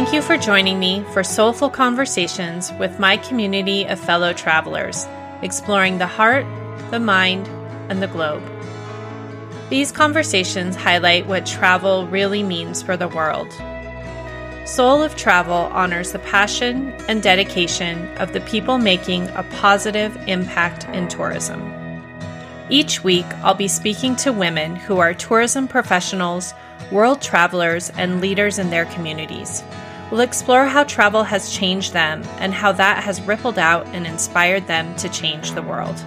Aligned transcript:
Thank 0.00 0.14
you 0.14 0.22
for 0.22 0.38
joining 0.38 0.78
me 0.78 1.04
for 1.12 1.22
soulful 1.22 1.68
conversations 1.68 2.72
with 2.78 2.98
my 2.98 3.18
community 3.18 3.84
of 3.84 4.00
fellow 4.00 4.32
travelers, 4.32 5.06
exploring 5.42 5.98
the 5.98 6.06
heart, 6.06 6.46
the 6.90 6.98
mind, 6.98 7.46
and 7.90 8.00
the 8.00 8.06
globe. 8.06 8.42
These 9.68 9.92
conversations 9.92 10.74
highlight 10.74 11.26
what 11.26 11.44
travel 11.44 12.06
really 12.06 12.42
means 12.42 12.80
for 12.80 12.96
the 12.96 13.08
world. 13.08 13.52
Soul 14.64 15.02
of 15.02 15.16
Travel 15.16 15.68
honors 15.70 16.12
the 16.12 16.18
passion 16.20 16.94
and 17.06 17.22
dedication 17.22 18.08
of 18.16 18.32
the 18.32 18.40
people 18.40 18.78
making 18.78 19.28
a 19.28 19.42
positive 19.56 20.16
impact 20.26 20.84
in 20.96 21.08
tourism. 21.08 21.60
Each 22.70 23.04
week, 23.04 23.26
I'll 23.42 23.52
be 23.52 23.68
speaking 23.68 24.16
to 24.16 24.32
women 24.32 24.76
who 24.76 24.96
are 24.96 25.12
tourism 25.12 25.68
professionals, 25.68 26.54
world 26.90 27.20
travelers, 27.20 27.90
and 27.98 28.22
leaders 28.22 28.58
in 28.58 28.70
their 28.70 28.86
communities. 28.86 29.62
We'll 30.10 30.20
explore 30.20 30.64
how 30.64 30.84
travel 30.84 31.22
has 31.22 31.52
changed 31.52 31.92
them 31.92 32.22
and 32.38 32.52
how 32.52 32.72
that 32.72 33.04
has 33.04 33.22
rippled 33.22 33.58
out 33.58 33.86
and 33.88 34.06
inspired 34.06 34.66
them 34.66 34.96
to 34.96 35.08
change 35.08 35.52
the 35.52 35.62
world. 35.62 36.04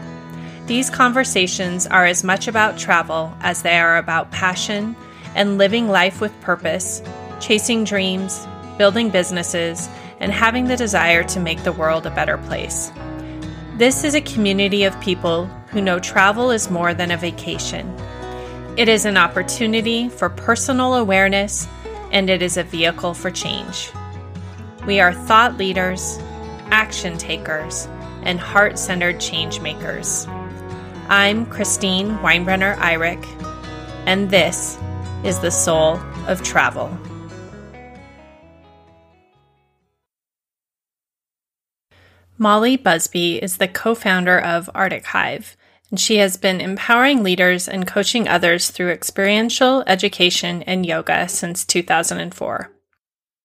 These 0.66 0.90
conversations 0.90 1.88
are 1.88 2.06
as 2.06 2.24
much 2.24 2.48
about 2.48 2.78
travel 2.78 3.34
as 3.40 3.62
they 3.62 3.78
are 3.78 3.98
about 3.98 4.32
passion 4.32 4.96
and 5.36 5.58
living 5.58 5.88
life 5.88 6.20
with 6.20 6.40
purpose, 6.42 7.02
chasing 7.40 7.86
dreams, 7.86 8.46
building 8.78 9.10
businesses, 9.10 9.90
and 10.20 10.32
having 10.32 10.66
the 10.66 10.78
desire 10.78 11.24
to 11.24 11.40
make 11.40 11.64
the 11.64 11.72
world 11.72 12.06
a 12.06 12.12
better 12.12 12.38
place. 12.38 12.92
This 13.76 14.04
is 14.04 14.16
a 14.16 14.22
community 14.22 14.84
of 14.84 15.00
people 15.02 15.46
who 15.68 15.82
know 15.82 16.00
travel 16.00 16.52
is 16.52 16.70
more 16.70 16.94
than 16.94 17.12
a 17.12 17.18
vacation. 17.18 17.94
It 18.78 18.88
is 18.88 19.06
an 19.06 19.18
opportunity 19.18 20.10
for 20.10 20.30
personal 20.30 20.96
awareness 20.96 21.68
and 22.14 22.30
it 22.30 22.44
is 22.44 22.58
a 22.58 22.64
vehicle 22.64 23.16
for 23.16 23.32
change. 23.32 23.92
We 24.86 25.00
are 25.00 25.14
thought 25.14 25.58
leaders, 25.58 26.20
action 26.70 27.18
takers, 27.18 27.88
and 28.22 28.40
heart 28.40 28.78
centered 28.78 29.20
change 29.20 29.60
makers. 29.60 30.28
I'm 31.10 31.48
Christine 31.48 32.18
Weinbrenner 32.20 32.76
Eyrich, 32.78 33.26
and 34.06 34.30
this 34.30 34.78
is 35.24 35.40
the 35.40 35.50
Soul 35.50 36.00
of 36.28 36.44
Travel. 36.44 36.96
Molly 42.38 42.78
Busby 42.78 43.42
is 43.42 43.58
the 43.58 43.68
co 43.68 43.96
founder 43.96 44.40
of 44.40 44.70
Arctic 44.76 45.06
Hive, 45.06 45.58
and 45.94 46.00
she 46.00 46.18
has 46.18 46.38
been 46.38 46.60
empowering 46.60 47.22
leaders 47.22 47.68
and 47.68 47.86
coaching 47.86 48.28
others 48.28 48.72
through 48.72 48.90
experiential 48.90 49.84
education 49.86 50.64
and 50.64 50.88
yoga 50.88 51.28
since 51.28 51.64
2004. 51.64 52.72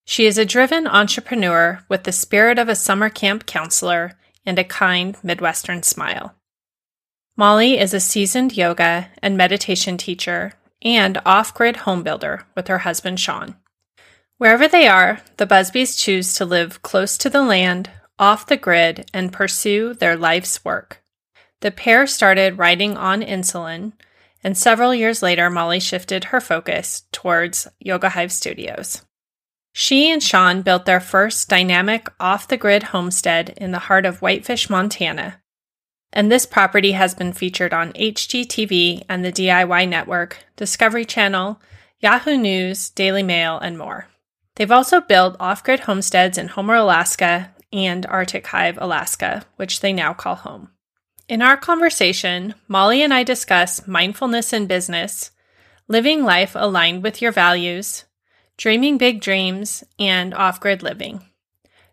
She 0.05 0.25
is 0.25 0.39
a 0.39 0.45
driven 0.45 0.87
entrepreneur 0.87 1.85
with 1.89 2.05
the 2.05 2.11
spirit 2.11 2.57
of 2.57 2.67
a 2.67 2.75
summer 2.75 3.07
camp 3.07 3.45
counselor 3.45 4.13
and 4.47 4.57
a 4.57 4.63
kind 4.63 5.15
Midwestern 5.21 5.83
smile. 5.83 6.33
Molly 7.37 7.77
is 7.77 7.93
a 7.93 7.99
seasoned 7.99 8.57
yoga 8.57 9.09
and 9.21 9.37
meditation 9.37 9.95
teacher 9.95 10.53
and 10.81 11.21
off 11.27 11.53
grid 11.53 11.75
home 11.75 12.01
builder 12.01 12.47
with 12.55 12.67
her 12.67 12.79
husband 12.79 13.19
Sean. 13.19 13.57
Wherever 14.39 14.67
they 14.67 14.87
are, 14.87 15.21
the 15.37 15.45
Busbys 15.45 15.95
choose 15.95 16.33
to 16.33 16.45
live 16.45 16.81
close 16.81 17.15
to 17.19 17.29
the 17.29 17.43
land, 17.43 17.91
off 18.17 18.47
the 18.47 18.57
grid, 18.57 19.07
and 19.13 19.31
pursue 19.31 19.93
their 19.93 20.17
life's 20.17 20.65
work. 20.65 20.98
The 21.61 21.71
pair 21.71 22.07
started 22.07 22.57
Riding 22.57 22.97
on 22.97 23.21
Insulin, 23.21 23.93
and 24.43 24.57
several 24.57 24.95
years 24.95 25.21
later, 25.21 25.49
Molly 25.49 25.79
shifted 25.79 26.25
her 26.25 26.39
focus 26.39 27.03
towards 27.11 27.67
Yoga 27.79 28.09
Hive 28.09 28.31
Studios. 28.31 29.03
She 29.73 30.09
and 30.09 30.23
Sean 30.23 30.61
built 30.61 30.85
their 30.85 30.99
first 30.99 31.49
dynamic 31.49 32.07
off 32.19 32.47
the 32.47 32.57
grid 32.57 32.83
homestead 32.83 33.53
in 33.57 33.71
the 33.71 33.79
heart 33.79 34.05
of 34.05 34.21
Whitefish, 34.21 34.69
Montana, 34.69 35.41
and 36.11 36.31
this 36.31 36.45
property 36.45 36.93
has 36.93 37.13
been 37.13 37.33
featured 37.33 37.73
on 37.73 37.93
HGTV 37.93 39.03
and 39.07 39.23
the 39.23 39.31
DIY 39.31 39.87
Network, 39.87 40.37
Discovery 40.55 41.05
Channel, 41.05 41.61
Yahoo 41.99 42.37
News, 42.37 42.89
Daily 42.89 43.23
Mail, 43.23 43.59
and 43.59 43.77
more. 43.77 44.07
They've 44.55 44.71
also 44.71 45.01
built 45.01 45.35
off 45.39 45.63
grid 45.63 45.81
homesteads 45.81 46.37
in 46.37 46.47
Homer, 46.49 46.75
Alaska, 46.75 47.53
and 47.71 48.05
Arctic 48.07 48.47
Hive, 48.47 48.77
Alaska, 48.81 49.45
which 49.57 49.81
they 49.81 49.93
now 49.93 50.13
call 50.13 50.35
home. 50.35 50.69
In 51.29 51.43
our 51.43 51.57
conversation, 51.57 52.55
Molly 52.67 53.03
and 53.03 53.13
I 53.13 53.21
discuss 53.21 53.87
mindfulness 53.87 54.51
in 54.51 54.65
business, 54.65 55.29
living 55.87 56.23
life 56.23 56.53
aligned 56.55 57.03
with 57.03 57.21
your 57.21 57.31
values, 57.31 58.05
dreaming 58.57 58.97
big 58.97 59.21
dreams, 59.21 59.83
and 59.99 60.33
off 60.33 60.59
grid 60.59 60.81
living. 60.81 61.21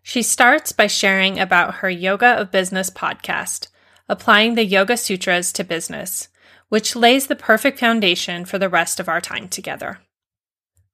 She 0.01 0.23
starts 0.23 0.71
by 0.71 0.87
sharing 0.87 1.37
about 1.39 1.75
her 1.75 1.89
Yoga 1.89 2.29
of 2.41 2.51
Business 2.51 2.89
podcast 2.89 3.67
applying 4.09 4.55
the 4.55 4.65
Yoga 4.65 4.97
Sutras 4.97 5.53
to 5.53 5.63
business, 5.63 6.29
which 6.69 6.95
lays 6.95 7.27
the 7.27 7.35
perfect 7.35 7.79
foundation 7.79 8.43
for 8.43 8.57
the 8.57 8.69
rest 8.69 8.99
of 8.99 9.07
our 9.07 9.21
time 9.21 9.47
together. 9.49 9.99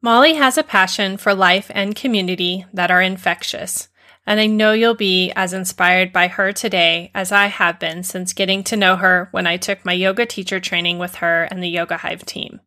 Molly 0.01 0.33
has 0.33 0.57
a 0.57 0.63
passion 0.63 1.15
for 1.15 1.33
life 1.33 1.71
and 1.73 1.95
community 1.95 2.65
that 2.73 2.91
are 2.91 3.01
infectious, 3.01 3.87
and 4.25 4.39
I 4.39 4.47
know 4.47 4.71
you'll 4.71 4.95
be 4.95 5.31
as 5.35 5.53
inspired 5.53 6.13
by 6.13 6.27
her 6.27 6.51
today 6.51 7.11
as 7.13 7.31
I 7.31 7.47
have 7.47 7.79
been 7.79 8.03
since 8.03 8.33
getting 8.33 8.63
to 8.65 8.77
know 8.77 8.95
her 8.95 9.27
when 9.31 9.45
I 9.45 9.57
took 9.57 9.83
my 9.83 9.93
yoga 9.93 10.25
teacher 10.25 10.59
training 10.59 10.97
with 10.97 11.15
her 11.15 11.43
and 11.43 11.61
the 11.61 11.69
Yoga 11.69 11.97
Hive 11.97 12.25
team. 12.25 12.61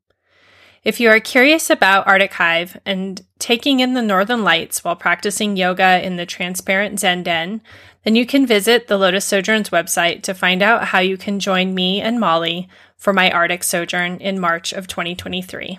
If 0.84 1.00
you 1.00 1.09
are 1.11 1.19
curious 1.19 1.69
about 1.69 2.06
Arctic 2.06 2.34
Hive 2.34 2.78
and 2.87 3.21
taking 3.41 3.81
in 3.81 3.95
the 3.95 4.03
northern 4.03 4.45
lights 4.45 4.84
while 4.84 4.95
practicing 4.95 5.56
yoga 5.56 6.05
in 6.05 6.15
the 6.15 6.27
transparent 6.27 7.00
Zen 7.00 7.25
Den, 7.25 7.61
then 8.05 8.15
you 8.15 8.25
can 8.25 8.47
visit 8.47 8.87
the 8.87 8.97
Lotus 8.97 9.25
Sojourn's 9.25 9.71
website 9.71 10.22
to 10.22 10.34
find 10.34 10.62
out 10.62 10.84
how 10.84 11.00
you 11.00 11.16
can 11.16 11.41
join 11.41 11.75
me 11.75 12.00
and 12.00 12.21
Molly 12.21 12.69
for 12.97 13.12
my 13.12 13.33
Arctic 13.33 13.65
sojourn 13.65 14.19
in 14.19 14.39
March 14.39 14.72
of 14.72 14.87
2023. 14.87 15.78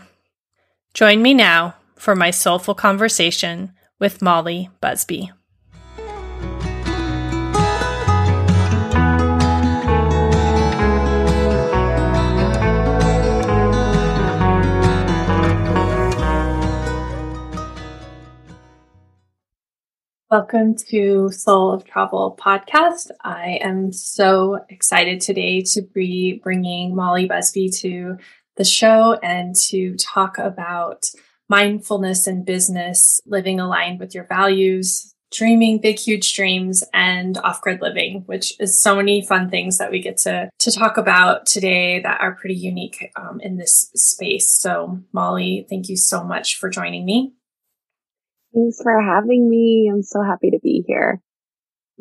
Join 0.94 1.22
me 1.22 1.34
now 1.34 1.76
for 1.96 2.14
my 2.14 2.30
soulful 2.30 2.76
conversation 2.76 3.72
with 4.00 4.22
Molly 4.22 4.70
Busby. 4.82 5.32
Welcome 20.30 20.76
to 20.90 21.32
Soul 21.32 21.72
of 21.72 21.86
Travel 21.86 22.38
podcast. 22.38 23.12
I 23.24 23.60
am 23.62 23.94
so 23.94 24.60
excited 24.68 25.22
today 25.22 25.62
to 25.72 25.82
be 25.82 26.42
bringing 26.44 26.94
Molly 26.94 27.28
Busby 27.28 27.70
to 27.78 28.18
the 28.58 28.66
show 28.66 29.18
and 29.24 29.56
to 29.68 29.96
talk 29.96 30.38
about 30.38 31.06
mindfulness 31.48 32.28
and 32.28 32.46
business, 32.46 33.22
living 33.26 33.62
aligned 33.62 34.02
with 34.02 34.14
your 34.14 34.26
values, 34.26 35.16
dreaming 35.32 35.80
big, 35.80 35.98
huge 35.98 36.36
dreams 36.36 36.84
and 36.94 37.38
off 37.38 37.62
grid 37.62 37.82
living, 37.82 38.24
which 38.26 38.54
is 38.60 38.82
so 38.82 38.98
many 38.98 39.26
fun 39.26 39.50
things 39.50 39.78
that 39.78 39.92
we 39.92 40.02
get 40.02 40.18
to, 40.18 40.50
to 40.60 40.72
talk 40.72 40.98
about 40.98 41.46
today 41.46 42.02
that 42.02 42.20
are 42.20 42.36
pretty 42.36 42.56
unique 42.56 43.14
um, 43.16 43.40
in 43.40 43.56
this 43.56 43.90
space. 43.96 44.52
So 44.52 45.00
Molly, 45.14 45.66
thank 45.70 45.88
you 45.88 45.96
so 45.96 46.22
much 46.22 46.58
for 46.58 46.70
joining 46.70 47.06
me. 47.06 47.37
Thanks 48.58 48.82
for 48.82 49.00
having 49.00 49.48
me. 49.48 49.88
I'm 49.92 50.02
so 50.02 50.24
happy 50.24 50.50
to 50.50 50.58
be 50.64 50.84
here. 50.88 51.22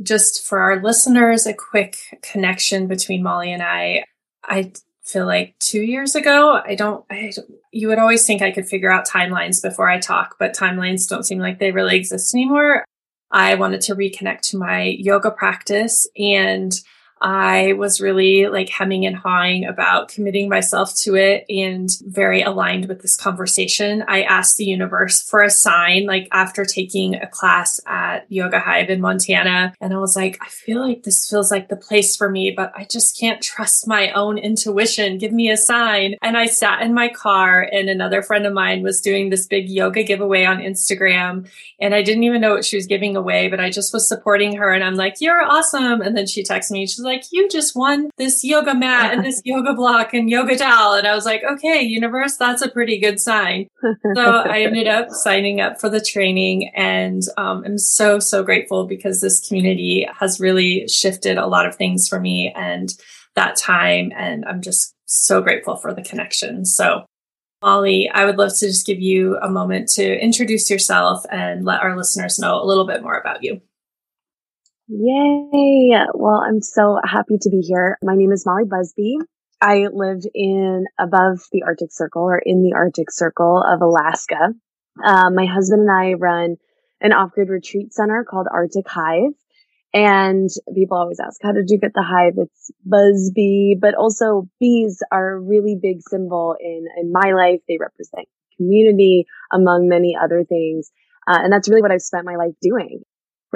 Just 0.02 0.46
for 0.46 0.58
our 0.58 0.82
listeners, 0.82 1.46
a 1.46 1.52
quick 1.52 1.98
connection 2.22 2.86
between 2.86 3.22
Molly 3.22 3.52
and 3.52 3.62
I. 3.62 4.04
I 4.42 4.72
feel 5.02 5.26
like 5.26 5.54
two 5.58 5.82
years 5.82 6.14
ago, 6.14 6.62
I 6.64 6.74
don't, 6.74 7.04
I, 7.10 7.32
you 7.72 7.88
would 7.88 7.98
always 7.98 8.26
think 8.26 8.40
I 8.40 8.52
could 8.52 8.66
figure 8.66 8.90
out 8.90 9.06
timelines 9.06 9.60
before 9.60 9.90
I 9.90 10.00
talk, 10.00 10.36
but 10.38 10.56
timelines 10.56 11.06
don't 11.06 11.24
seem 11.24 11.40
like 11.40 11.58
they 11.58 11.72
really 11.72 11.96
exist 11.96 12.34
anymore. 12.34 12.84
I 13.30 13.56
wanted 13.56 13.82
to 13.82 13.94
reconnect 13.94 14.40
to 14.50 14.58
my 14.58 14.84
yoga 14.98 15.30
practice 15.30 16.08
and 16.16 16.72
I 17.20 17.72
was 17.72 18.00
really 18.00 18.46
like 18.46 18.68
hemming 18.68 19.06
and 19.06 19.16
hawing 19.16 19.64
about 19.64 20.08
committing 20.08 20.50
myself 20.50 20.94
to 20.96 21.14
it 21.14 21.46
and 21.48 21.88
very 22.04 22.42
aligned 22.42 22.88
with 22.88 23.00
this 23.00 23.16
conversation. 23.16 24.04
I 24.06 24.22
asked 24.22 24.58
the 24.58 24.66
universe 24.66 25.22
for 25.22 25.40
a 25.40 25.48
sign, 25.48 26.04
like 26.04 26.28
after 26.30 26.64
taking 26.66 27.14
a 27.14 27.26
class 27.26 27.80
at 27.86 28.30
Yoga 28.30 28.60
Hive 28.60 28.90
in 28.90 29.00
Montana. 29.00 29.72
And 29.80 29.94
I 29.94 29.98
was 29.98 30.14
like, 30.14 30.36
I 30.42 30.48
feel 30.48 30.86
like 30.86 31.04
this 31.04 31.28
feels 31.28 31.50
like 31.50 31.68
the 31.68 31.76
place 31.76 32.16
for 32.16 32.28
me, 32.28 32.50
but 32.54 32.70
I 32.76 32.84
just 32.84 33.18
can't 33.18 33.42
trust 33.42 33.88
my 33.88 34.10
own 34.12 34.36
intuition. 34.36 35.16
Give 35.16 35.32
me 35.32 35.50
a 35.50 35.56
sign. 35.56 36.16
And 36.20 36.36
I 36.36 36.46
sat 36.46 36.82
in 36.82 36.92
my 36.92 37.08
car 37.08 37.62
and 37.72 37.88
another 37.88 38.20
friend 38.20 38.44
of 38.44 38.52
mine 38.52 38.82
was 38.82 39.00
doing 39.00 39.30
this 39.30 39.46
big 39.46 39.70
yoga 39.70 40.02
giveaway 40.02 40.44
on 40.44 40.58
Instagram. 40.58 41.48
And 41.80 41.94
I 41.94 42.02
didn't 42.02 42.24
even 42.24 42.42
know 42.42 42.54
what 42.54 42.64
she 42.64 42.76
was 42.76 42.86
giving 42.86 43.16
away, 43.16 43.48
but 43.48 43.60
I 43.60 43.70
just 43.70 43.94
was 43.94 44.06
supporting 44.06 44.56
her. 44.56 44.72
And 44.72 44.84
I'm 44.84 44.96
like, 44.96 45.20
you're 45.20 45.42
awesome. 45.42 46.02
And 46.02 46.14
then 46.14 46.26
she 46.26 46.42
texted 46.42 46.72
me. 46.72 46.86
She's 46.86 47.05
like, 47.06 47.24
you 47.32 47.48
just 47.48 47.74
won 47.74 48.10
this 48.18 48.44
yoga 48.44 48.74
mat 48.74 49.14
and 49.14 49.24
this 49.24 49.40
yoga 49.44 49.72
block 49.72 50.12
and 50.12 50.28
yoga 50.28 50.58
towel. 50.58 50.92
And 50.92 51.06
I 51.06 51.14
was 51.14 51.24
like, 51.24 51.42
okay, 51.42 51.80
universe, 51.80 52.36
that's 52.36 52.60
a 52.60 52.70
pretty 52.70 52.98
good 52.98 53.18
sign. 53.18 53.68
so 54.14 54.22
I 54.22 54.60
ended 54.62 54.86
up 54.86 55.08
signing 55.10 55.60
up 55.60 55.80
for 55.80 55.88
the 55.88 56.00
training 56.00 56.70
and 56.74 57.22
um, 57.38 57.62
I'm 57.64 57.78
so, 57.78 58.18
so 58.18 58.42
grateful 58.42 58.86
because 58.86 59.20
this 59.20 59.46
community 59.46 60.06
has 60.18 60.38
really 60.38 60.86
shifted 60.88 61.38
a 61.38 61.46
lot 61.46 61.66
of 61.66 61.76
things 61.76 62.08
for 62.08 62.20
me 62.20 62.52
and 62.54 62.92
that 63.36 63.56
time. 63.56 64.12
And 64.14 64.44
I'm 64.44 64.60
just 64.60 64.94
so 65.06 65.40
grateful 65.40 65.76
for 65.76 65.94
the 65.94 66.02
connection. 66.02 66.64
So 66.64 67.06
Molly, 67.62 68.10
I 68.12 68.24
would 68.24 68.36
love 68.36 68.52
to 68.58 68.66
just 68.66 68.86
give 68.86 69.00
you 69.00 69.38
a 69.38 69.48
moment 69.48 69.88
to 69.90 70.22
introduce 70.22 70.70
yourself 70.70 71.24
and 71.30 71.64
let 71.64 71.80
our 71.80 71.96
listeners 71.96 72.38
know 72.38 72.60
a 72.60 72.66
little 72.66 72.86
bit 72.86 73.02
more 73.02 73.18
about 73.18 73.42
you. 73.42 73.60
Yay. 74.88 75.98
Well, 76.14 76.44
I'm 76.46 76.62
so 76.62 77.00
happy 77.02 77.38
to 77.40 77.50
be 77.50 77.60
here. 77.60 77.98
My 78.04 78.14
name 78.14 78.30
is 78.30 78.46
Molly 78.46 78.62
Busby. 78.68 79.16
I 79.60 79.88
live 79.92 80.20
in 80.32 80.84
above 80.96 81.40
the 81.50 81.64
Arctic 81.64 81.90
Circle 81.90 82.22
or 82.22 82.38
in 82.38 82.62
the 82.62 82.74
Arctic 82.76 83.10
Circle 83.10 83.64
of 83.66 83.80
Alaska. 83.80 84.54
Um, 85.04 85.34
my 85.34 85.46
husband 85.46 85.82
and 85.82 85.90
I 85.90 86.12
run 86.12 86.56
an 87.00 87.12
off-grid 87.12 87.48
retreat 87.48 87.92
center 87.94 88.24
called 88.24 88.46
Arctic 88.52 88.88
Hive. 88.88 89.32
And 89.92 90.48
people 90.72 90.98
always 90.98 91.18
ask, 91.18 91.40
how 91.42 91.50
did 91.50 91.68
you 91.68 91.80
get 91.80 91.92
the 91.92 92.04
hive? 92.04 92.34
It's 92.36 92.70
Busby, 92.84 93.76
but 93.80 93.94
also 93.96 94.48
bees 94.60 95.02
are 95.10 95.32
a 95.32 95.40
really 95.40 95.76
big 95.80 95.96
symbol 96.08 96.54
in, 96.60 96.86
in 96.96 97.10
my 97.10 97.32
life. 97.32 97.60
They 97.66 97.78
represent 97.80 98.28
community 98.56 99.26
among 99.50 99.88
many 99.88 100.16
other 100.22 100.44
things. 100.44 100.92
Uh, 101.26 101.38
and 101.42 101.52
that's 101.52 101.68
really 101.68 101.82
what 101.82 101.90
I've 101.90 102.02
spent 102.02 102.24
my 102.24 102.36
life 102.36 102.54
doing 102.62 103.02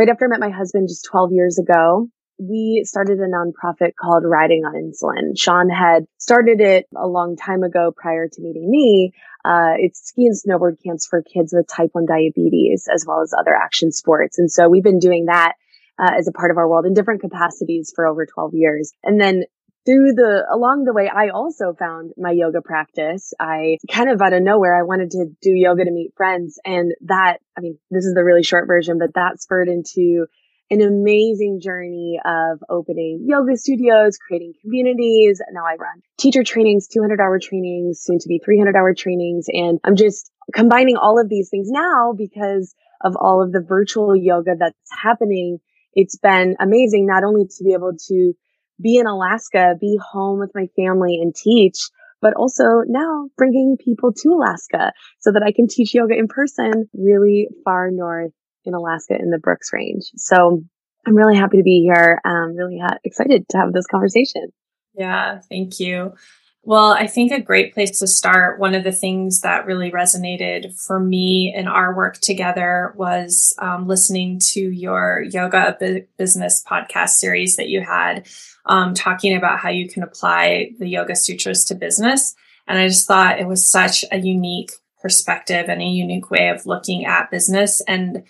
right 0.00 0.08
after 0.08 0.24
I 0.24 0.28
met 0.28 0.40
my 0.40 0.48
husband 0.48 0.88
just 0.88 1.06
12 1.10 1.32
years 1.32 1.58
ago, 1.58 2.08
we 2.38 2.84
started 2.86 3.18
a 3.18 3.28
nonprofit 3.28 3.90
called 4.00 4.24
Riding 4.24 4.62
on 4.64 4.72
Insulin. 4.72 5.38
Sean 5.38 5.68
had 5.68 6.06
started 6.16 6.62
it 6.62 6.86
a 6.96 7.06
long 7.06 7.36
time 7.36 7.62
ago 7.62 7.92
prior 7.94 8.26
to 8.26 8.40
meeting 8.40 8.70
me. 8.70 9.12
Uh, 9.44 9.76
it's 9.76 10.00
ski 10.08 10.24
and 10.24 10.34
snowboard 10.34 10.82
camps 10.82 11.06
for 11.06 11.22
kids 11.22 11.52
with 11.54 11.68
type 11.68 11.90
1 11.92 12.06
diabetes 12.06 12.88
as 12.90 13.04
well 13.06 13.20
as 13.20 13.34
other 13.38 13.54
action 13.54 13.92
sports. 13.92 14.38
And 14.38 14.50
so 14.50 14.70
we've 14.70 14.82
been 14.82 15.00
doing 15.00 15.26
that 15.26 15.52
uh, 15.98 16.12
as 16.18 16.28
a 16.28 16.32
part 16.32 16.50
of 16.50 16.56
our 16.56 16.66
world 16.66 16.86
in 16.86 16.94
different 16.94 17.20
capacities 17.20 17.92
for 17.94 18.06
over 18.06 18.24
12 18.24 18.52
years. 18.54 18.94
And 19.04 19.20
then 19.20 19.42
through 19.86 20.12
the 20.14 20.44
along 20.52 20.84
the 20.84 20.92
way 20.92 21.08
i 21.08 21.28
also 21.28 21.74
found 21.78 22.12
my 22.16 22.30
yoga 22.30 22.60
practice. 22.60 23.32
I 23.40 23.78
kind 23.90 24.10
of 24.10 24.20
out 24.20 24.32
of 24.32 24.42
nowhere 24.42 24.78
i 24.78 24.82
wanted 24.82 25.10
to 25.12 25.26
do 25.40 25.50
yoga 25.50 25.84
to 25.84 25.90
meet 25.90 26.12
friends 26.16 26.58
and 26.64 26.92
that 27.02 27.38
i 27.56 27.60
mean 27.60 27.78
this 27.90 28.04
is 28.04 28.14
the 28.14 28.24
really 28.24 28.42
short 28.42 28.66
version 28.66 28.98
but 28.98 29.14
that 29.14 29.40
spurred 29.40 29.68
into 29.68 30.26
an 30.72 30.82
amazing 30.82 31.60
journey 31.60 32.20
of 32.24 32.60
opening 32.68 33.26
yoga 33.26 33.56
studios 33.56 34.16
creating 34.18 34.54
communities. 34.62 35.40
Now 35.52 35.64
i 35.66 35.76
run 35.76 36.02
teacher 36.18 36.44
trainings 36.44 36.88
200 36.88 37.20
hour 37.20 37.38
trainings 37.38 38.00
soon 38.00 38.18
to 38.18 38.28
be 38.28 38.40
300 38.44 38.76
hour 38.76 38.94
trainings 38.94 39.46
and 39.48 39.80
i'm 39.84 39.96
just 39.96 40.30
combining 40.54 40.96
all 40.96 41.20
of 41.20 41.28
these 41.28 41.48
things 41.48 41.68
now 41.70 42.12
because 42.16 42.74
of 43.02 43.16
all 43.16 43.42
of 43.42 43.52
the 43.52 43.60
virtual 43.60 44.14
yoga 44.14 44.52
that's 44.58 44.76
happening. 45.02 45.58
It's 45.94 46.16
been 46.16 46.56
amazing 46.60 47.06
not 47.06 47.24
only 47.24 47.46
to 47.46 47.64
be 47.64 47.72
able 47.72 47.92
to 48.08 48.32
be 48.80 48.96
in 48.96 49.06
Alaska, 49.06 49.74
be 49.80 49.98
home 50.02 50.38
with 50.38 50.50
my 50.54 50.66
family 50.76 51.18
and 51.20 51.34
teach, 51.34 51.76
but 52.20 52.34
also 52.34 52.82
now 52.86 53.28
bringing 53.36 53.76
people 53.82 54.12
to 54.12 54.30
Alaska 54.30 54.92
so 55.20 55.32
that 55.32 55.42
I 55.42 55.52
can 55.52 55.66
teach 55.68 55.94
yoga 55.94 56.14
in 56.16 56.28
person 56.28 56.88
really 56.94 57.48
far 57.64 57.90
north 57.90 58.32
in 58.64 58.74
Alaska 58.74 59.14
in 59.14 59.30
the 59.30 59.38
Brooks 59.38 59.72
Range. 59.72 60.02
So 60.16 60.62
I'm 61.06 61.14
really 61.14 61.36
happy 61.36 61.58
to 61.58 61.62
be 61.62 61.82
here. 61.82 62.20
I'm 62.24 62.56
really 62.56 62.78
ha- 62.78 62.98
excited 63.04 63.48
to 63.50 63.58
have 63.58 63.72
this 63.72 63.86
conversation. 63.86 64.48
Yeah, 64.94 65.40
thank 65.48 65.80
you. 65.80 66.14
Well, 66.62 66.92
I 66.92 67.06
think 67.06 67.32
a 67.32 67.40
great 67.40 67.72
place 67.72 67.98
to 68.00 68.06
start, 68.06 68.60
one 68.60 68.74
of 68.74 68.84
the 68.84 68.92
things 68.92 69.40
that 69.40 69.64
really 69.64 69.90
resonated 69.90 70.78
for 70.78 71.00
me 71.00 71.52
in 71.56 71.66
our 71.66 71.96
work 71.96 72.18
together 72.20 72.92
was 72.96 73.54
um, 73.60 73.88
listening 73.88 74.38
to 74.52 74.60
your 74.60 75.22
yoga 75.22 75.76
business 76.18 76.62
podcast 76.62 77.10
series 77.10 77.56
that 77.56 77.70
you 77.70 77.80
had, 77.80 78.28
um, 78.66 78.92
talking 78.92 79.34
about 79.34 79.58
how 79.58 79.70
you 79.70 79.88
can 79.88 80.02
apply 80.02 80.72
the 80.78 80.86
Yoga 80.86 81.16
Sutras 81.16 81.64
to 81.64 81.74
business. 81.74 82.34
And 82.68 82.78
I 82.78 82.88
just 82.88 83.08
thought 83.08 83.40
it 83.40 83.48
was 83.48 83.66
such 83.66 84.04
a 84.12 84.18
unique 84.18 84.70
perspective 85.00 85.66
and 85.70 85.80
a 85.80 85.86
unique 85.86 86.30
way 86.30 86.50
of 86.50 86.66
looking 86.66 87.06
at 87.06 87.30
business. 87.30 87.80
And 87.88 88.24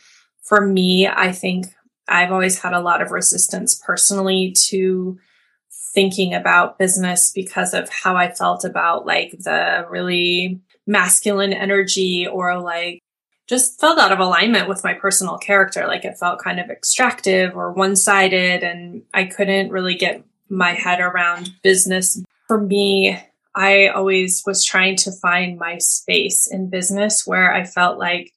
for 0.45 0.65
me, 0.65 1.09
I 1.09 1.33
think 1.33 1.67
I've 2.07 2.31
always 2.31 2.61
had 2.61 2.75
a 2.75 2.81
lot 2.81 3.03
of 3.03 3.11
resistance 3.11 3.75
personally 3.85 4.55
to 4.69 5.19
thinking 5.93 6.35
about 6.35 6.79
business 6.79 7.31
because 7.33 7.75
of 7.75 7.89
how 7.89 8.17
I 8.17 8.31
felt 8.31 8.65
about 8.65 9.07
like 9.07 9.33
the 9.33 9.87
really 9.91 10.61
masculine 10.87 11.53
energy 11.53 12.27
or 12.27 12.61
like 12.61 13.01
just 13.49 13.81
felt 13.81 13.99
out 13.99 14.13
of 14.13 14.21
alignment 14.21 14.69
with 14.69 14.85
my 14.85 14.95
personal 14.95 15.37
character. 15.37 15.87
Like 15.87 16.05
it 16.05 16.19
felt 16.19 16.39
kind 16.39 16.61
of 16.61 16.71
extractive 16.71 17.57
or 17.57 17.73
one 17.73 17.97
sided, 17.97 18.63
and 18.63 19.03
I 19.13 19.25
couldn't 19.25 19.73
really 19.73 19.97
get 19.97 20.23
my 20.49 20.71
head 20.71 21.01
around 21.01 21.51
business. 21.63 22.23
For 22.47 22.61
me, 22.61 23.21
I 23.57 23.89
always 23.89 24.45
was 24.47 24.65
trying 24.65 24.97
to 24.99 25.11
find 25.11 25.59
my 25.59 25.79
space 25.79 26.47
in 26.47 26.71
business 26.71 27.27
where 27.27 27.53
I 27.53 27.65
felt 27.65 27.99
like 27.99 28.33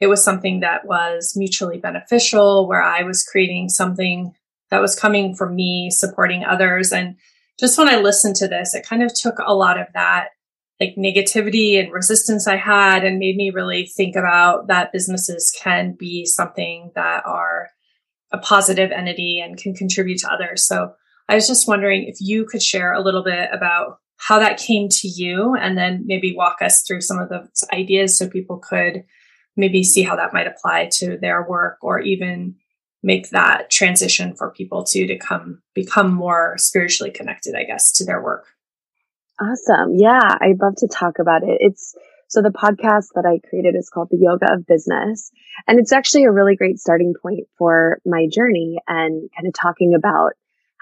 it 0.00 0.06
was 0.06 0.24
something 0.24 0.60
that 0.60 0.86
was 0.86 1.34
mutually 1.36 1.78
beneficial, 1.78 2.66
where 2.66 2.82
I 2.82 3.02
was 3.02 3.22
creating 3.22 3.68
something 3.68 4.34
that 4.70 4.80
was 4.80 4.98
coming 4.98 5.34
from 5.34 5.54
me 5.54 5.90
supporting 5.90 6.44
others. 6.44 6.92
And 6.92 7.16
just 7.58 7.78
when 7.78 7.88
I 7.88 7.96
listened 7.96 8.36
to 8.36 8.48
this, 8.48 8.74
it 8.74 8.86
kind 8.86 9.02
of 9.02 9.12
took 9.14 9.38
a 9.38 9.54
lot 9.54 9.78
of 9.78 9.86
that 9.94 10.28
like 10.80 10.96
negativity 10.96 11.78
and 11.78 11.92
resistance 11.92 12.48
I 12.48 12.56
had 12.56 13.04
and 13.04 13.18
made 13.18 13.36
me 13.36 13.50
really 13.50 13.86
think 13.86 14.16
about 14.16 14.66
that 14.66 14.92
businesses 14.92 15.54
can 15.56 15.94
be 15.98 16.24
something 16.24 16.90
that 16.94 17.24
are 17.24 17.68
a 18.32 18.38
positive 18.38 18.90
entity 18.90 19.40
and 19.40 19.56
can 19.56 19.74
contribute 19.74 20.18
to 20.18 20.32
others. 20.32 20.66
So 20.66 20.92
I 21.28 21.36
was 21.36 21.46
just 21.46 21.68
wondering 21.68 22.04
if 22.04 22.16
you 22.20 22.44
could 22.44 22.62
share 22.62 22.92
a 22.92 23.02
little 23.02 23.22
bit 23.22 23.48
about 23.52 23.98
how 24.16 24.38
that 24.38 24.58
came 24.58 24.88
to 24.88 25.08
you 25.08 25.54
and 25.54 25.78
then 25.78 26.02
maybe 26.06 26.34
walk 26.36 26.56
us 26.60 26.82
through 26.82 27.00
some 27.02 27.18
of 27.18 27.28
those 27.28 27.64
ideas 27.72 28.18
so 28.18 28.28
people 28.28 28.58
could 28.58 29.04
maybe 29.56 29.84
see 29.84 30.02
how 30.02 30.16
that 30.16 30.32
might 30.32 30.46
apply 30.46 30.88
to 30.92 31.16
their 31.18 31.46
work 31.48 31.78
or 31.82 32.00
even 32.00 32.56
make 33.04 33.30
that 33.30 33.70
transition 33.70 34.34
for 34.34 34.50
people 34.50 34.82
to 34.82 35.06
to 35.06 35.16
come 35.18 35.62
become 35.74 36.12
more 36.12 36.54
spiritually 36.58 37.10
connected 37.10 37.54
i 37.54 37.62
guess 37.62 37.92
to 37.92 38.04
their 38.04 38.22
work 38.22 38.46
awesome 39.40 39.94
yeah 39.94 40.36
i'd 40.40 40.60
love 40.60 40.74
to 40.76 40.88
talk 40.88 41.18
about 41.18 41.42
it 41.42 41.58
it's 41.60 41.94
so 42.28 42.40
the 42.42 42.48
podcast 42.48 43.08
that 43.14 43.26
i 43.26 43.38
created 43.48 43.76
is 43.76 43.90
called 43.90 44.08
the 44.10 44.18
yoga 44.18 44.52
of 44.52 44.66
business 44.66 45.30
and 45.68 45.78
it's 45.78 45.92
actually 45.92 46.24
a 46.24 46.32
really 46.32 46.56
great 46.56 46.78
starting 46.78 47.14
point 47.20 47.46
for 47.58 48.00
my 48.06 48.26
journey 48.30 48.78
and 48.88 49.30
kind 49.36 49.46
of 49.46 49.52
talking 49.54 49.94
about 49.94 50.32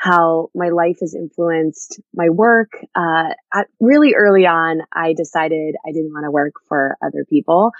how 0.02 0.50
my 0.52 0.70
life 0.70 0.98
has 1.00 1.14
influenced 1.14 2.00
my 2.12 2.28
work. 2.28 2.84
Uh, 2.96 3.34
really 3.78 4.14
early 4.14 4.46
on, 4.46 4.80
I 4.92 5.12
decided 5.12 5.76
I 5.86 5.92
didn't 5.92 6.12
want 6.12 6.24
to 6.24 6.30
work 6.32 6.54
for 6.66 6.96
other 7.00 7.24
people. 7.30 7.70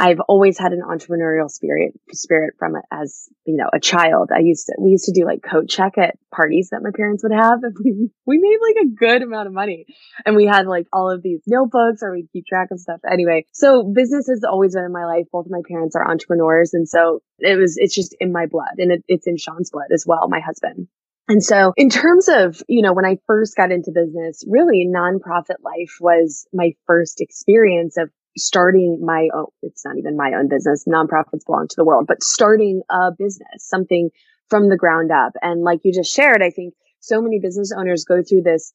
I've 0.00 0.20
always 0.28 0.58
had 0.58 0.72
an 0.72 0.80
entrepreneurial 0.80 1.50
spirit, 1.50 1.92
spirit 2.10 2.54
from 2.58 2.74
it 2.74 2.84
as, 2.90 3.28
you 3.44 3.58
know, 3.58 3.68
a 3.70 3.78
child. 3.78 4.30
I 4.34 4.38
used 4.40 4.64
to, 4.66 4.76
we 4.80 4.92
used 4.92 5.04
to 5.04 5.12
do 5.12 5.26
like 5.26 5.42
coat 5.42 5.68
check 5.68 5.98
at 5.98 6.16
parties 6.34 6.70
that 6.70 6.80
my 6.82 6.88
parents 6.96 7.22
would 7.22 7.34
have. 7.34 7.58
And 7.62 7.76
we, 7.84 8.10
we 8.24 8.38
made 8.38 8.58
like 8.62 8.86
a 8.86 8.88
good 8.88 9.22
amount 9.22 9.48
of 9.48 9.52
money. 9.52 9.84
And 10.24 10.36
we 10.36 10.46
had 10.46 10.66
like 10.66 10.86
all 10.90 11.10
of 11.10 11.22
these 11.22 11.42
notebooks 11.46 12.02
or 12.02 12.12
we'd 12.12 12.32
keep 12.32 12.46
track 12.46 12.68
of 12.72 12.80
stuff. 12.80 13.00
Anyway, 13.12 13.44
so 13.52 13.92
business 13.94 14.26
has 14.28 14.42
always 14.42 14.74
been 14.74 14.84
in 14.84 14.92
my 14.92 15.04
life. 15.04 15.26
Both 15.30 15.44
of 15.44 15.52
my 15.52 15.60
parents 15.68 15.94
are 15.94 16.10
entrepreneurs. 16.10 16.72
And 16.72 16.88
so 16.88 17.20
it 17.38 17.58
was, 17.58 17.76
it's 17.76 17.94
just 17.94 18.16
in 18.20 18.32
my 18.32 18.46
blood 18.46 18.78
and 18.78 18.90
it, 18.90 19.04
it's 19.06 19.26
in 19.26 19.36
Sean's 19.36 19.70
blood 19.70 19.92
as 19.92 20.04
well, 20.06 20.28
my 20.30 20.40
husband. 20.40 20.88
And 21.28 21.44
so 21.44 21.74
in 21.76 21.90
terms 21.90 22.28
of, 22.28 22.62
you 22.68 22.82
know, 22.82 22.94
when 22.94 23.04
I 23.04 23.18
first 23.26 23.54
got 23.54 23.70
into 23.70 23.92
business, 23.94 24.42
really 24.48 24.90
nonprofit 24.90 25.62
life 25.62 25.98
was 26.00 26.46
my 26.52 26.72
first 26.86 27.20
experience 27.20 27.98
of 27.98 28.10
starting 28.36 29.00
my 29.04 29.28
own, 29.34 29.46
it's 29.62 29.84
not 29.84 29.96
even 29.98 30.16
my 30.16 30.32
own 30.34 30.48
business. 30.48 30.84
Nonprofits 30.88 31.46
belong 31.46 31.68
to 31.68 31.76
the 31.76 31.84
world, 31.84 32.06
but 32.06 32.22
starting 32.22 32.82
a 32.90 33.10
business, 33.16 33.48
something 33.58 34.10
from 34.48 34.68
the 34.68 34.76
ground 34.76 35.10
up. 35.10 35.32
And 35.42 35.62
like 35.62 35.80
you 35.84 35.92
just 35.92 36.14
shared, 36.14 36.42
I 36.42 36.50
think 36.50 36.74
so 37.00 37.20
many 37.22 37.38
business 37.40 37.72
owners 37.76 38.04
go 38.04 38.22
through 38.22 38.42
this 38.42 38.72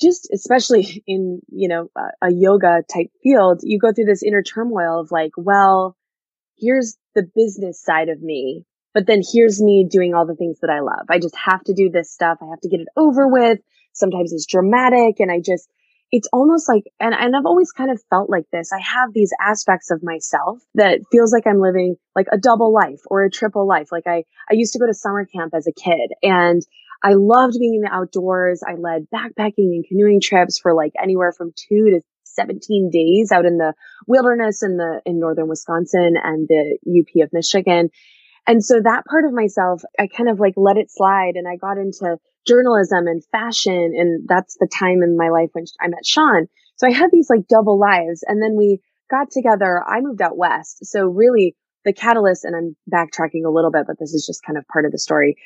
just 0.00 0.28
especially 0.32 1.02
in, 1.06 1.40
you 1.48 1.68
know, 1.68 1.88
a, 1.96 2.28
a 2.28 2.32
yoga 2.32 2.82
type 2.92 3.10
field, 3.22 3.60
you 3.62 3.78
go 3.78 3.92
through 3.92 4.06
this 4.06 4.22
inner 4.22 4.42
turmoil 4.42 5.00
of 5.00 5.10
like, 5.10 5.32
well, 5.36 5.96
here's 6.58 6.96
the 7.14 7.28
business 7.34 7.82
side 7.82 8.08
of 8.08 8.22
me, 8.22 8.64
but 8.94 9.06
then 9.06 9.20
here's 9.32 9.62
me 9.62 9.86
doing 9.88 10.14
all 10.14 10.26
the 10.26 10.36
things 10.36 10.58
that 10.60 10.70
I 10.70 10.80
love. 10.80 11.06
I 11.08 11.18
just 11.18 11.36
have 11.36 11.62
to 11.64 11.74
do 11.74 11.90
this 11.90 12.10
stuff. 12.10 12.38
I 12.40 12.46
have 12.46 12.60
to 12.60 12.68
get 12.68 12.80
it 12.80 12.88
over 12.96 13.28
with. 13.28 13.58
Sometimes 13.92 14.32
it's 14.32 14.46
dramatic 14.46 15.20
and 15.20 15.30
I 15.30 15.40
just, 15.40 15.68
it's 16.12 16.28
almost 16.32 16.68
like, 16.68 16.84
and, 16.98 17.14
and 17.14 17.36
I've 17.36 17.46
always 17.46 17.70
kind 17.70 17.90
of 17.90 18.02
felt 18.10 18.28
like 18.28 18.46
this. 18.52 18.72
I 18.72 18.80
have 18.80 19.12
these 19.12 19.32
aspects 19.40 19.90
of 19.90 20.02
myself 20.02 20.58
that 20.74 21.00
feels 21.12 21.32
like 21.32 21.46
I'm 21.46 21.60
living 21.60 21.96
like 22.16 22.26
a 22.32 22.38
double 22.38 22.72
life 22.72 23.00
or 23.06 23.22
a 23.22 23.30
triple 23.30 23.66
life. 23.66 23.92
Like 23.92 24.06
I, 24.06 24.24
I 24.50 24.54
used 24.54 24.72
to 24.72 24.78
go 24.78 24.86
to 24.86 24.94
summer 24.94 25.24
camp 25.24 25.54
as 25.54 25.68
a 25.68 25.72
kid 25.72 26.10
and 26.22 26.62
I 27.02 27.12
loved 27.14 27.56
being 27.58 27.76
in 27.76 27.82
the 27.82 27.94
outdoors. 27.94 28.62
I 28.66 28.74
led 28.74 29.06
backpacking 29.14 29.72
and 29.74 29.84
canoeing 29.86 30.20
trips 30.20 30.58
for 30.58 30.74
like 30.74 30.92
anywhere 31.00 31.32
from 31.32 31.52
two 31.56 31.90
to 31.90 32.00
17 32.24 32.90
days 32.92 33.30
out 33.32 33.46
in 33.46 33.58
the 33.58 33.74
wilderness 34.06 34.62
in 34.62 34.76
the, 34.76 35.00
in 35.06 35.20
northern 35.20 35.48
Wisconsin 35.48 36.14
and 36.22 36.48
the 36.48 36.78
UP 36.88 37.24
of 37.24 37.32
Michigan. 37.32 37.90
And 38.46 38.64
so 38.64 38.80
that 38.82 39.04
part 39.04 39.24
of 39.24 39.32
myself, 39.32 39.82
I 39.98 40.08
kind 40.08 40.28
of 40.28 40.40
like 40.40 40.54
let 40.56 40.76
it 40.76 40.90
slide 40.90 41.34
and 41.36 41.46
I 41.46 41.56
got 41.56 41.78
into 41.78 42.18
journalism 42.46 43.06
and 43.06 43.22
fashion. 43.32 43.92
And 43.96 44.26
that's 44.28 44.56
the 44.58 44.68
time 44.78 45.02
in 45.02 45.16
my 45.16 45.28
life 45.28 45.50
when 45.52 45.64
I 45.80 45.88
met 45.88 46.04
Sean. 46.04 46.46
So 46.76 46.86
I 46.86 46.92
had 46.92 47.10
these 47.10 47.28
like 47.28 47.48
double 47.48 47.78
lives 47.78 48.24
and 48.26 48.42
then 48.42 48.56
we 48.56 48.80
got 49.10 49.30
together. 49.30 49.82
I 49.86 50.00
moved 50.00 50.22
out 50.22 50.36
west. 50.36 50.84
So 50.86 51.04
really 51.04 51.56
the 51.84 51.92
catalyst, 51.92 52.44
and 52.44 52.54
I'm 52.54 52.76
backtracking 52.92 53.44
a 53.46 53.50
little 53.50 53.70
bit, 53.70 53.86
but 53.86 53.98
this 53.98 54.12
is 54.12 54.26
just 54.26 54.42
kind 54.44 54.58
of 54.58 54.66
part 54.68 54.84
of 54.84 54.92
the 54.92 54.98
story. 54.98 55.36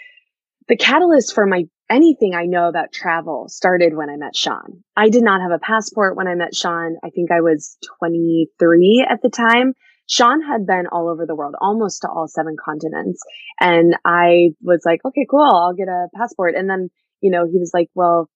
The 0.68 0.76
catalyst 0.76 1.34
for 1.34 1.46
my 1.46 1.64
anything 1.90 2.34
I 2.34 2.46
know 2.46 2.68
about 2.68 2.92
travel 2.92 3.48
started 3.48 3.94
when 3.94 4.08
I 4.08 4.16
met 4.16 4.34
Sean. 4.34 4.82
I 4.96 5.10
did 5.10 5.22
not 5.22 5.42
have 5.42 5.50
a 5.50 5.58
passport 5.58 6.16
when 6.16 6.26
I 6.26 6.34
met 6.34 6.54
Sean. 6.54 6.96
I 7.04 7.10
think 7.10 7.30
I 7.30 7.42
was 7.42 7.76
23 8.00 9.06
at 9.08 9.20
the 9.22 9.28
time. 9.28 9.74
Sean 10.06 10.42
had 10.42 10.66
been 10.66 10.86
all 10.92 11.08
over 11.08 11.26
the 11.26 11.34
world, 11.34 11.54
almost 11.60 12.02
to 12.02 12.08
all 12.08 12.28
seven 12.28 12.56
continents. 12.62 13.22
And 13.60 13.96
I 14.04 14.50
was 14.62 14.82
like, 14.84 15.00
okay, 15.04 15.26
cool. 15.30 15.42
I'll 15.42 15.74
get 15.74 15.88
a 15.88 16.08
passport. 16.14 16.54
And 16.54 16.68
then, 16.68 16.90
you 17.20 17.30
know, 17.30 17.46
he 17.46 17.58
was 17.58 17.70
like, 17.72 17.88
well, 17.94 18.28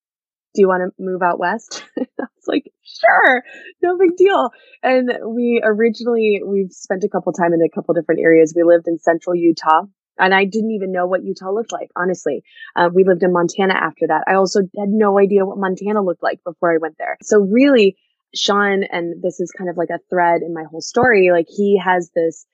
do 0.54 0.62
you 0.62 0.68
want 0.68 0.82
to 0.82 1.02
move 1.02 1.22
out 1.22 1.38
west? 1.38 1.84
I 1.98 2.04
was 2.18 2.46
like, 2.46 2.64
sure, 2.82 3.42
no 3.82 3.98
big 3.98 4.16
deal. 4.16 4.50
And 4.82 5.10
we 5.26 5.60
originally, 5.62 6.40
we've 6.44 6.72
spent 6.72 7.04
a 7.04 7.08
couple 7.08 7.32
time 7.32 7.52
in 7.52 7.60
a 7.60 7.74
couple 7.74 7.94
different 7.94 8.22
areas. 8.22 8.54
We 8.56 8.62
lived 8.62 8.88
in 8.88 8.98
central 8.98 9.36
Utah 9.36 9.82
and 10.18 10.34
I 10.34 10.44
didn't 10.44 10.72
even 10.72 10.92
know 10.92 11.06
what 11.06 11.22
Utah 11.22 11.52
looked 11.52 11.72
like, 11.72 11.90
honestly. 11.96 12.42
Uh, 12.74 12.88
we 12.92 13.04
lived 13.04 13.22
in 13.22 13.32
Montana 13.32 13.74
after 13.74 14.06
that. 14.08 14.24
I 14.26 14.34
also 14.34 14.60
had 14.60 14.88
no 14.88 15.18
idea 15.18 15.46
what 15.46 15.58
Montana 15.58 16.02
looked 16.02 16.22
like 16.22 16.42
before 16.44 16.74
I 16.74 16.78
went 16.80 16.96
there. 16.98 17.16
So 17.22 17.40
really, 17.40 17.96
Sean, 18.34 18.84
and 18.84 19.22
this 19.22 19.40
is 19.40 19.52
kind 19.56 19.70
of 19.70 19.76
like 19.76 19.90
a 19.90 20.00
thread 20.10 20.42
in 20.42 20.54
my 20.54 20.64
whole 20.70 20.80
story, 20.80 21.30
like 21.32 21.46
he 21.48 21.80
has 21.82 22.10
this 22.14 22.46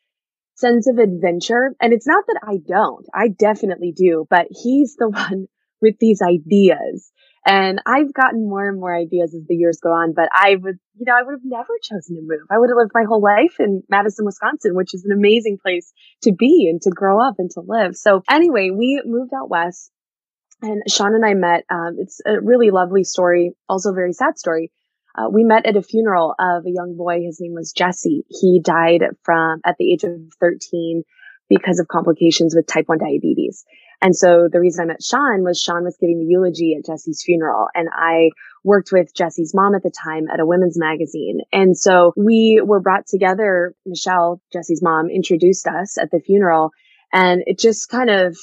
sense 0.56 0.88
of 0.88 0.98
adventure. 0.98 1.74
And 1.80 1.92
it's 1.92 2.06
not 2.06 2.24
that 2.26 2.40
I 2.42 2.58
don't, 2.66 3.06
I 3.14 3.28
definitely 3.28 3.92
do, 3.96 4.26
but 4.30 4.46
he's 4.50 4.96
the 4.96 5.08
one 5.10 5.46
with 5.80 5.96
these 5.98 6.22
ideas. 6.22 7.10
And 7.46 7.82
I've 7.84 8.14
gotten 8.14 8.48
more 8.48 8.66
and 8.66 8.80
more 8.80 8.96
ideas 8.96 9.34
as 9.34 9.42
the 9.46 9.54
years 9.54 9.78
go 9.82 9.90
on, 9.90 10.14
but 10.14 10.30
I 10.32 10.56
would, 10.56 10.78
you 10.96 11.04
know, 11.06 11.12
I 11.14 11.22
would 11.22 11.32
have 11.32 11.44
never 11.44 11.74
chosen 11.82 12.16
to 12.16 12.22
move. 12.22 12.46
I 12.50 12.58
would 12.58 12.70
have 12.70 12.78
lived 12.78 12.92
my 12.94 13.04
whole 13.06 13.20
life 13.20 13.56
in 13.58 13.82
Madison, 13.90 14.24
Wisconsin, 14.24 14.74
which 14.74 14.94
is 14.94 15.04
an 15.04 15.12
amazing 15.12 15.58
place 15.60 15.92
to 16.22 16.32
be 16.32 16.68
and 16.70 16.80
to 16.82 16.90
grow 16.90 17.20
up 17.20 17.34
and 17.38 17.50
to 17.50 17.60
live. 17.60 17.96
So 17.96 18.22
anyway, 18.30 18.70
we 18.70 19.02
moved 19.04 19.32
out 19.34 19.50
west 19.50 19.90
and 20.62 20.82
Sean 20.88 21.14
and 21.14 21.24
I 21.24 21.34
met. 21.34 21.64
Um, 21.70 21.96
it's 21.98 22.20
a 22.24 22.40
really 22.40 22.70
lovely 22.70 23.04
story, 23.04 23.52
also 23.68 23.92
very 23.92 24.12
sad 24.14 24.38
story. 24.38 24.72
Uh, 25.16 25.28
we 25.30 25.44
met 25.44 25.66
at 25.66 25.76
a 25.76 25.82
funeral 25.82 26.34
of 26.38 26.66
a 26.66 26.70
young 26.70 26.96
boy. 26.96 27.20
His 27.22 27.40
name 27.40 27.54
was 27.54 27.72
Jesse. 27.72 28.24
He 28.28 28.60
died 28.62 29.02
from 29.22 29.60
at 29.64 29.76
the 29.78 29.92
age 29.92 30.04
of 30.04 30.10
13 30.40 31.04
because 31.48 31.78
of 31.78 31.88
complications 31.88 32.54
with 32.54 32.66
type 32.66 32.88
1 32.88 32.98
diabetes. 32.98 33.64
And 34.00 34.14
so 34.14 34.48
the 34.50 34.60
reason 34.60 34.82
I 34.82 34.86
met 34.86 35.02
Sean 35.02 35.44
was 35.44 35.60
Sean 35.60 35.84
was 35.84 35.96
giving 36.00 36.18
the 36.18 36.26
eulogy 36.26 36.74
at 36.76 36.84
Jesse's 36.84 37.22
funeral 37.24 37.68
and 37.74 37.88
I 37.92 38.30
worked 38.62 38.90
with 38.92 39.14
Jesse's 39.14 39.54
mom 39.54 39.74
at 39.74 39.82
the 39.82 39.90
time 39.90 40.24
at 40.32 40.40
a 40.40 40.46
women's 40.46 40.78
magazine. 40.78 41.40
And 41.52 41.76
so 41.76 42.12
we 42.16 42.60
were 42.64 42.80
brought 42.80 43.06
together. 43.06 43.74
Michelle, 43.86 44.42
Jesse's 44.52 44.82
mom, 44.82 45.10
introduced 45.10 45.66
us 45.66 45.96
at 45.96 46.10
the 46.10 46.20
funeral 46.20 46.70
and 47.12 47.42
it 47.46 47.58
just 47.58 47.88
kind 47.88 48.10
of, 48.10 48.36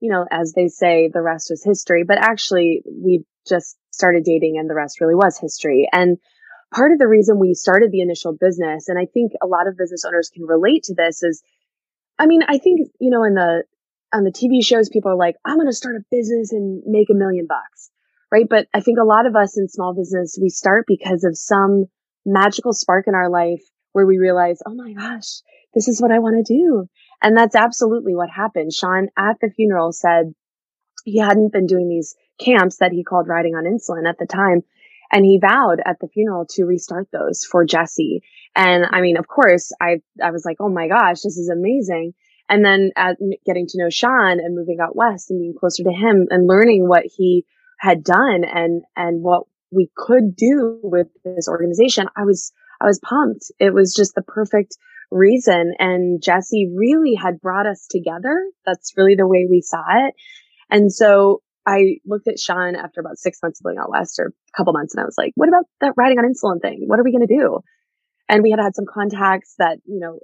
you 0.00 0.10
know, 0.10 0.26
as 0.30 0.52
they 0.54 0.68
say, 0.68 1.10
the 1.12 1.22
rest 1.22 1.48
was 1.50 1.62
history, 1.62 2.04
but 2.04 2.18
actually 2.18 2.82
we 2.86 3.24
just 3.46 3.76
started 3.94 4.24
dating 4.24 4.56
and 4.58 4.68
the 4.68 4.74
rest 4.74 5.00
really 5.00 5.14
was 5.14 5.38
history. 5.38 5.88
And 5.92 6.18
part 6.74 6.92
of 6.92 6.98
the 6.98 7.08
reason 7.08 7.38
we 7.38 7.54
started 7.54 7.90
the 7.90 8.00
initial 8.00 8.36
business, 8.38 8.88
and 8.88 8.98
I 8.98 9.06
think 9.06 9.32
a 9.42 9.46
lot 9.46 9.68
of 9.68 9.76
business 9.76 10.04
owners 10.04 10.30
can 10.32 10.44
relate 10.44 10.84
to 10.84 10.94
this 10.94 11.22
is, 11.22 11.42
I 12.18 12.26
mean, 12.26 12.42
I 12.46 12.58
think, 12.58 12.88
you 13.00 13.10
know, 13.10 13.24
in 13.24 13.34
the, 13.34 13.64
on 14.12 14.24
the 14.24 14.30
TV 14.30 14.64
shows, 14.64 14.88
people 14.88 15.10
are 15.10 15.16
like, 15.16 15.36
I'm 15.44 15.56
going 15.56 15.68
to 15.68 15.72
start 15.72 15.96
a 15.96 16.04
business 16.10 16.52
and 16.52 16.82
make 16.86 17.08
a 17.10 17.14
million 17.14 17.46
bucks. 17.48 17.90
Right. 18.30 18.46
But 18.48 18.66
I 18.74 18.80
think 18.80 18.98
a 18.98 19.04
lot 19.04 19.26
of 19.26 19.36
us 19.36 19.56
in 19.56 19.68
small 19.68 19.94
business, 19.94 20.38
we 20.40 20.48
start 20.48 20.86
because 20.88 21.22
of 21.22 21.36
some 21.36 21.84
magical 22.26 22.72
spark 22.72 23.06
in 23.06 23.14
our 23.14 23.30
life 23.30 23.62
where 23.92 24.06
we 24.06 24.18
realize, 24.18 24.58
oh 24.66 24.74
my 24.74 24.92
gosh, 24.92 25.40
this 25.72 25.86
is 25.86 26.00
what 26.00 26.10
I 26.10 26.18
want 26.18 26.44
to 26.44 26.52
do. 26.52 26.88
And 27.22 27.36
that's 27.36 27.54
absolutely 27.54 28.14
what 28.14 28.28
happened. 28.30 28.72
Sean 28.72 29.08
at 29.16 29.36
the 29.40 29.50
funeral 29.50 29.92
said 29.92 30.34
he 31.04 31.20
hadn't 31.20 31.52
been 31.52 31.66
doing 31.66 31.88
these 31.88 32.16
camps 32.38 32.78
that 32.78 32.92
he 32.92 33.04
called 33.04 33.28
riding 33.28 33.54
on 33.54 33.64
insulin 33.64 34.08
at 34.08 34.18
the 34.18 34.26
time. 34.26 34.62
And 35.12 35.24
he 35.24 35.38
vowed 35.40 35.80
at 35.84 35.98
the 36.00 36.08
funeral 36.08 36.46
to 36.50 36.64
restart 36.64 37.08
those 37.12 37.44
for 37.44 37.64
Jesse. 37.64 38.22
And 38.56 38.86
I 38.90 39.00
mean, 39.00 39.16
of 39.16 39.28
course, 39.28 39.72
I, 39.80 40.00
I 40.22 40.30
was 40.30 40.44
like, 40.44 40.56
oh 40.60 40.68
my 40.68 40.88
gosh, 40.88 41.20
this 41.22 41.36
is 41.36 41.50
amazing. 41.50 42.14
And 42.48 42.64
then 42.64 42.90
at 42.96 43.16
getting 43.46 43.66
to 43.68 43.78
know 43.78 43.90
Sean 43.90 44.38
and 44.40 44.56
moving 44.56 44.78
out 44.82 44.96
west 44.96 45.30
and 45.30 45.40
being 45.40 45.54
closer 45.58 45.82
to 45.84 45.92
him 45.92 46.26
and 46.30 46.48
learning 46.48 46.88
what 46.88 47.04
he 47.04 47.44
had 47.78 48.02
done 48.02 48.44
and, 48.44 48.82
and 48.96 49.22
what 49.22 49.44
we 49.70 49.90
could 49.96 50.36
do 50.36 50.78
with 50.82 51.08
this 51.24 51.48
organization, 51.48 52.06
I 52.16 52.24
was, 52.24 52.52
I 52.80 52.86
was 52.86 53.00
pumped. 53.00 53.50
It 53.58 53.72
was 53.72 53.94
just 53.94 54.14
the 54.14 54.22
perfect 54.22 54.76
reason. 55.10 55.74
And 55.78 56.22
Jesse 56.22 56.72
really 56.74 57.14
had 57.14 57.40
brought 57.40 57.66
us 57.66 57.86
together. 57.88 58.50
That's 58.66 58.94
really 58.96 59.14
the 59.16 59.28
way 59.28 59.46
we 59.48 59.60
saw 59.60 59.84
it. 60.06 60.14
And 60.70 60.92
so 60.92 61.42
I 61.66 61.96
looked 62.06 62.28
at 62.28 62.38
Sean 62.38 62.76
after 62.76 63.00
about 63.00 63.18
six 63.18 63.38
months 63.42 63.60
of 63.60 63.64
living 63.64 63.78
out 63.78 63.90
west 63.90 64.18
or 64.18 64.26
a 64.26 64.56
couple 64.56 64.72
months 64.72 64.94
and 64.94 65.02
I 65.02 65.04
was 65.04 65.16
like, 65.16 65.32
what 65.34 65.48
about 65.48 65.64
that 65.80 65.94
riding 65.96 66.18
on 66.18 66.24
insulin 66.24 66.60
thing? 66.60 66.84
What 66.86 66.98
are 66.98 67.04
we 67.04 67.12
going 67.12 67.26
to 67.26 67.34
do? 67.34 67.60
And 68.28 68.42
we 68.42 68.50
had 68.50 68.60
had 68.60 68.74
some 68.74 68.86
contacts 68.92 69.54
that, 69.58 69.78
you 69.86 70.00
know, 70.00 70.18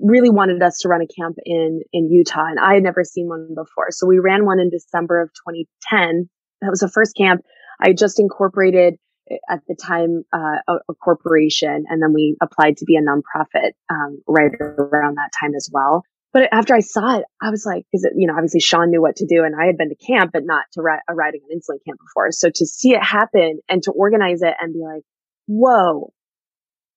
really 0.00 0.30
wanted 0.30 0.62
us 0.62 0.78
to 0.78 0.88
run 0.88 1.02
a 1.02 1.06
camp 1.06 1.36
in, 1.44 1.82
in 1.92 2.10
Utah 2.10 2.46
and 2.46 2.58
I 2.58 2.74
had 2.74 2.82
never 2.82 3.04
seen 3.04 3.28
one 3.28 3.48
before. 3.54 3.88
So 3.90 4.06
we 4.06 4.18
ran 4.18 4.46
one 4.46 4.60
in 4.60 4.70
December 4.70 5.20
of 5.20 5.30
2010. 5.48 6.28
That 6.62 6.70
was 6.70 6.80
the 6.80 6.88
first 6.88 7.16
camp. 7.16 7.42
I 7.80 7.92
just 7.92 8.18
incorporated 8.18 8.94
eh, 9.30 9.36
at 9.50 9.60
the 9.68 9.74
time 9.74 10.24
uh, 10.32 10.60
a, 10.68 10.74
a, 10.88 10.94
corporation 10.94 11.84
and 11.88 12.02
then 12.02 12.14
we 12.14 12.36
applied 12.40 12.78
to 12.78 12.84
be 12.86 12.96
a 12.96 13.02
nonprofit 13.02 13.72
um, 13.90 14.22
right 14.26 14.52
around 14.60 15.16
that 15.16 15.30
time 15.38 15.54
as 15.54 15.68
well 15.72 16.04
but 16.36 16.50
after 16.52 16.74
I 16.74 16.80
saw 16.80 17.16
it, 17.16 17.24
I 17.40 17.48
was 17.48 17.64
like, 17.64 17.86
because 17.90 18.06
you 18.14 18.26
know, 18.26 18.34
obviously 18.34 18.60
Sean 18.60 18.90
knew 18.90 19.00
what 19.00 19.16
to 19.16 19.26
do, 19.26 19.42
and 19.42 19.54
I 19.58 19.64
had 19.64 19.78
been 19.78 19.88
to 19.88 19.94
camp, 19.94 20.32
but 20.34 20.44
not 20.44 20.66
to 20.74 20.82
ri- 20.82 21.00
a 21.08 21.14
riding 21.14 21.40
an 21.48 21.56
insulin 21.56 21.82
camp 21.86 21.98
before. 21.98 22.30
So 22.30 22.50
to 22.54 22.66
see 22.66 22.90
it 22.90 23.02
happen 23.02 23.60
and 23.70 23.82
to 23.84 23.92
organize 23.92 24.42
it 24.42 24.52
and 24.60 24.74
be 24.74 24.80
like, 24.80 25.02
whoa, 25.46 26.12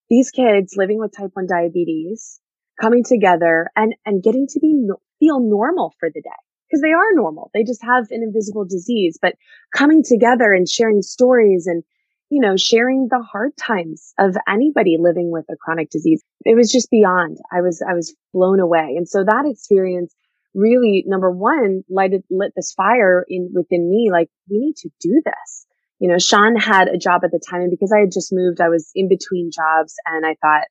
these 0.10 0.30
kids 0.32 0.74
living 0.76 1.00
with 1.00 1.16
type 1.16 1.30
one 1.36 1.48
diabetes 1.48 2.42
coming 2.82 3.06
together 3.06 3.70
and 3.78 3.96
and 4.06 4.22
getting 4.22 4.46
to 4.48 4.60
be 4.60 4.86
feel 5.22 5.40
normal 5.40 5.94
for 6.02 6.10
the 6.14 6.22
day 6.22 6.30
because 6.70 6.82
they 6.82 6.92
are 6.92 7.14
normal. 7.14 7.50
They 7.54 7.64
just 7.64 7.82
have 7.82 8.08
an 8.12 8.22
invisible 8.22 8.66
disease, 8.66 9.18
but 9.22 9.36
coming 9.74 10.04
together 10.04 10.52
and 10.52 10.68
sharing 10.68 11.02
stories 11.02 11.66
and 11.66 11.86
you 12.30 12.42
know, 12.42 12.56
sharing 12.56 13.08
the 13.10 13.22
hard 13.22 13.58
times 13.58 14.14
of 14.20 14.36
anybody 14.48 14.98
living 15.00 15.32
with 15.32 15.46
a 15.50 15.56
chronic 15.56 15.90
disease. 15.90 16.24
It 16.46 16.56
was 16.56 16.72
just 16.72 16.90
beyond. 16.92 17.38
I 17.52 17.62
was, 17.62 17.84
I 17.88 17.94
was 17.94 18.16
blown 18.34 18.60
away. 18.60 18.96
And 18.98 19.08
so 19.08 19.24
that 19.24 19.46
experience 19.46 20.14
really, 20.54 21.04
number 21.08 21.32
one, 21.32 21.84
lighted, 21.90 22.24
lit 22.30 22.54
this 22.56 22.74
fire 22.74 23.26
in 23.28 23.50
within 23.54 23.90
me. 23.90 24.10
Like, 24.12 24.30
we 24.50 24.60
need 24.60 24.76
to 24.78 24.90
do 25.00 25.22
this. 25.26 25.66
You 26.00 26.10
know, 26.10 26.18
Sean 26.18 26.56
had 26.56 26.88
a 26.88 26.98
job 26.98 27.22
at 27.24 27.32
the 27.32 27.42
time 27.50 27.62
and 27.62 27.72
because 27.72 27.92
I 27.92 28.00
had 28.00 28.12
just 28.12 28.32
moved, 28.32 28.62
I 28.62 28.70
was 28.70 28.90
in 28.96 29.10
between 29.10 29.52
jobs 29.52 29.96
and 30.06 30.26
I 30.26 30.36
thought, 30.42 30.68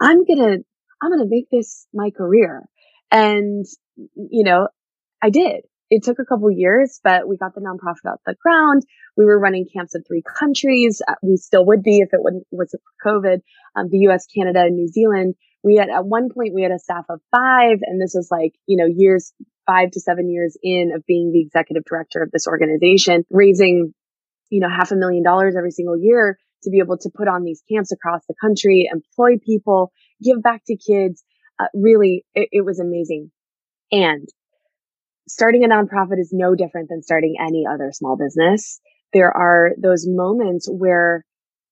I'm 0.00 0.24
going 0.24 0.38
to, 0.38 0.64
I'm 1.02 1.10
going 1.10 1.20
to 1.20 1.28
make 1.28 1.48
this 1.50 1.86
my 1.92 2.10
career. 2.10 2.62
And, 3.10 3.66
you 4.14 4.44
know, 4.44 4.68
I 5.22 5.30
did 5.30 5.62
it 5.92 6.02
took 6.02 6.18
a 6.18 6.24
couple 6.24 6.50
years, 6.50 7.00
but 7.04 7.28
we 7.28 7.36
got 7.36 7.54
the 7.54 7.60
nonprofit 7.60 8.10
off 8.10 8.20
the 8.24 8.34
ground. 8.42 8.82
We 9.14 9.26
were 9.26 9.38
running 9.38 9.66
camps 9.70 9.94
in 9.94 10.02
three 10.04 10.22
countries. 10.22 11.02
Uh, 11.06 11.16
we 11.22 11.36
still 11.36 11.66
would 11.66 11.82
be 11.82 11.98
if 11.98 12.08
it 12.12 12.20
wasn't 12.50 12.80
for 13.02 13.20
COVID. 13.20 13.42
Um, 13.76 13.88
the 13.90 13.98
U.S., 14.08 14.26
Canada, 14.34 14.60
and 14.60 14.74
New 14.74 14.88
Zealand. 14.88 15.34
We 15.62 15.76
had 15.76 15.90
at 15.90 16.06
one 16.06 16.30
point 16.34 16.54
we 16.54 16.62
had 16.62 16.72
a 16.72 16.78
staff 16.78 17.04
of 17.10 17.20
five, 17.30 17.80
and 17.82 18.00
this 18.00 18.14
was 18.14 18.28
like 18.30 18.54
you 18.66 18.78
know 18.78 18.86
years 18.88 19.34
five 19.66 19.90
to 19.90 20.00
seven 20.00 20.30
years 20.30 20.56
in 20.62 20.92
of 20.96 21.04
being 21.06 21.30
the 21.30 21.42
executive 21.42 21.84
director 21.84 22.22
of 22.22 22.30
this 22.30 22.46
organization, 22.46 23.24
raising 23.30 23.92
you 24.48 24.60
know 24.60 24.70
half 24.70 24.92
a 24.92 24.96
million 24.96 25.22
dollars 25.22 25.56
every 25.58 25.72
single 25.72 25.98
year 25.98 26.38
to 26.62 26.70
be 26.70 26.78
able 26.78 26.96
to 26.96 27.10
put 27.14 27.28
on 27.28 27.44
these 27.44 27.62
camps 27.70 27.92
across 27.92 28.22
the 28.28 28.34
country, 28.40 28.88
employ 28.90 29.36
people, 29.44 29.92
give 30.22 30.42
back 30.42 30.62
to 30.68 30.74
kids. 30.74 31.22
Uh, 31.60 31.66
really, 31.74 32.24
it, 32.34 32.48
it 32.50 32.64
was 32.64 32.80
amazing. 32.80 33.30
And 33.90 34.26
starting 35.28 35.64
a 35.64 35.68
nonprofit 35.68 36.18
is 36.18 36.30
no 36.32 36.54
different 36.54 36.88
than 36.88 37.02
starting 37.02 37.36
any 37.40 37.64
other 37.66 37.90
small 37.92 38.16
business. 38.16 38.80
There 39.12 39.30
are 39.30 39.70
those 39.80 40.06
moments 40.06 40.68
where, 40.70 41.24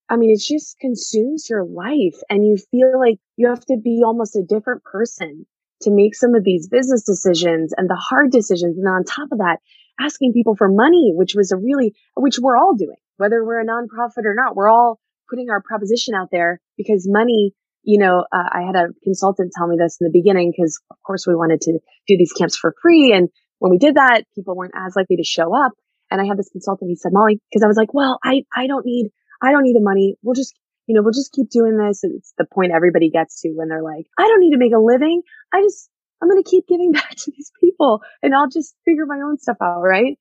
I 0.09 0.17
mean, 0.17 0.31
it 0.31 0.41
just 0.41 0.79
consumes 0.79 1.49
your 1.49 1.65
life 1.65 2.21
and 2.29 2.47
you 2.47 2.57
feel 2.71 2.99
like 2.99 3.19
you 3.37 3.49
have 3.49 3.65
to 3.67 3.77
be 3.83 4.03
almost 4.05 4.37
a 4.37 4.43
different 4.43 4.85
person 4.85 5.47
to 5.83 5.91
make 5.91 6.15
some 6.15 6.35
of 6.35 6.45
these 6.45 6.69
business 6.69 7.03
decisions 7.03 7.73
and 7.77 7.89
the 7.89 7.97
hard 7.97 8.31
decisions. 8.31 8.77
And 8.77 8.87
on 8.87 9.05
top 9.05 9.29
of 9.33 9.39
that, 9.39 9.59
asking 9.99 10.33
people 10.33 10.55
for 10.57 10.69
money, 10.69 11.13
which 11.15 11.35
was 11.35 11.53
a 11.53 11.57
really, 11.57 11.95
which 12.17 12.39
we're 12.41 12.57
all 12.57 12.75
doing, 12.75 12.97
whether 13.17 13.45
we're 13.45 13.61
a 13.61 13.67
nonprofit 13.67 14.25
or 14.25 14.35
not. 14.35 14.57
We're 14.57 14.71
all 14.71 15.01
putting 15.29 15.51
our 15.51 15.63
proposition 15.63 16.15
out 16.15 16.29
there 16.31 16.61
because 16.77 17.07
money, 17.09 17.55
you 17.83 17.99
know, 17.99 18.25
uh, 18.33 18.49
I 18.53 18.63
had 18.63 18.77
a 18.77 18.89
consultant 19.03 19.53
tell 19.57 19.67
me 19.67 19.77
this 19.79 19.99
in 20.01 20.07
the 20.07 20.13
beginning 20.13 20.53
because 20.55 20.81
of 20.91 20.97
course 21.07 21.27
we 21.27 21.35
wanted 21.35 21.61
to 21.63 21.73
do 22.07 22.17
these 22.17 22.33
camps 22.33 22.57
for 22.57 22.75
free. 22.83 23.13
And 23.13 23.29
when 23.59 23.71
we 23.71 23.79
did 23.79 23.97
that, 23.97 24.25
people 24.35 24.57
weren't 24.57 24.75
as 24.77 24.97
likely 24.97 25.17
to 25.17 25.25
show 25.25 25.55
up. 25.55 25.73
And 26.11 26.21
I 26.21 26.27
had 26.27 26.39
this 26.39 26.51
consultant, 26.51 26.89
he 26.89 26.97
said, 26.97 27.13
Molly, 27.13 27.41
because 27.51 27.63
I 27.63 27.69
was 27.69 27.77
like, 27.77 27.95
well, 27.95 28.19
I, 28.25 28.43
I 28.55 28.67
don't 28.67 28.85
need, 28.85 29.11
I 29.43 29.53
don't 29.53 29.63
need 29.63 29.77
the 29.77 29.83
money. 29.83 30.17
We'll 30.23 30.35
just, 30.35 30.55
you 30.87 30.95
know, 30.95 31.03
we'll 31.03 31.13
just 31.13 31.33
keep 31.33 31.51
doing 31.51 31.77
this. 31.77 32.01
It's 32.03 32.35
the 32.37 32.47
point 32.53 32.73
everybody 32.75 33.11
gets 33.11 33.41
to 33.43 33.51
when 33.55 33.69
they're 33.69 33.83
like, 33.83 34.07
I 34.19 34.27
don't 34.27 34.41
need 34.41 34.53
to 34.53 34.59
make 34.59 34.73
a 34.75 34.81
living. 34.81 35.23
I 35.53 35.63
just, 35.63 35.89
I'm 36.21 36.29
going 36.29 36.43
to 36.43 36.51
keep 36.51 36.67
giving 36.67 36.93
back 37.01 37.11
to 37.11 37.31
these 37.31 37.53
people 37.61 38.01
and 38.23 38.35
I'll 38.35 38.49
just 38.49 38.75
figure 38.85 39.07
my 39.07 39.21
own 39.25 39.39
stuff 39.39 39.59
out. 39.63 39.81
Right. 39.81 40.19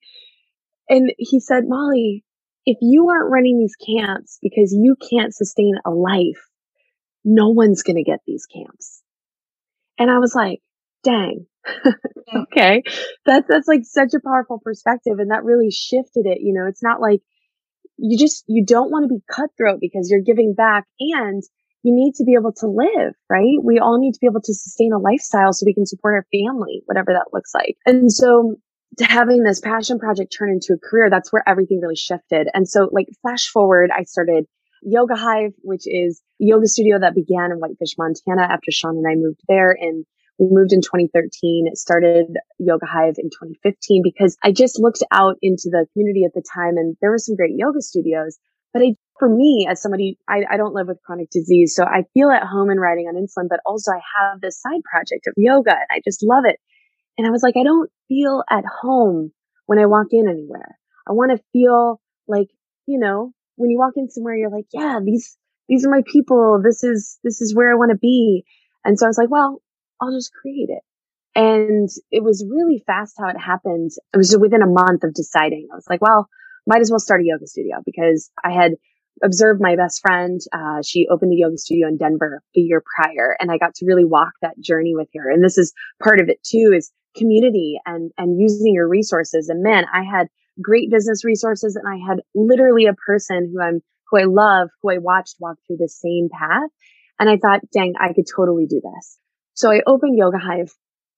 And 0.88 1.12
he 1.18 1.40
said, 1.40 1.64
Molly, 1.66 2.24
if 2.66 2.78
you 2.80 3.08
aren't 3.08 3.30
running 3.30 3.58
these 3.58 3.76
camps 3.76 4.38
because 4.42 4.72
you 4.72 4.96
can't 5.10 5.34
sustain 5.34 5.74
a 5.84 5.90
life, 5.90 6.49
no 7.24 7.50
one's 7.50 7.82
going 7.82 7.96
to 7.96 8.02
get 8.02 8.20
these 8.26 8.46
camps. 8.46 9.02
And 9.98 10.10
I 10.10 10.18
was 10.18 10.34
like, 10.34 10.60
dang. 11.04 11.46
okay. 12.34 12.82
That's, 13.26 13.46
that's 13.48 13.68
like 13.68 13.82
such 13.84 14.14
a 14.14 14.20
powerful 14.26 14.60
perspective. 14.62 15.18
And 15.18 15.30
that 15.30 15.44
really 15.44 15.70
shifted 15.70 16.26
it. 16.26 16.38
You 16.40 16.54
know, 16.54 16.66
it's 16.66 16.82
not 16.82 17.00
like 17.00 17.20
you 17.98 18.18
just, 18.18 18.44
you 18.48 18.64
don't 18.64 18.90
want 18.90 19.04
to 19.04 19.14
be 19.14 19.22
cutthroat 19.30 19.78
because 19.80 20.08
you're 20.10 20.22
giving 20.24 20.54
back 20.54 20.84
and 20.98 21.42
you 21.82 21.94
need 21.94 22.14
to 22.16 22.24
be 22.24 22.34
able 22.38 22.52
to 22.52 22.66
live, 22.66 23.14
right? 23.28 23.56
We 23.62 23.78
all 23.78 23.98
need 23.98 24.12
to 24.12 24.20
be 24.20 24.26
able 24.26 24.42
to 24.42 24.54
sustain 24.54 24.92
a 24.92 24.98
lifestyle 24.98 25.52
so 25.52 25.64
we 25.64 25.74
can 25.74 25.86
support 25.86 26.14
our 26.14 26.26
family, 26.32 26.82
whatever 26.86 27.12
that 27.12 27.32
looks 27.32 27.52
like. 27.54 27.76
And 27.86 28.12
so 28.12 28.56
to 28.98 29.04
having 29.04 29.42
this 29.42 29.60
passion 29.60 29.98
project 29.98 30.34
turn 30.36 30.50
into 30.50 30.74
a 30.74 30.78
career, 30.78 31.08
that's 31.10 31.32
where 31.32 31.42
everything 31.46 31.80
really 31.80 31.96
shifted. 31.96 32.48
And 32.52 32.68
so 32.68 32.88
like 32.92 33.06
flash 33.22 33.48
forward, 33.48 33.90
I 33.96 34.02
started 34.02 34.44
Yoga 34.82 35.16
Hive, 35.16 35.52
which 35.62 35.82
is 35.86 36.22
a 36.40 36.44
yoga 36.44 36.66
studio 36.66 36.98
that 36.98 37.14
began 37.14 37.52
in 37.52 37.58
Whitefish, 37.58 37.96
Montana 37.98 38.42
after 38.42 38.70
Sean 38.70 38.96
and 38.96 39.06
I 39.06 39.14
moved 39.14 39.40
there 39.48 39.76
and 39.78 40.04
we 40.38 40.48
moved 40.50 40.72
in 40.72 40.80
2013, 40.80 41.68
started 41.74 42.26
Yoga 42.58 42.86
Hive 42.86 43.16
in 43.18 43.28
2015 43.28 44.02
because 44.02 44.38
I 44.42 44.52
just 44.52 44.80
looked 44.80 45.02
out 45.12 45.36
into 45.42 45.68
the 45.70 45.86
community 45.92 46.24
at 46.24 46.32
the 46.32 46.42
time 46.54 46.78
and 46.78 46.96
there 47.00 47.10
were 47.10 47.18
some 47.18 47.36
great 47.36 47.52
yoga 47.54 47.82
studios. 47.82 48.38
But 48.72 48.82
I, 48.82 48.94
for 49.18 49.28
me, 49.28 49.66
as 49.68 49.82
somebody, 49.82 50.18
I, 50.28 50.44
I 50.50 50.56
don't 50.56 50.74
live 50.74 50.86
with 50.88 51.02
chronic 51.04 51.28
disease. 51.30 51.74
So 51.74 51.84
I 51.84 52.04
feel 52.14 52.30
at 52.30 52.42
home 52.42 52.70
and 52.70 52.80
riding 52.80 53.06
on 53.06 53.16
insulin, 53.16 53.48
but 53.50 53.60
also 53.66 53.92
I 53.92 54.00
have 54.18 54.40
this 54.40 54.60
side 54.62 54.80
project 54.90 55.26
of 55.26 55.34
yoga 55.36 55.72
and 55.72 55.88
I 55.90 56.00
just 56.02 56.24
love 56.24 56.44
it. 56.46 56.58
And 57.18 57.26
I 57.26 57.30
was 57.30 57.42
like, 57.42 57.56
I 57.58 57.64
don't 57.64 57.90
feel 58.08 58.42
at 58.48 58.64
home 58.64 59.32
when 59.66 59.78
I 59.78 59.86
walk 59.86 60.06
in 60.12 60.26
anywhere. 60.26 60.78
I 61.06 61.12
want 61.12 61.32
to 61.32 61.44
feel 61.52 62.00
like, 62.26 62.48
you 62.86 62.98
know, 62.98 63.34
when 63.60 63.70
you 63.70 63.78
walk 63.78 63.92
in 63.96 64.08
somewhere, 64.08 64.34
you're 64.34 64.50
like, 64.50 64.66
yeah, 64.72 65.00
these, 65.04 65.36
these 65.68 65.84
are 65.84 65.90
my 65.90 66.02
people. 66.10 66.62
This 66.64 66.82
is, 66.82 67.18
this 67.22 67.42
is 67.42 67.54
where 67.54 67.70
I 67.70 67.76
want 67.76 67.90
to 67.90 67.98
be. 67.98 68.44
And 68.84 68.98
so 68.98 69.04
I 69.04 69.10
was 69.10 69.18
like, 69.18 69.30
well, 69.30 69.60
I'll 70.00 70.16
just 70.16 70.32
create 70.32 70.70
it. 70.70 70.82
And 71.34 71.88
it 72.10 72.24
was 72.24 72.44
really 72.48 72.82
fast 72.86 73.16
how 73.18 73.28
it 73.28 73.38
happened. 73.38 73.90
It 74.14 74.16
was 74.16 74.36
within 74.40 74.62
a 74.62 74.66
month 74.66 75.04
of 75.04 75.12
deciding. 75.12 75.68
I 75.70 75.76
was 75.76 75.86
like, 75.88 76.00
well, 76.00 76.28
might 76.66 76.80
as 76.80 76.90
well 76.90 76.98
start 76.98 77.20
a 77.20 77.24
yoga 77.24 77.46
studio 77.46 77.76
because 77.84 78.30
I 78.42 78.52
had 78.52 78.72
observed 79.22 79.60
my 79.60 79.76
best 79.76 80.00
friend. 80.00 80.40
Uh, 80.52 80.80
she 80.82 81.06
opened 81.12 81.32
a 81.32 81.36
yoga 81.36 81.58
studio 81.58 81.86
in 81.88 81.98
Denver 81.98 82.42
the 82.54 82.62
year 82.62 82.82
prior 82.96 83.36
and 83.38 83.50
I 83.50 83.58
got 83.58 83.74
to 83.76 83.86
really 83.86 84.06
walk 84.06 84.32
that 84.40 84.58
journey 84.58 84.94
with 84.94 85.08
her. 85.14 85.30
And 85.30 85.44
this 85.44 85.58
is 85.58 85.74
part 86.02 86.20
of 86.20 86.30
it 86.30 86.42
too 86.42 86.72
is 86.74 86.90
community 87.14 87.78
and, 87.84 88.10
and 88.16 88.40
using 88.40 88.72
your 88.72 88.88
resources. 88.88 89.50
And 89.50 89.62
man, 89.62 89.84
I 89.92 90.02
had 90.02 90.28
great 90.60 90.90
business 90.90 91.24
resources 91.24 91.76
and 91.76 91.86
I 91.86 91.98
had 92.06 92.20
literally 92.34 92.86
a 92.86 92.94
person 92.94 93.52
who 93.52 93.62
I'm, 93.62 93.80
who 94.10 94.18
I 94.18 94.24
love, 94.24 94.68
who 94.82 94.90
I 94.90 94.98
watched 94.98 95.36
walk 95.38 95.56
through 95.66 95.78
the 95.78 95.88
same 95.88 96.28
path. 96.32 96.70
And 97.18 97.28
I 97.28 97.36
thought, 97.36 97.60
dang, 97.72 97.94
I 98.00 98.12
could 98.12 98.26
totally 98.34 98.66
do 98.66 98.80
this. 98.82 99.18
So 99.54 99.70
I 99.70 99.80
opened 99.86 100.16
Yoga 100.16 100.38
Hive 100.38 100.72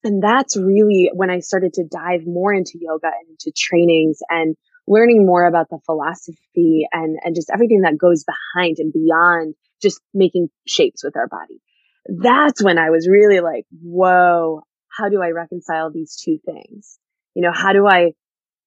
and 0.04 0.22
that's 0.22 0.56
really 0.56 1.10
when 1.14 1.30
I 1.30 1.40
started 1.40 1.74
to 1.74 1.84
dive 1.84 2.26
more 2.26 2.52
into 2.52 2.78
yoga 2.80 3.06
and 3.06 3.30
into 3.30 3.52
trainings 3.56 4.18
and 4.28 4.56
learning 4.86 5.24
more 5.24 5.44
about 5.46 5.68
the 5.70 5.78
philosophy 5.86 6.88
and, 6.92 7.18
and 7.22 7.36
just 7.36 7.50
everything 7.52 7.82
that 7.82 7.98
goes 7.98 8.24
behind 8.24 8.78
and 8.78 8.92
beyond 8.92 9.54
just 9.80 10.00
making 10.12 10.48
shapes 10.66 11.04
with 11.04 11.16
our 11.16 11.28
body. 11.28 11.60
That's 12.06 12.62
when 12.62 12.78
I 12.78 12.90
was 12.90 13.08
really 13.08 13.40
like, 13.40 13.64
whoa, 13.70 14.62
how 14.88 15.08
do 15.08 15.22
I 15.22 15.30
reconcile 15.30 15.92
these 15.92 16.16
two 16.16 16.38
things? 16.44 16.98
You 17.34 17.42
know, 17.42 17.52
how 17.52 17.72
do 17.72 17.86
I 17.86 18.12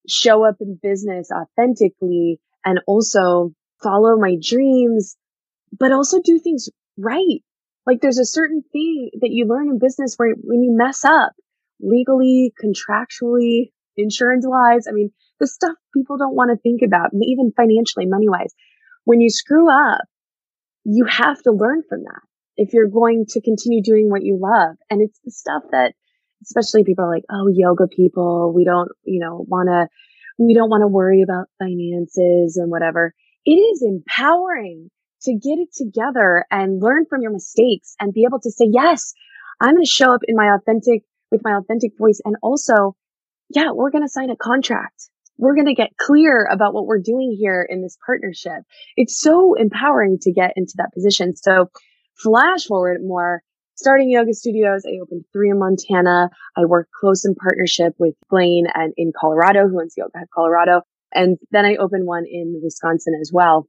show 0.08 0.44
up 0.44 0.56
in 0.60 0.78
business 0.82 1.30
authentically 1.30 2.40
and 2.64 2.80
also 2.86 3.52
follow 3.82 4.16
my 4.16 4.36
dreams, 4.40 5.16
but 5.78 5.92
also 5.92 6.20
do 6.22 6.38
things 6.38 6.68
right? 6.96 7.42
Like 7.86 8.00
there's 8.00 8.18
a 8.18 8.24
certain 8.24 8.62
thing 8.72 9.10
that 9.20 9.30
you 9.30 9.46
learn 9.46 9.68
in 9.68 9.78
business 9.78 10.14
where 10.16 10.34
when 10.42 10.62
you 10.62 10.76
mess 10.76 11.04
up 11.04 11.32
legally, 11.80 12.52
contractually, 12.62 13.70
insurance 13.96 14.44
wise, 14.46 14.86
I 14.88 14.92
mean, 14.92 15.10
the 15.38 15.46
stuff 15.46 15.74
people 15.94 16.16
don't 16.16 16.34
want 16.34 16.50
to 16.50 16.60
think 16.60 16.80
about, 16.84 17.10
even 17.22 17.52
financially, 17.56 18.06
money 18.06 18.28
wise. 18.28 18.54
When 19.04 19.20
you 19.20 19.30
screw 19.30 19.70
up, 19.70 20.00
you 20.84 21.04
have 21.04 21.40
to 21.42 21.52
learn 21.52 21.82
from 21.88 22.02
that 22.04 22.22
if 22.56 22.72
you're 22.72 22.88
going 22.88 23.26
to 23.28 23.40
continue 23.40 23.82
doing 23.82 24.08
what 24.08 24.22
you 24.22 24.38
love. 24.40 24.76
And 24.90 25.02
it's 25.02 25.20
the 25.24 25.30
stuff 25.30 25.62
that, 25.72 25.94
especially 26.42 26.84
people 26.84 27.04
are 27.04 27.14
like, 27.14 27.24
oh, 27.30 27.48
yoga 27.52 27.86
people, 27.88 28.52
we 28.54 28.64
don't, 28.64 28.90
you 29.04 29.20
know, 29.20 29.44
want 29.48 29.68
to, 29.68 29.88
we 30.38 30.54
don't 30.54 30.70
want 30.70 30.82
to 30.82 30.88
worry 30.88 31.22
about 31.22 31.46
finances 31.58 32.56
and 32.56 32.70
whatever. 32.70 33.14
It 33.44 33.54
is 33.54 33.82
empowering 33.82 34.90
to 35.22 35.32
get 35.32 35.58
it 35.58 35.68
together 35.74 36.44
and 36.50 36.82
learn 36.82 37.06
from 37.08 37.22
your 37.22 37.32
mistakes 37.32 37.94
and 38.00 38.12
be 38.12 38.24
able 38.26 38.40
to 38.40 38.50
say, 38.50 38.66
yes, 38.70 39.14
I'm 39.60 39.74
going 39.74 39.84
to 39.84 39.90
show 39.90 40.12
up 40.12 40.20
in 40.26 40.36
my 40.36 40.54
authentic, 40.54 41.02
with 41.30 41.40
my 41.42 41.56
authentic 41.56 41.92
voice. 41.98 42.20
And 42.24 42.36
also, 42.42 42.96
yeah, 43.48 43.70
we're 43.72 43.90
going 43.90 44.04
to 44.04 44.08
sign 44.08 44.30
a 44.30 44.36
contract. 44.36 45.08
We're 45.38 45.54
going 45.54 45.66
to 45.66 45.74
get 45.74 45.96
clear 45.98 46.48
about 46.50 46.74
what 46.74 46.86
we're 46.86 47.00
doing 47.00 47.36
here 47.38 47.66
in 47.68 47.82
this 47.82 47.96
partnership. 48.04 48.62
It's 48.96 49.20
so 49.20 49.54
empowering 49.54 50.18
to 50.22 50.32
get 50.32 50.52
into 50.56 50.74
that 50.76 50.92
position. 50.94 51.36
So 51.36 51.70
flash 52.22 52.64
forward 52.66 53.00
more, 53.02 53.42
starting 53.76 54.10
yoga 54.10 54.34
studios. 54.34 54.84
I 54.86 54.98
opened 55.02 55.24
three 55.32 55.50
in 55.50 55.58
Montana. 55.58 56.30
I 56.56 56.64
work 56.64 56.88
close 56.98 57.24
in 57.24 57.34
partnership 57.34 57.94
with 57.98 58.14
Blaine 58.28 58.66
and 58.74 58.92
in 58.96 59.12
Colorado, 59.18 59.68
who 59.68 59.80
owns 59.80 59.94
Yoga 59.96 60.26
Colorado. 60.34 60.82
And 61.12 61.38
then 61.50 61.64
I 61.64 61.76
opened 61.76 62.06
one 62.06 62.24
in 62.26 62.60
Wisconsin 62.62 63.14
as 63.20 63.30
well. 63.32 63.68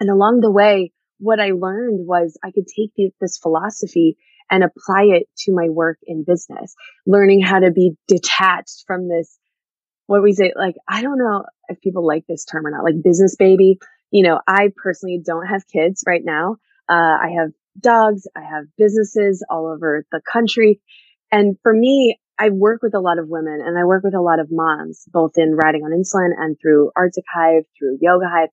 And 0.00 0.08
along 0.10 0.40
the 0.40 0.50
way, 0.50 0.92
what 1.18 1.40
I 1.40 1.50
learned 1.50 2.06
was 2.06 2.38
I 2.44 2.52
could 2.52 2.66
take 2.66 2.92
this 3.20 3.38
philosophy 3.38 4.16
and 4.50 4.64
apply 4.64 5.02
it 5.10 5.28
to 5.40 5.52
my 5.52 5.68
work 5.68 5.98
in 6.06 6.24
business, 6.24 6.74
learning 7.06 7.42
how 7.42 7.58
to 7.58 7.70
be 7.70 7.92
detached 8.06 8.84
from 8.86 9.08
this. 9.08 9.38
What 10.06 10.22
we 10.22 10.32
say, 10.32 10.52
like, 10.56 10.76
I 10.88 11.02
don't 11.02 11.18
know 11.18 11.44
if 11.68 11.80
people 11.80 12.06
like 12.06 12.24
this 12.26 12.44
term 12.44 12.66
or 12.66 12.70
not, 12.70 12.84
like 12.84 13.02
business 13.02 13.36
baby. 13.36 13.78
You 14.10 14.22
know, 14.22 14.40
I 14.46 14.70
personally 14.74 15.20
don't 15.22 15.46
have 15.46 15.66
kids 15.66 16.02
right 16.06 16.22
now. 16.24 16.56
Uh, 16.88 16.94
I 16.94 17.34
have 17.38 17.50
dogs. 17.80 18.26
I 18.36 18.40
have 18.40 18.64
businesses 18.76 19.44
all 19.50 19.66
over 19.66 20.04
the 20.12 20.20
country. 20.30 20.80
And 21.30 21.56
for 21.62 21.72
me, 21.72 22.18
I 22.38 22.50
work 22.50 22.82
with 22.82 22.94
a 22.94 23.00
lot 23.00 23.18
of 23.18 23.28
women 23.28 23.60
and 23.64 23.78
I 23.78 23.84
work 23.84 24.04
with 24.04 24.14
a 24.14 24.20
lot 24.20 24.40
of 24.40 24.48
moms, 24.50 25.04
both 25.12 25.32
in 25.36 25.54
riding 25.54 25.82
on 25.82 25.90
insulin 25.90 26.30
and 26.36 26.56
through 26.60 26.90
Arctic 26.96 27.24
Hive, 27.32 27.64
through 27.78 27.98
Yoga 28.00 28.26
Hive 28.28 28.50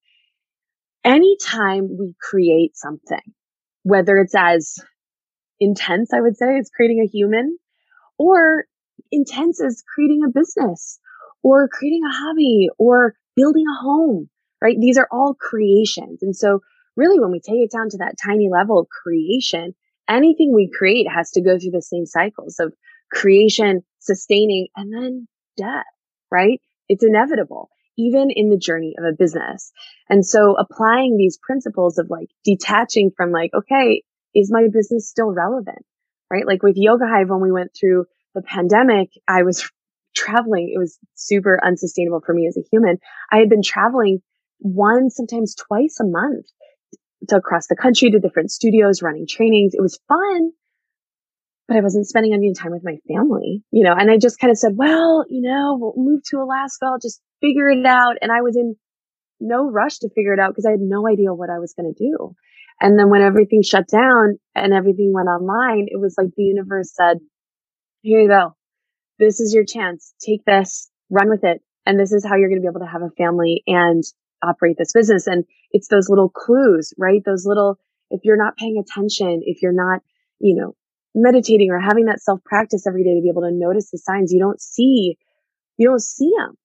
anytime 1.05 1.87
we 1.97 2.15
create 2.19 2.75
something, 2.75 3.21
whether 3.83 4.17
it's 4.17 4.35
as 4.35 4.75
intense, 5.59 6.11
I 6.11 6.19
would 6.19 6.35
say, 6.35 6.57
as 6.57 6.71
creating 6.75 6.99
a 6.99 7.07
human 7.07 7.57
or 8.17 8.65
intense 9.11 9.61
as 9.61 9.83
creating 9.93 10.23
a 10.25 10.31
business 10.31 10.99
or 11.43 11.69
creating 11.69 12.01
a 12.03 12.13
hobby 12.13 12.69
or 12.77 13.13
building 13.35 13.65
a 13.69 13.83
home, 13.83 14.29
right? 14.61 14.75
These 14.79 14.97
are 14.97 15.07
all 15.11 15.35
creations. 15.35 16.23
And 16.23 16.35
so 16.35 16.61
really 16.95 17.19
when 17.19 17.31
we 17.31 17.39
take 17.39 17.59
it 17.59 17.71
down 17.71 17.89
to 17.89 17.97
that 17.97 18.15
tiny 18.23 18.49
level 18.51 18.79
of 18.79 18.87
creation, 18.89 19.73
anything 20.09 20.53
we 20.53 20.69
create 20.75 21.07
has 21.09 21.31
to 21.31 21.41
go 21.41 21.57
through 21.57 21.71
the 21.71 21.81
same 21.81 22.05
cycles 22.05 22.59
of 22.59 22.73
creation, 23.11 23.83
sustaining, 23.99 24.67
and 24.75 24.93
then 24.93 25.27
death, 25.57 25.85
right? 26.31 26.59
It's 26.87 27.03
inevitable 27.03 27.69
even 27.97 28.29
in 28.29 28.49
the 28.49 28.57
journey 28.57 28.93
of 28.97 29.05
a 29.05 29.15
business. 29.15 29.71
And 30.09 30.25
so 30.25 30.55
applying 30.57 31.17
these 31.17 31.39
principles 31.41 31.97
of 31.97 32.09
like 32.09 32.29
detaching 32.43 33.11
from 33.15 33.31
like, 33.31 33.51
okay, 33.53 34.03
is 34.33 34.51
my 34.51 34.67
business 34.71 35.09
still 35.09 35.31
relevant? 35.31 35.85
Right? 36.29 36.45
Like 36.45 36.63
with 36.63 36.75
Yoga 36.75 37.05
Hive, 37.07 37.29
when 37.29 37.41
we 37.41 37.51
went 37.51 37.71
through 37.79 38.05
the 38.33 38.41
pandemic, 38.41 39.11
I 39.27 39.43
was 39.43 39.69
traveling. 40.15 40.71
It 40.73 40.79
was 40.79 40.97
super 41.13 41.59
unsustainable 41.63 42.21
for 42.25 42.33
me 42.33 42.47
as 42.47 42.57
a 42.57 42.67
human. 42.71 42.97
I 43.31 43.37
had 43.37 43.49
been 43.49 43.63
traveling 43.63 44.21
one, 44.59 45.09
sometimes 45.09 45.55
twice 45.55 45.99
a 46.01 46.05
month 46.05 46.47
to 47.29 47.37
across 47.37 47.67
the 47.67 47.75
country 47.75 48.11
to 48.11 48.19
different 48.19 48.51
studios, 48.51 49.01
running 49.01 49.27
trainings. 49.27 49.73
It 49.73 49.81
was 49.81 49.99
fun, 50.07 50.51
but 51.67 51.77
I 51.77 51.81
wasn't 51.81 52.07
spending 52.07 52.33
any 52.33 52.53
time 52.53 52.71
with 52.71 52.83
my 52.83 52.97
family, 53.07 53.63
you 53.71 53.83
know, 53.83 53.93
and 53.97 54.09
I 54.11 54.17
just 54.17 54.39
kind 54.39 54.51
of 54.51 54.57
said, 54.57 54.73
well, 54.75 55.25
you 55.29 55.41
know, 55.41 55.77
we'll 55.79 55.93
move 55.97 56.21
to 56.29 56.37
Alaska. 56.37 56.85
I'll 56.85 56.99
just 56.99 57.21
figure 57.41 57.69
it 57.69 57.85
out. 57.85 58.17
And 58.21 58.31
I 58.31 58.41
was 58.41 58.55
in 58.55 58.75
no 59.39 59.69
rush 59.69 59.99
to 59.99 60.09
figure 60.09 60.33
it 60.33 60.39
out 60.39 60.51
because 60.51 60.65
I 60.65 60.71
had 60.71 60.79
no 60.79 61.07
idea 61.07 61.33
what 61.33 61.49
I 61.49 61.59
was 61.59 61.73
going 61.73 61.93
to 61.93 62.03
do. 62.03 62.35
And 62.81 62.99
then 62.99 63.09
when 63.09 63.21
everything 63.21 63.61
shut 63.63 63.87
down 63.87 64.37
and 64.53 64.73
everything 64.73 65.13
went 65.13 65.27
online, 65.27 65.87
it 65.87 65.99
was 65.99 66.15
like 66.17 66.29
the 66.35 66.43
universe 66.43 66.91
said, 66.93 67.17
here 68.01 68.21
you 68.21 68.27
go. 68.27 68.55
This 69.17 69.39
is 69.39 69.53
your 69.53 69.65
chance. 69.65 70.13
Take 70.19 70.43
this, 70.45 70.89
run 71.09 71.29
with 71.29 71.43
it. 71.43 71.61
And 71.85 71.99
this 71.99 72.11
is 72.11 72.25
how 72.25 72.35
you're 72.35 72.49
going 72.49 72.61
to 72.61 72.65
be 72.65 72.71
able 72.71 72.85
to 72.85 72.91
have 72.91 73.01
a 73.01 73.15
family 73.17 73.63
and 73.65 74.03
operate 74.43 74.77
this 74.77 74.93
business. 74.93 75.27
And 75.27 75.45
it's 75.71 75.87
those 75.87 76.09
little 76.09 76.29
clues, 76.29 76.93
right? 76.97 77.21
Those 77.25 77.45
little, 77.45 77.77
if 78.09 78.21
you're 78.23 78.37
not 78.37 78.57
paying 78.57 78.81
attention, 78.81 79.41
if 79.45 79.61
you're 79.61 79.73
not, 79.73 80.01
you 80.39 80.55
know, 80.55 80.75
meditating 81.13 81.71
or 81.71 81.79
having 81.79 82.05
that 82.05 82.21
self 82.21 82.43
practice 82.43 82.85
every 82.87 83.03
day 83.03 83.15
to 83.15 83.21
be 83.21 83.29
able 83.29 83.43
to 83.43 83.51
notice 83.51 83.91
the 83.91 83.97
signs, 83.97 84.31
you 84.31 84.39
don't 84.39 84.61
see, 84.61 85.17
you 85.77 85.87
don't 85.87 86.01
see 86.01 86.31
them. 86.37 86.55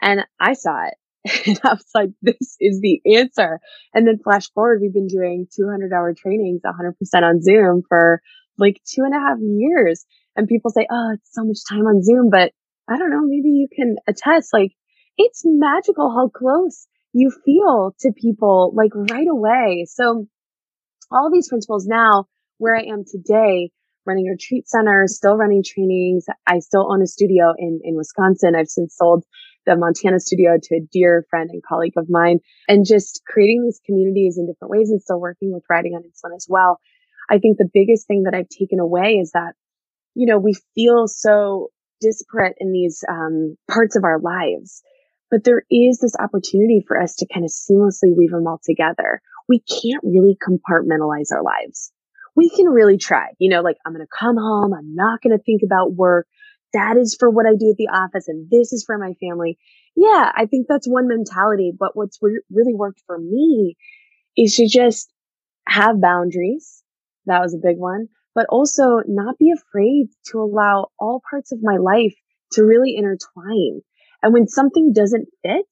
And 0.00 0.22
I 0.40 0.54
saw 0.54 0.86
it. 0.86 0.94
And 1.46 1.60
I 1.64 1.74
was 1.74 1.86
like, 1.94 2.10
this 2.22 2.56
is 2.60 2.80
the 2.80 3.00
answer. 3.16 3.60
And 3.92 4.06
then 4.06 4.18
flash 4.22 4.50
forward, 4.52 4.80
we've 4.80 4.92
been 4.92 5.08
doing 5.08 5.46
200 5.54 5.92
hour 5.92 6.14
trainings 6.14 6.62
100% 6.64 7.22
on 7.22 7.42
Zoom 7.42 7.82
for 7.88 8.22
like 8.56 8.80
two 8.84 9.02
and 9.02 9.14
a 9.14 9.18
half 9.18 9.38
years. 9.40 10.04
And 10.36 10.48
people 10.48 10.70
say, 10.70 10.86
oh, 10.90 11.10
it's 11.14 11.30
so 11.32 11.44
much 11.44 11.58
time 11.68 11.86
on 11.86 12.02
Zoom. 12.02 12.30
But 12.30 12.52
I 12.88 12.96
don't 12.96 13.10
know, 13.10 13.22
maybe 13.22 13.50
you 13.50 13.68
can 13.74 13.96
attest, 14.06 14.52
like, 14.52 14.72
it's 15.18 15.42
magical 15.44 16.10
how 16.10 16.28
close 16.28 16.86
you 17.18 17.32
feel 17.44 17.94
to 18.00 18.12
people 18.16 18.72
like 18.76 18.92
right 18.94 19.26
away. 19.28 19.86
So 19.88 20.26
all 21.10 21.30
these 21.32 21.48
principles 21.48 21.86
now, 21.86 22.26
where 22.58 22.76
I 22.76 22.82
am 22.82 23.04
today, 23.04 23.70
running 24.06 24.28
a 24.28 24.32
retreat 24.32 24.68
center, 24.68 25.04
still 25.06 25.36
running 25.36 25.62
trainings. 25.64 26.26
I 26.46 26.60
still 26.60 26.90
own 26.90 27.02
a 27.02 27.06
studio 27.06 27.54
in, 27.58 27.80
in 27.82 27.96
Wisconsin. 27.96 28.54
I've 28.56 28.68
since 28.68 28.96
sold 28.96 29.24
the 29.66 29.76
Montana 29.76 30.20
studio 30.20 30.56
to 30.62 30.76
a 30.76 30.86
dear 30.92 31.26
friend 31.28 31.50
and 31.52 31.62
colleague 31.62 31.92
of 31.96 32.06
mine 32.08 32.38
and 32.68 32.86
just 32.86 33.22
creating 33.26 33.64
these 33.64 33.80
communities 33.84 34.38
in 34.38 34.46
different 34.46 34.70
ways 34.70 34.90
and 34.90 35.02
still 35.02 35.20
working 35.20 35.52
with 35.52 35.64
riding 35.68 35.94
on 35.94 36.02
insulin 36.02 36.34
as 36.36 36.46
well. 36.48 36.78
I 37.28 37.38
think 37.38 37.58
the 37.58 37.68
biggest 37.72 38.06
thing 38.06 38.22
that 38.24 38.34
I've 38.34 38.48
taken 38.48 38.80
away 38.80 39.18
is 39.20 39.32
that, 39.32 39.52
you 40.14 40.26
know, 40.26 40.38
we 40.38 40.54
feel 40.74 41.06
so 41.06 41.68
disparate 42.00 42.56
in 42.58 42.72
these 42.72 43.04
um, 43.08 43.56
parts 43.70 43.96
of 43.96 44.04
our 44.04 44.18
lives, 44.18 44.82
but 45.30 45.44
there 45.44 45.62
is 45.70 45.98
this 45.98 46.16
opportunity 46.18 46.84
for 46.86 47.00
us 47.00 47.14
to 47.16 47.26
kind 47.32 47.44
of 47.44 47.50
seamlessly 47.50 48.16
weave 48.16 48.30
them 48.30 48.46
all 48.46 48.60
together. 48.64 49.20
We 49.48 49.60
can't 49.60 50.04
really 50.04 50.36
compartmentalize 50.36 51.32
our 51.32 51.42
lives. 51.42 51.92
We 52.36 52.50
can 52.50 52.66
really 52.66 52.98
try, 52.98 53.30
you 53.38 53.50
know, 53.50 53.62
like 53.62 53.76
I'm 53.84 53.92
going 53.92 54.06
to 54.06 54.16
come 54.18 54.36
home. 54.36 54.72
I'm 54.72 54.94
not 54.94 55.20
going 55.22 55.36
to 55.36 55.42
think 55.42 55.62
about 55.64 55.94
work 55.94 56.26
that 56.72 56.96
is 56.96 57.16
for 57.18 57.30
what 57.30 57.46
I 57.46 57.54
do 57.54 57.70
at 57.70 57.76
the 57.76 57.88
office 57.88 58.28
and 58.28 58.48
this 58.50 58.72
is 58.72 58.84
for 58.84 58.98
my 58.98 59.14
family. 59.14 59.58
Yeah, 59.96 60.30
I 60.34 60.46
think 60.46 60.66
that's 60.68 60.86
one 60.86 61.08
mentality. 61.08 61.72
But 61.76 61.96
what's 61.96 62.18
re- 62.20 62.42
really 62.50 62.74
worked 62.74 63.02
for 63.06 63.18
me 63.18 63.76
is 64.36 64.56
to 64.56 64.68
just 64.68 65.10
have 65.66 66.00
boundaries. 66.00 66.82
That 67.26 67.40
was 67.40 67.54
a 67.54 67.58
big 67.62 67.78
one, 67.78 68.08
but 68.34 68.46
also 68.48 69.00
not 69.06 69.38
be 69.38 69.50
afraid 69.50 70.08
to 70.30 70.40
allow 70.40 70.88
all 70.98 71.22
parts 71.28 71.52
of 71.52 71.62
my 71.62 71.76
life 71.76 72.14
to 72.52 72.62
really 72.62 72.96
intertwine. 72.96 73.80
And 74.22 74.32
when 74.32 74.48
something 74.48 74.92
doesn't 74.92 75.28
fit, 75.42 75.66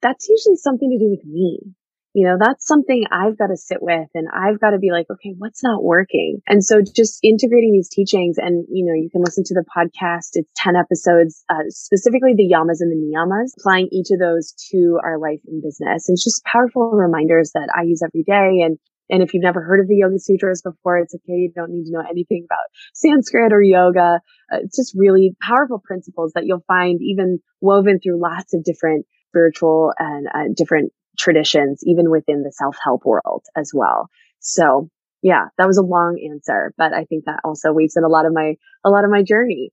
that's 0.00 0.28
usually 0.28 0.56
something 0.56 0.90
to 0.90 0.98
do 0.98 1.10
with 1.10 1.24
me 1.24 1.74
you 2.14 2.26
know, 2.26 2.36
that's 2.38 2.66
something 2.66 3.04
I've 3.10 3.38
got 3.38 3.46
to 3.46 3.56
sit 3.56 3.78
with 3.80 4.08
and 4.14 4.28
I've 4.28 4.60
got 4.60 4.70
to 4.70 4.78
be 4.78 4.90
like, 4.90 5.06
okay, 5.10 5.34
what's 5.38 5.64
not 5.64 5.82
working? 5.82 6.40
And 6.46 6.62
so 6.62 6.82
just 6.82 7.18
integrating 7.22 7.72
these 7.72 7.88
teachings 7.88 8.36
and, 8.36 8.66
you 8.70 8.84
know, 8.84 8.92
you 8.92 9.08
can 9.10 9.22
listen 9.22 9.44
to 9.44 9.54
the 9.54 9.64
podcast. 9.64 10.32
It's 10.34 10.50
10 10.56 10.76
episodes, 10.76 11.42
uh, 11.48 11.64
specifically 11.68 12.34
the 12.36 12.52
yamas 12.52 12.80
and 12.80 12.92
the 12.92 13.00
niyamas, 13.00 13.52
applying 13.58 13.88
each 13.90 14.08
of 14.12 14.18
those 14.18 14.52
to 14.72 14.98
our 15.02 15.18
life 15.18 15.40
and 15.46 15.62
business. 15.62 16.08
And 16.08 16.16
it's 16.16 16.24
just 16.24 16.44
powerful 16.44 16.90
reminders 16.90 17.52
that 17.54 17.72
I 17.74 17.82
use 17.82 18.02
every 18.04 18.24
day. 18.24 18.60
And 18.60 18.78
and 19.12 19.22
if 19.22 19.34
you've 19.34 19.42
never 19.42 19.62
heard 19.62 19.78
of 19.78 19.88
the 19.88 19.96
Yoga 19.96 20.18
Sutras 20.18 20.62
before, 20.62 20.98
it's 20.98 21.14
okay. 21.14 21.34
You 21.34 21.52
don't 21.54 21.70
need 21.70 21.84
to 21.84 21.92
know 21.92 22.02
anything 22.10 22.46
about 22.48 22.64
Sanskrit 22.94 23.52
or 23.52 23.60
yoga. 23.60 24.20
Uh, 24.50 24.58
it's 24.62 24.76
just 24.76 24.94
really 24.96 25.36
powerful 25.46 25.78
principles 25.84 26.32
that 26.34 26.46
you'll 26.46 26.64
find 26.66 27.00
even 27.02 27.38
woven 27.60 28.00
through 28.02 28.20
lots 28.20 28.54
of 28.54 28.64
different 28.64 29.04
spiritual 29.28 29.92
and 29.98 30.26
uh, 30.34 30.52
different 30.56 30.92
traditions, 31.18 31.82
even 31.86 32.10
within 32.10 32.42
the 32.42 32.52
self 32.52 32.76
help 32.82 33.04
world 33.04 33.44
as 33.54 33.70
well. 33.74 34.08
So 34.40 34.88
yeah, 35.20 35.48
that 35.58 35.66
was 35.66 35.76
a 35.76 35.82
long 35.82 36.18
answer, 36.32 36.72
but 36.78 36.94
I 36.94 37.04
think 37.04 37.26
that 37.26 37.40
also 37.44 37.72
weaves 37.72 37.96
in 37.96 38.04
a 38.04 38.08
lot 38.08 38.24
of 38.24 38.32
my, 38.32 38.54
a 38.82 38.90
lot 38.90 39.04
of 39.04 39.10
my 39.10 39.22
journey. 39.22 39.72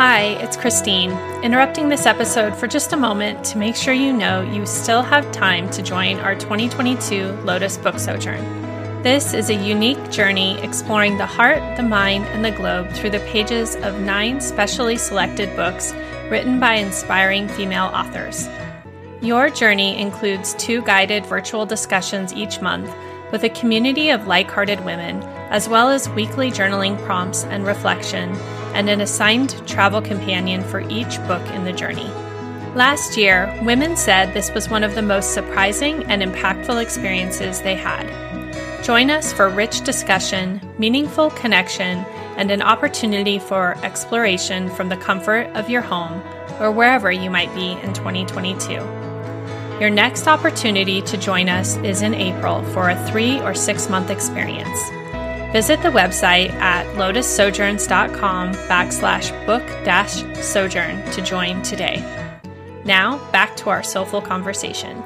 Hi, 0.00 0.28
it's 0.40 0.56
Christine, 0.56 1.10
interrupting 1.42 1.90
this 1.90 2.06
episode 2.06 2.56
for 2.56 2.66
just 2.66 2.94
a 2.94 2.96
moment 2.96 3.44
to 3.44 3.58
make 3.58 3.76
sure 3.76 3.92
you 3.92 4.14
know 4.14 4.40
you 4.40 4.64
still 4.64 5.02
have 5.02 5.30
time 5.30 5.68
to 5.72 5.82
join 5.82 6.18
our 6.20 6.34
2022 6.34 7.32
Lotus 7.44 7.76
Book 7.76 7.98
Sojourn. 7.98 8.42
This 9.02 9.34
is 9.34 9.50
a 9.50 9.54
unique 9.54 10.10
journey 10.10 10.58
exploring 10.60 11.18
the 11.18 11.26
heart, 11.26 11.76
the 11.76 11.82
mind, 11.82 12.24
and 12.28 12.42
the 12.42 12.50
globe 12.50 12.90
through 12.92 13.10
the 13.10 13.20
pages 13.30 13.76
of 13.76 14.00
nine 14.00 14.40
specially 14.40 14.96
selected 14.96 15.54
books 15.54 15.92
written 16.30 16.58
by 16.58 16.76
inspiring 16.76 17.46
female 17.46 17.90
authors. 17.92 18.48
Your 19.20 19.50
journey 19.50 20.00
includes 20.00 20.54
two 20.54 20.80
guided 20.80 21.26
virtual 21.26 21.66
discussions 21.66 22.32
each 22.32 22.62
month 22.62 22.90
with 23.32 23.44
a 23.44 23.50
community 23.50 24.08
of 24.08 24.26
like 24.26 24.50
hearted 24.50 24.82
women, 24.82 25.22
as 25.50 25.68
well 25.68 25.90
as 25.90 26.08
weekly 26.08 26.50
journaling 26.50 26.98
prompts 27.04 27.44
and 27.44 27.66
reflection, 27.66 28.34
and 28.74 28.88
an 28.88 29.00
assigned 29.00 29.66
travel 29.66 30.00
companion 30.00 30.62
for 30.64 30.80
each 30.88 31.18
book 31.26 31.46
in 31.50 31.64
the 31.64 31.72
journey. 31.72 32.10
Last 32.74 33.16
year, 33.16 33.52
women 33.62 33.96
said 33.96 34.32
this 34.32 34.52
was 34.54 34.68
one 34.68 34.84
of 34.84 34.94
the 34.94 35.02
most 35.02 35.34
surprising 35.34 36.04
and 36.04 36.22
impactful 36.22 36.80
experiences 36.80 37.60
they 37.62 37.74
had. 37.74 38.06
Join 38.84 39.10
us 39.10 39.32
for 39.32 39.48
rich 39.48 39.82
discussion, 39.82 40.60
meaningful 40.78 41.30
connection, 41.30 41.98
and 42.36 42.50
an 42.50 42.62
opportunity 42.62 43.38
for 43.38 43.76
exploration 43.84 44.70
from 44.70 44.88
the 44.88 44.96
comfort 44.96 45.48
of 45.56 45.68
your 45.68 45.82
home 45.82 46.22
or 46.60 46.70
wherever 46.70 47.10
you 47.10 47.28
might 47.28 47.52
be 47.54 47.72
in 47.82 47.92
2022. 47.92 48.72
Your 49.80 49.90
next 49.90 50.28
opportunity 50.28 51.02
to 51.02 51.16
join 51.16 51.48
us 51.48 51.76
is 51.78 52.02
in 52.02 52.14
April 52.14 52.62
for 52.72 52.90
a 52.90 53.06
three 53.08 53.40
or 53.40 53.54
six 53.54 53.88
month 53.88 54.10
experience. 54.10 54.78
Visit 55.52 55.82
the 55.82 55.88
website 55.88 56.52
at 56.60 56.86
lotussojourns.com 56.94 58.52
backslash 58.52 59.46
book 59.46 59.66
dash 59.84 60.22
sojourn 60.40 61.04
to 61.10 61.20
join 61.22 61.60
today. 61.62 61.98
Now, 62.84 63.18
back 63.32 63.56
to 63.56 63.68
our 63.68 63.82
soulful 63.82 64.22
conversation. 64.22 65.02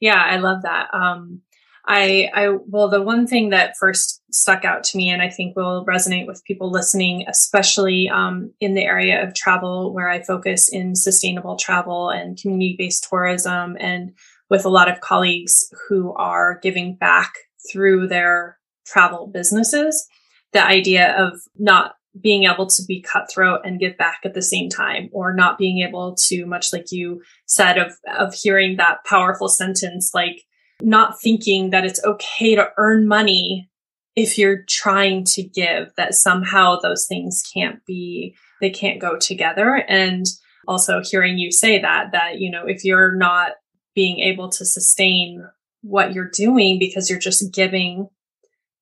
Yeah, 0.00 0.22
I 0.24 0.38
love 0.38 0.62
that. 0.62 0.88
Um, 0.94 1.42
I, 1.86 2.30
I, 2.34 2.48
well, 2.66 2.88
the 2.88 3.02
one 3.02 3.26
thing 3.26 3.50
that 3.50 3.76
first 3.78 4.22
stuck 4.30 4.64
out 4.64 4.84
to 4.84 4.96
me, 4.96 5.10
and 5.10 5.20
I 5.20 5.28
think 5.28 5.56
will 5.56 5.84
resonate 5.86 6.26
with 6.26 6.44
people 6.44 6.70
listening, 6.70 7.26
especially 7.28 8.08
um, 8.08 8.52
in 8.60 8.74
the 8.74 8.84
area 8.84 9.22
of 9.22 9.34
travel, 9.34 9.92
where 9.92 10.08
I 10.08 10.22
focus 10.22 10.70
in 10.70 10.94
sustainable 10.94 11.56
travel 11.56 12.10
and 12.10 12.40
community 12.40 12.76
based 12.78 13.06
tourism, 13.08 13.76
and 13.78 14.12
with 14.50 14.64
a 14.64 14.70
lot 14.70 14.90
of 14.90 15.00
colleagues 15.00 15.72
who 15.88 16.12
are 16.14 16.58
giving 16.62 16.94
back 16.94 17.32
through 17.70 18.08
their 18.08 18.58
travel 18.86 19.26
businesses, 19.26 20.06
the 20.52 20.64
idea 20.64 21.14
of 21.16 21.40
not 21.58 21.94
being 22.20 22.44
able 22.44 22.66
to 22.66 22.82
be 22.86 23.02
cutthroat 23.02 23.60
and 23.64 23.78
give 23.78 23.96
back 23.96 24.20
at 24.24 24.34
the 24.34 24.42
same 24.42 24.68
time 24.68 25.08
or 25.12 25.32
not 25.32 25.58
being 25.58 25.86
able 25.86 26.16
to 26.16 26.46
much 26.46 26.72
like 26.72 26.90
you 26.90 27.22
said 27.46 27.78
of 27.78 27.92
of 28.16 28.34
hearing 28.34 28.76
that 28.76 29.04
powerful 29.04 29.46
sentence 29.46 30.10
like 30.14 30.42
not 30.80 31.20
thinking 31.20 31.70
that 31.70 31.84
it's 31.84 32.02
okay 32.04 32.54
to 32.56 32.70
earn 32.76 33.06
money 33.06 33.68
if 34.16 34.36
you're 34.36 34.64
trying 34.68 35.22
to 35.24 35.44
give 35.44 35.92
that 35.96 36.14
somehow 36.14 36.76
those 36.80 37.06
things 37.06 37.42
can't 37.54 37.84
be 37.86 38.34
they 38.60 38.70
can't 38.70 39.00
go 39.00 39.16
together. 39.16 39.84
And 39.88 40.26
also 40.66 41.00
hearing 41.02 41.38
you 41.38 41.52
say 41.52 41.80
that 41.80 42.12
that 42.12 42.38
you 42.40 42.50
know 42.50 42.66
if 42.66 42.84
you're 42.84 43.14
not 43.14 43.52
being 43.98 44.20
able 44.20 44.48
to 44.48 44.64
sustain 44.64 45.44
what 45.80 46.12
you're 46.12 46.30
doing 46.30 46.78
because 46.78 47.10
you're 47.10 47.18
just 47.18 47.52
giving 47.52 48.08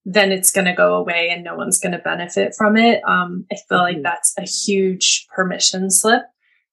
then 0.09 0.31
it's 0.31 0.52
going 0.52 0.66
to 0.66 0.72
go 0.72 0.94
away 0.94 1.31
and 1.31 1.42
no 1.42 1.57
one's 1.57 1.81
going 1.81 1.92
to 1.92 1.98
benefit 1.98 2.55
from 2.57 2.76
it. 2.76 3.02
Um, 3.09 3.44
I 3.50 3.57
feel 3.68 3.79
like 3.79 3.96
mm-hmm. 3.96 4.02
that's 4.02 4.35
a 4.38 4.42
huge 4.42 5.26
permission 5.35 5.90
slip 5.90 6.22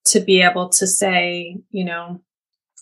to 0.06 0.20
be 0.20 0.40
able 0.40 0.68
to 0.68 0.86
say, 0.86 1.56
you 1.70 1.84
know, 1.84 2.22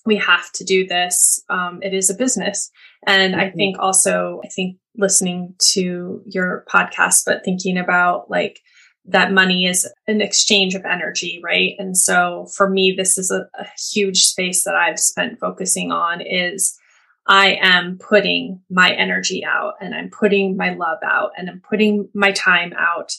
we 0.05 0.17
have 0.17 0.53
to 0.53 0.65
do 0.65 0.87
this. 0.87 1.43
Um, 1.49 1.81
it 1.83 1.95
is 1.95 2.11
a 2.11 2.15
business. 2.15 2.71
And 3.07 3.33
mm-hmm. 3.33 3.41
I 3.41 3.51
think 3.51 3.79
also, 3.79 4.43
I 4.45 4.49
think 4.49 4.77
listening 4.95 5.55
to 5.73 6.21
your 6.27 6.67
podcast, 6.69 7.23
but 7.25 7.45
thinking 7.47 7.79
about 7.79 8.29
like 8.29 8.61
that 9.05 9.33
money 9.33 9.67
is 9.67 9.89
an 10.07 10.21
exchange 10.21 10.75
of 10.75 10.85
energy, 10.85 11.41
right? 11.43 11.75
And 11.79 11.97
so 11.97 12.47
for 12.55 12.71
me, 12.71 12.95
this 12.97 13.19
is 13.19 13.31
a, 13.31 13.49
a 13.59 13.67
huge 13.93 14.25
space 14.25 14.65
that 14.65 14.75
I've 14.75 15.01
spent 15.01 15.41
focusing 15.41 15.91
on 15.91 16.21
is 16.21 16.79
I 17.27 17.59
am 17.61 17.99
putting 17.99 18.61
my 18.71 18.91
energy 18.93 19.45
out 19.45 19.75
and 19.81 19.95
I'm 19.95 20.11
putting 20.11 20.57
my 20.57 20.75
love 20.75 20.99
out 21.05 21.33
and 21.37 21.49
I'm 21.49 21.61
putting 21.69 22.09
my 22.15 22.33
time 22.33 22.73
out. 22.79 23.13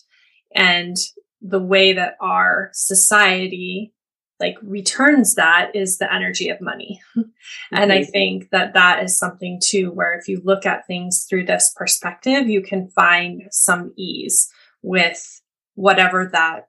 And 0.56 0.96
the 1.42 1.62
way 1.62 1.94
that 1.94 2.16
our 2.22 2.70
society 2.74 3.94
like 4.40 4.58
returns 4.62 5.36
that 5.36 5.72
is 5.74 5.98
the 5.98 6.14
energy 6.14 6.50
of 6.50 6.60
money. 6.60 7.00
Mm-hmm. 7.16 7.30
And 7.72 7.92
I 7.92 8.04
think 8.04 8.50
that 8.52 8.74
that 8.74 9.04
is 9.04 9.18
something 9.18 9.60
too, 9.62 9.92
where 9.92 10.18
if 10.18 10.28
you 10.28 10.42
look 10.44 10.66
at 10.66 10.88
things 10.88 11.26
through 11.30 11.46
this 11.46 11.74
perspective, 11.76 12.48
you 12.48 12.62
can 12.62 12.90
find 12.90 13.44
some 13.52 13.94
ease 13.98 14.50
with 14.82 15.42
whatever 15.76 16.30
that 16.32 16.68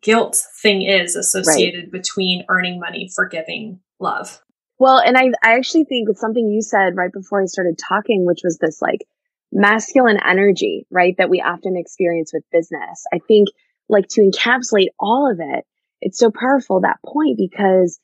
guilt 0.00 0.42
thing 0.62 0.82
is 0.82 1.16
associated 1.16 1.84
right. 1.84 1.92
between 1.92 2.44
earning 2.48 2.78
money 2.78 3.10
for 3.14 3.26
giving 3.26 3.80
love. 3.98 4.40
Well, 4.78 4.98
and 4.98 5.16
I, 5.16 5.32
I 5.42 5.56
actually 5.56 5.84
think 5.84 6.08
it's 6.08 6.20
something 6.20 6.48
you 6.48 6.62
said 6.62 6.96
right 6.96 7.12
before 7.12 7.42
I 7.42 7.46
started 7.46 7.78
talking, 7.78 8.24
which 8.24 8.40
was 8.44 8.58
this 8.58 8.80
like 8.80 9.06
masculine 9.50 10.18
energy, 10.24 10.86
right? 10.90 11.16
That 11.18 11.30
we 11.30 11.40
often 11.40 11.76
experience 11.76 12.32
with 12.32 12.44
business. 12.52 13.04
I 13.12 13.18
think 13.26 13.48
like 13.88 14.06
to 14.10 14.20
encapsulate 14.20 14.88
all 15.00 15.30
of 15.30 15.40
it, 15.40 15.64
it's 16.00 16.18
so 16.18 16.30
powerful 16.30 16.80
that 16.80 17.00
point 17.04 17.38
because 17.38 17.98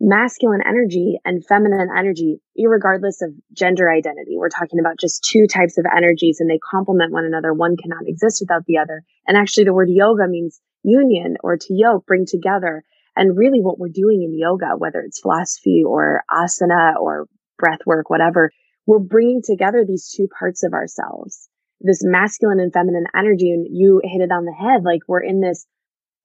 masculine 0.00 0.60
energy 0.66 1.18
and 1.24 1.44
feminine 1.46 1.88
energy, 1.96 2.40
regardless 2.58 3.22
of 3.22 3.30
gender 3.52 3.90
identity, 3.90 4.36
we're 4.36 4.48
talking 4.48 4.78
about 4.78 4.98
just 4.98 5.24
two 5.24 5.46
types 5.46 5.78
of 5.78 5.86
energies 5.94 6.38
and 6.40 6.50
they 6.50 6.58
complement 6.58 7.12
one 7.12 7.24
another. 7.24 7.54
One 7.54 7.76
cannot 7.76 8.06
exist 8.06 8.40
without 8.40 8.66
the 8.66 8.78
other. 8.78 9.02
And 9.26 9.36
actually 9.36 9.64
the 9.64 9.74
word 9.74 9.88
yoga 9.90 10.28
means 10.28 10.60
union 10.82 11.36
or 11.42 11.56
to 11.56 11.74
yoke, 11.74 12.06
bring 12.06 12.26
together. 12.26 12.84
And 13.16 13.36
really 13.36 13.60
what 13.60 13.78
we're 13.78 13.88
doing 13.88 14.22
in 14.22 14.38
yoga, 14.38 14.76
whether 14.76 15.00
it's 15.00 15.20
philosophy 15.20 15.82
or 15.86 16.22
asana 16.30 16.96
or 17.00 17.26
breath 17.58 17.80
work, 17.86 18.10
whatever, 18.10 18.50
we're 18.86 18.98
bringing 18.98 19.40
together 19.42 19.84
these 19.86 20.12
two 20.14 20.28
parts 20.38 20.62
of 20.62 20.74
ourselves, 20.74 21.48
this 21.80 22.04
masculine 22.04 22.60
and 22.60 22.72
feminine 22.72 23.06
energy. 23.16 23.50
And 23.50 23.66
you 23.70 24.02
hit 24.04 24.20
it 24.20 24.30
on 24.30 24.44
the 24.44 24.52
head. 24.52 24.84
Like 24.84 25.00
we're 25.08 25.22
in 25.22 25.40
this 25.40 25.66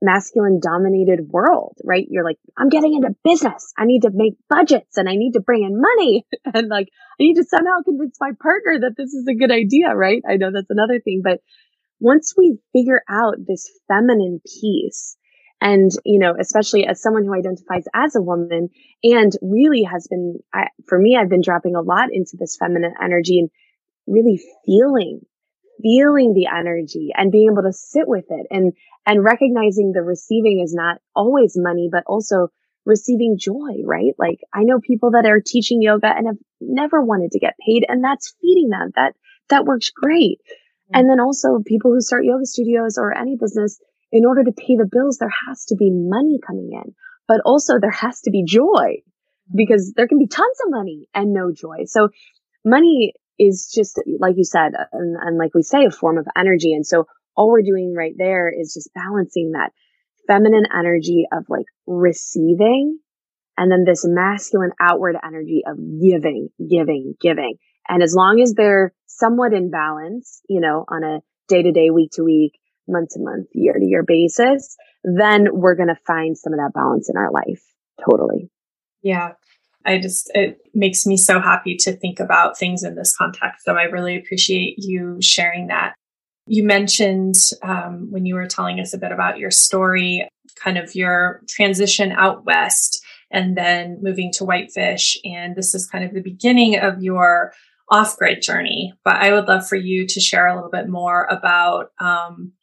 masculine 0.02 0.60
dominated 0.62 1.28
world, 1.30 1.78
right? 1.84 2.08
You're 2.10 2.24
like, 2.24 2.38
I'm 2.58 2.70
getting 2.70 2.96
into 2.96 3.16
business. 3.24 3.72
I 3.78 3.86
need 3.86 4.02
to 4.02 4.12
make 4.12 4.34
budgets 4.50 4.98
and 4.98 5.08
I 5.08 5.16
need 5.16 5.34
to 5.34 5.42
bring 5.42 5.64
in 5.64 5.80
money. 5.80 6.26
and 6.54 6.68
like, 6.68 6.90
I 7.20 7.24
need 7.24 7.36
to 7.36 7.44
somehow 7.44 7.82
convince 7.86 8.18
my 8.20 8.32
partner 8.42 8.80
that 8.82 8.96
this 8.98 9.14
is 9.14 9.28
a 9.28 9.36
good 9.36 9.52
idea, 9.52 9.96
right? 9.96 10.22
I 10.28 10.38
know 10.38 10.52
that's 10.52 10.70
another 10.70 11.00
thing, 11.00 11.22
but 11.24 11.40
once 12.00 12.34
we 12.36 12.58
figure 12.74 13.02
out 13.08 13.36
this 13.48 13.70
feminine 13.88 14.42
piece, 14.44 15.18
and, 15.64 15.92
you 16.04 16.18
know, 16.18 16.34
especially 16.40 16.88
as 16.88 17.00
someone 17.00 17.24
who 17.24 17.36
identifies 17.36 17.86
as 17.94 18.16
a 18.16 18.22
woman 18.22 18.70
and 19.04 19.32
really 19.44 19.84
has 19.84 20.08
been, 20.10 20.40
I, 20.52 20.70
for 20.88 20.98
me, 20.98 21.16
I've 21.16 21.30
been 21.30 21.44
dropping 21.44 21.76
a 21.76 21.82
lot 21.82 22.10
into 22.12 22.36
this 22.40 22.58
feminine 22.60 22.96
energy 23.00 23.38
and 23.38 23.52
really 24.08 24.42
feeling, 24.66 25.22
feeling 25.82 26.34
the 26.34 26.48
energy 26.48 27.10
and 27.16 27.32
being 27.32 27.50
able 27.52 27.64
to 27.64 27.74
sit 27.74 28.08
with 28.08 28.26
it 28.30 28.48
and, 28.50 28.74
and 29.06 29.24
recognizing 29.24 29.92
the 29.92 30.02
receiving 30.02 30.62
is 30.64 30.74
not 30.74 30.98
always 31.16 31.54
money, 31.56 31.90
but 31.92 32.04
also 32.08 32.50
receiving 32.86 33.38
joy, 33.38 33.84
right? 33.86 34.14
Like 34.18 34.40
I 34.54 34.64
know 34.64 34.80
people 34.80 35.12
that 35.12 35.26
are 35.26 35.42
teaching 35.46 35.82
yoga 35.82 36.08
and 36.08 36.28
have 36.28 36.38
never 36.60 37.02
wanted 37.04 37.32
to 37.32 37.40
get 37.40 37.56
paid 37.66 37.86
and 37.88 38.04
that's 38.04 38.36
feeding 38.42 38.70
them. 38.70 38.92
That, 38.96 39.14
that 39.50 39.66
works 39.66 39.92
great. 39.92 40.40
Mm-hmm. 40.40 41.00
And 41.00 41.10
then 41.10 41.20
also 41.20 41.62
people 41.66 41.92
who 41.92 42.02
start 42.02 42.26
yoga 42.26 42.46
studios 42.46 42.98
or 42.98 43.16
any 43.16 43.38
business 43.40 43.80
in 44.12 44.26
order 44.26 44.44
to 44.44 44.52
pay 44.52 44.76
the 44.76 44.90
bills, 44.92 45.18
there 45.18 45.34
has 45.48 45.66
to 45.66 45.76
be 45.76 45.92
money 45.92 46.40
coming 46.46 46.72
in, 46.74 46.94
but 47.28 47.42
also 47.46 47.80
there 47.80 47.92
has 47.92 48.22
to 48.22 48.32
be 48.32 48.44
joy 48.44 49.02
because 49.54 49.94
there 49.96 50.08
can 50.08 50.20
be 50.20 50.28
tons 50.28 50.58
of 50.66 50.72
money 50.72 51.08
and 51.14 51.34
no 51.34 51.52
joy. 51.52 51.86
So 51.86 52.10
money 52.66 53.14
is 53.42 53.72
just, 53.74 54.00
like 54.20 54.36
you 54.38 54.44
said, 54.44 54.74
uh, 54.78 54.86
and, 54.94 55.16
and 55.20 55.38
like 55.38 55.54
we 55.56 55.64
say, 55.64 55.86
a 55.86 55.92
form 55.92 56.18
of 56.18 56.28
energy. 56.38 56.74
And 56.74 56.86
so 56.86 57.06
all 57.36 57.50
we're 57.50 57.64
doing 57.64 57.94
right 57.98 58.14
there 58.18 58.50
is 58.50 58.74
just 58.74 58.90
balancing 58.94 59.54
that 59.54 59.72
feminine 60.28 60.66
energy 60.78 61.26
of 61.32 61.46
like 61.50 61.66
receiving 61.88 63.00
and 63.58 63.72
then 63.72 63.84
this 63.86 64.06
masculine 64.08 64.72
outward 64.80 65.16
energy 65.26 65.64
of 65.66 65.78
giving, 65.78 66.50
giving, 66.70 67.16
giving. 67.20 67.56
And 67.88 68.04
as 68.04 68.14
long 68.16 68.40
as 68.42 68.54
they're 68.54 68.94
somewhat 69.08 69.54
in 69.54 69.72
balance, 69.72 70.42
you 70.48 70.62
know, 70.62 70.86
on 70.88 71.04
a 71.04 71.20
day 71.48 71.64
to 71.64 71.72
day, 71.72 71.90
week 71.90 72.12
to 72.14 72.24
week, 72.24 72.54
month 72.88 73.10
to 73.14 73.20
month, 73.20 73.48
year 73.54 73.74
to 73.74 73.86
year 73.86 74.04
basis, 74.06 74.78
then 75.04 75.48
we're 75.52 75.76
going 75.76 75.90
to 75.90 76.00
find 76.06 76.38
some 76.38 76.54
of 76.54 76.60
that 76.60 76.72
balance 76.74 77.10
in 77.10 77.18
our 77.18 77.32
life. 77.32 77.64
Totally. 78.10 78.50
Yeah. 79.02 79.34
I 79.86 80.00
just, 80.00 80.30
it 80.34 80.60
makes 80.74 81.06
me 81.06 81.18
so 81.18 81.40
happy 81.40 81.76
to 81.78 81.96
think 81.96 82.20
about 82.20 82.58
things 82.58 82.84
in 82.84 82.96
this 82.96 83.16
context. 83.16 83.66
So 83.66 83.76
I 83.76 83.84
really 83.84 84.18
appreciate 84.18 84.76
you 84.78 85.18
sharing 85.22 85.68
that. 85.68 85.94
You 86.48 86.64
mentioned 86.64 87.36
um, 87.64 88.08
when 88.12 88.26
you 88.26 88.36
were 88.36 88.48
telling 88.48 88.80
us 88.80 88.94
a 88.94 88.98
bit 88.98 89.12
about 89.12 89.38
your 89.38 89.52
story, 89.52 90.28
kind 90.56 90.78
of 90.78 90.96
your 90.96 91.42
transition 91.48 92.12
out 92.12 92.46
west 92.46 93.04
and 93.32 93.58
then 93.58 94.00
moving 94.02 94.32
to 94.34 94.46
Whitefish. 94.46 95.18
And 95.24 95.56
this 95.56 95.74
is 95.74 95.88
kind 95.88 96.04
of 96.04 96.14
the 96.14 96.22
beginning 96.22 96.78
of 96.78 97.02
your 97.02 97.54
off 97.90 98.18
grid 98.18 98.42
journey. 98.42 98.94
But 99.04 99.18
I 99.18 99.34
would 99.34 99.48
love 99.48 99.68
for 99.68 99.76
you 99.76 100.08
to 100.08 100.20
share 100.20 100.48
a 100.48 100.56
little 100.56 100.70
bit 100.70 100.90
more 100.90 101.26
about 101.26 101.92
um, 102.00 102.54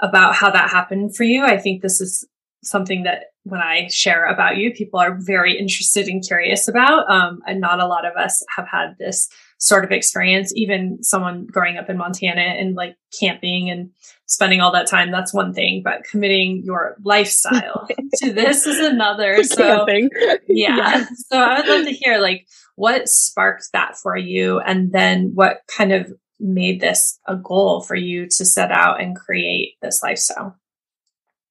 about 0.00 0.34
how 0.34 0.50
that 0.50 0.70
happened 0.70 1.14
for 1.14 1.24
you. 1.24 1.44
I 1.44 1.58
think 1.58 1.82
this 1.82 2.00
is 2.00 2.26
something 2.62 3.04
that 3.04 3.24
when 3.44 3.60
I 3.60 3.88
share 3.88 4.26
about 4.26 4.56
you, 4.56 4.72
people 4.72 5.00
are 5.00 5.16
very 5.18 5.58
interested 5.58 6.08
and 6.08 6.24
curious 6.26 6.68
about. 6.68 7.10
Um, 7.10 7.40
and 7.46 7.60
not 7.60 7.80
a 7.80 7.86
lot 7.86 8.04
of 8.04 8.16
us 8.16 8.44
have 8.56 8.68
had 8.68 8.96
this 8.98 9.28
sort 9.58 9.84
of 9.84 9.92
experience. 9.92 10.52
Even 10.54 11.02
someone 11.02 11.46
growing 11.46 11.76
up 11.76 11.88
in 11.88 11.96
Montana 11.96 12.42
and 12.42 12.74
like 12.74 12.96
camping 13.18 13.70
and 13.70 13.90
spending 14.26 14.60
all 14.60 14.72
that 14.72 14.86
time, 14.86 15.10
that's 15.10 15.34
one 15.34 15.54
thing, 15.54 15.82
but 15.84 16.04
committing 16.04 16.62
your 16.64 16.96
lifestyle 17.02 17.88
to 18.16 18.32
this 18.32 18.66
is 18.66 18.78
another. 18.78 19.38
So, 19.50 19.86
yeah. 20.48 20.76
yeah. 20.76 21.06
So 21.28 21.38
I 21.38 21.60
would 21.60 21.68
love 21.68 21.84
to 21.86 21.92
hear 21.92 22.18
like 22.18 22.46
what 22.76 23.08
sparked 23.08 23.70
that 23.72 23.96
for 23.96 24.16
you 24.16 24.60
and 24.60 24.92
then 24.92 25.32
what 25.34 25.62
kind 25.66 25.92
of 25.92 26.12
made 26.38 26.80
this 26.80 27.18
a 27.26 27.36
goal 27.36 27.82
for 27.82 27.96
you 27.96 28.26
to 28.26 28.44
set 28.44 28.70
out 28.70 29.00
and 29.00 29.16
create 29.16 29.74
this 29.82 30.02
lifestyle? 30.02 30.59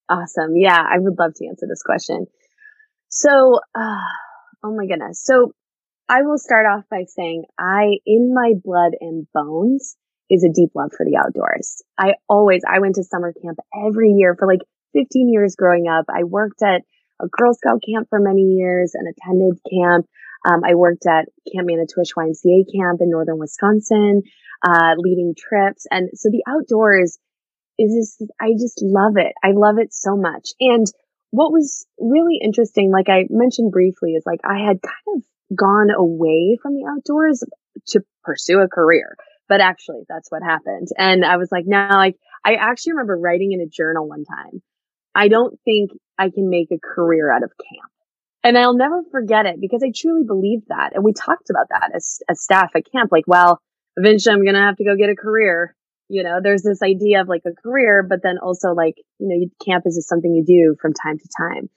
Awesome. 0.09 0.55
Yeah, 0.55 0.77
I 0.77 0.97
would 0.97 1.19
love 1.19 1.33
to 1.35 1.47
answer 1.47 1.67
this 1.69 1.83
question. 1.83 2.25
So, 3.09 3.59
uh, 3.75 4.09
oh 4.63 4.75
my 4.75 4.87
goodness. 4.87 5.21
So 5.23 5.53
I 6.07 6.23
will 6.23 6.39
start 6.39 6.65
off 6.65 6.85
by 6.89 7.03
saying 7.07 7.45
I, 7.59 7.99
in 8.05 8.33
my 8.33 8.53
blood 8.63 8.93
and 8.99 9.27
bones, 9.33 9.95
is 10.29 10.43
a 10.43 10.53
deep 10.53 10.71
love 10.75 10.91
for 10.95 11.05
the 11.05 11.17
outdoors. 11.17 11.83
I 11.97 12.13
always, 12.27 12.61
I 12.67 12.79
went 12.79 12.95
to 12.95 13.03
summer 13.03 13.33
camp 13.33 13.59
every 13.87 14.11
year 14.11 14.35
for 14.37 14.47
like 14.47 14.61
15 14.93 15.29
years 15.31 15.55
growing 15.55 15.87
up. 15.87 16.05
I 16.09 16.23
worked 16.23 16.61
at 16.63 16.81
a 17.21 17.27
Girl 17.27 17.53
Scout 17.53 17.81
camp 17.87 18.07
for 18.09 18.19
many 18.19 18.41
years 18.41 18.93
and 18.95 19.07
attended 19.07 19.59
camp. 19.69 20.07
Um, 20.45 20.61
I 20.65 20.75
worked 20.75 21.05
at 21.05 21.25
Camp 21.51 21.67
Manitowish 21.67 22.13
YMCA 22.17 22.71
camp 22.73 23.01
in 23.01 23.09
northern 23.09 23.39
Wisconsin 23.39 24.23
uh, 24.63 24.93
leading 24.97 25.35
trips. 25.37 25.85
And 25.91 26.09
so 26.13 26.29
the 26.29 26.43
outdoors 26.47 27.17
is 27.79 28.19
just, 28.19 28.31
I 28.39 28.51
just 28.51 28.81
love 28.83 29.13
it. 29.15 29.33
I 29.43 29.51
love 29.53 29.77
it 29.79 29.93
so 29.93 30.15
much. 30.15 30.49
And 30.59 30.85
what 31.31 31.51
was 31.51 31.85
really 31.97 32.39
interesting, 32.43 32.91
like 32.91 33.09
I 33.09 33.25
mentioned 33.29 33.71
briefly, 33.71 34.11
is 34.11 34.23
like 34.25 34.41
I 34.43 34.59
had 34.59 34.81
kind 34.81 35.17
of 35.17 35.23
gone 35.55 35.89
away 35.89 36.57
from 36.61 36.73
the 36.73 36.85
outdoors 36.89 37.43
to 37.87 38.01
pursue 38.23 38.59
a 38.59 38.67
career. 38.67 39.15
But 39.47 39.61
actually, 39.61 40.03
that's 40.07 40.29
what 40.29 40.43
happened. 40.43 40.89
And 40.97 41.25
I 41.25 41.37
was 41.37 41.49
like, 41.51 41.65
now, 41.65 41.95
like 41.97 42.17
I 42.45 42.55
actually 42.55 42.93
remember 42.93 43.17
writing 43.17 43.51
in 43.53 43.61
a 43.61 43.67
journal 43.67 44.07
one 44.07 44.25
time. 44.25 44.61
I 45.15 45.27
don't 45.27 45.59
think 45.65 45.91
I 46.17 46.29
can 46.29 46.49
make 46.49 46.69
a 46.71 46.79
career 46.79 47.33
out 47.33 47.43
of 47.43 47.51
camp. 47.57 47.91
And 48.43 48.57
I'll 48.57 48.77
never 48.77 49.01
forget 49.11 49.45
it 49.45 49.59
because 49.59 49.83
I 49.83 49.91
truly 49.93 50.23
believed 50.25 50.67
that. 50.69 50.91
And 50.93 51.03
we 51.03 51.13
talked 51.13 51.49
about 51.49 51.67
that 51.69 51.91
as, 51.95 52.19
as 52.29 52.41
staff 52.41 52.71
at 52.75 52.89
camp. 52.91 53.11
Like, 53.11 53.25
well, 53.27 53.59
eventually 53.97 54.33
I'm 54.33 54.43
going 54.43 54.55
to 54.55 54.61
have 54.61 54.77
to 54.77 54.85
go 54.85 54.95
get 54.95 55.09
a 55.09 55.15
career. 55.15 55.75
You 56.09 56.23
know, 56.23 56.39
there's 56.41 56.63
this 56.63 56.81
idea 56.81 57.21
of 57.21 57.27
like 57.27 57.43
a 57.45 57.53
career, 57.61 58.03
but 58.07 58.19
then 58.23 58.37
also 58.41 58.73
like, 58.73 58.95
you 59.19 59.27
know, 59.27 59.65
camp 59.65 59.83
is 59.85 59.95
just 59.95 60.09
something 60.09 60.33
you 60.33 60.43
do 60.43 60.75
from 60.81 60.93
time 60.93 61.17
to 61.19 61.29
time. 61.37 61.69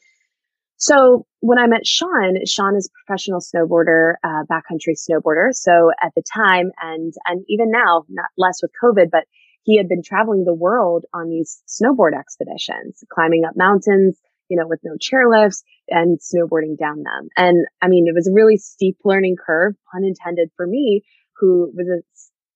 So 0.77 1.27
when 1.41 1.59
I 1.59 1.69
met 1.69 1.87
Sean, 1.87 2.39
Sean 2.45 2.75
is 2.75 2.89
a 2.89 2.95
professional 3.05 3.41
snowboarder, 3.41 4.15
uh, 4.25 4.43
backcountry 4.51 4.97
snowboarder. 4.99 5.53
So 5.53 5.93
at 6.03 6.13
the 6.17 6.23
time 6.35 6.73
and, 6.83 7.13
and 7.27 7.45
even 7.49 7.71
now, 7.71 8.05
not 8.09 8.31
less 8.37 8.61
with 8.63 8.73
COVID, 8.83 9.11
but 9.13 9.25
he 9.63 9.77
had 9.77 9.89
been 9.89 10.03
traveling 10.03 10.45
the 10.45 10.55
world 10.55 11.05
on 11.15 11.29
these 11.29 11.63
snowboard 11.69 12.19
expeditions, 12.19 13.05
climbing 13.13 13.45
up 13.45 13.55
mountains, 13.55 14.19
you 14.49 14.57
know, 14.57 14.67
with 14.67 14.81
no 14.83 14.95
chairlifts 14.95 15.63
and 15.89 16.19
snowboarding 16.19 16.77
down 16.77 17.05
them. 17.05 17.29
And 17.37 17.65
I 17.81 17.89
mean, 17.89 18.07
it 18.09 18.15
was 18.15 18.27
a 18.27 18.35
really 18.35 18.57
steep 18.57 18.97
learning 19.05 19.37
curve, 19.45 19.75
pun 19.93 20.05
intended 20.05 20.51
for 20.57 20.67
me, 20.67 21.03
who 21.37 21.71
was 21.75 21.87
a 21.87 22.03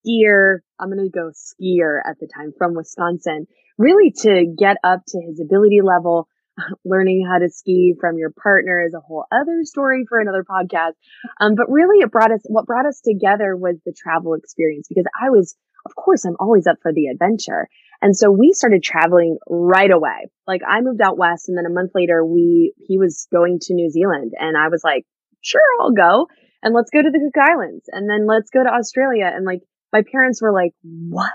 skier. 0.06 0.58
I'm 0.78 0.90
going 0.90 1.04
to 1.04 1.10
go 1.10 1.30
skier 1.30 1.98
at 2.04 2.18
the 2.20 2.28
time 2.34 2.52
from 2.56 2.74
Wisconsin 2.74 3.46
really 3.78 4.12
to 4.22 4.46
get 4.58 4.76
up 4.82 5.02
to 5.08 5.20
his 5.20 5.40
ability 5.40 5.80
level. 5.82 6.28
Learning 6.86 7.26
how 7.30 7.38
to 7.38 7.50
ski 7.50 7.94
from 8.00 8.16
your 8.16 8.30
partner 8.30 8.82
is 8.82 8.94
a 8.94 9.00
whole 9.00 9.26
other 9.30 9.60
story 9.64 10.06
for 10.08 10.18
another 10.18 10.42
podcast. 10.42 10.92
Um, 11.38 11.54
but 11.54 11.70
really 11.70 12.00
it 12.00 12.10
brought 12.10 12.32
us, 12.32 12.40
what 12.46 12.64
brought 12.64 12.86
us 12.86 13.02
together 13.04 13.54
was 13.54 13.76
the 13.84 13.92
travel 13.92 14.32
experience 14.32 14.86
because 14.88 15.04
I 15.20 15.28
was, 15.28 15.54
of 15.84 15.94
course, 15.94 16.24
I'm 16.24 16.36
always 16.40 16.66
up 16.66 16.78
for 16.80 16.94
the 16.94 17.08
adventure. 17.08 17.68
And 18.00 18.16
so 18.16 18.30
we 18.30 18.52
started 18.54 18.82
traveling 18.82 19.36
right 19.46 19.90
away. 19.90 20.30
Like 20.46 20.62
I 20.66 20.80
moved 20.80 21.02
out 21.02 21.18
west 21.18 21.50
and 21.50 21.58
then 21.58 21.66
a 21.66 21.74
month 21.74 21.90
later 21.94 22.24
we, 22.24 22.72
he 22.78 22.96
was 22.96 23.28
going 23.30 23.58
to 23.62 23.74
New 23.74 23.90
Zealand 23.90 24.32
and 24.38 24.56
I 24.56 24.68
was 24.68 24.82
like, 24.82 25.04
sure, 25.42 25.60
I'll 25.80 25.92
go 25.92 26.26
and 26.62 26.74
let's 26.74 26.90
go 26.90 27.02
to 27.02 27.10
the 27.10 27.18
Cook 27.18 27.42
Islands 27.50 27.84
and 27.92 28.08
then 28.08 28.26
let's 28.26 28.48
go 28.48 28.62
to 28.62 28.70
Australia. 28.70 29.30
And 29.32 29.44
like 29.44 29.60
my 29.96 30.02
parents 30.10 30.42
were 30.42 30.52
like, 30.52 30.72
what? 30.82 31.32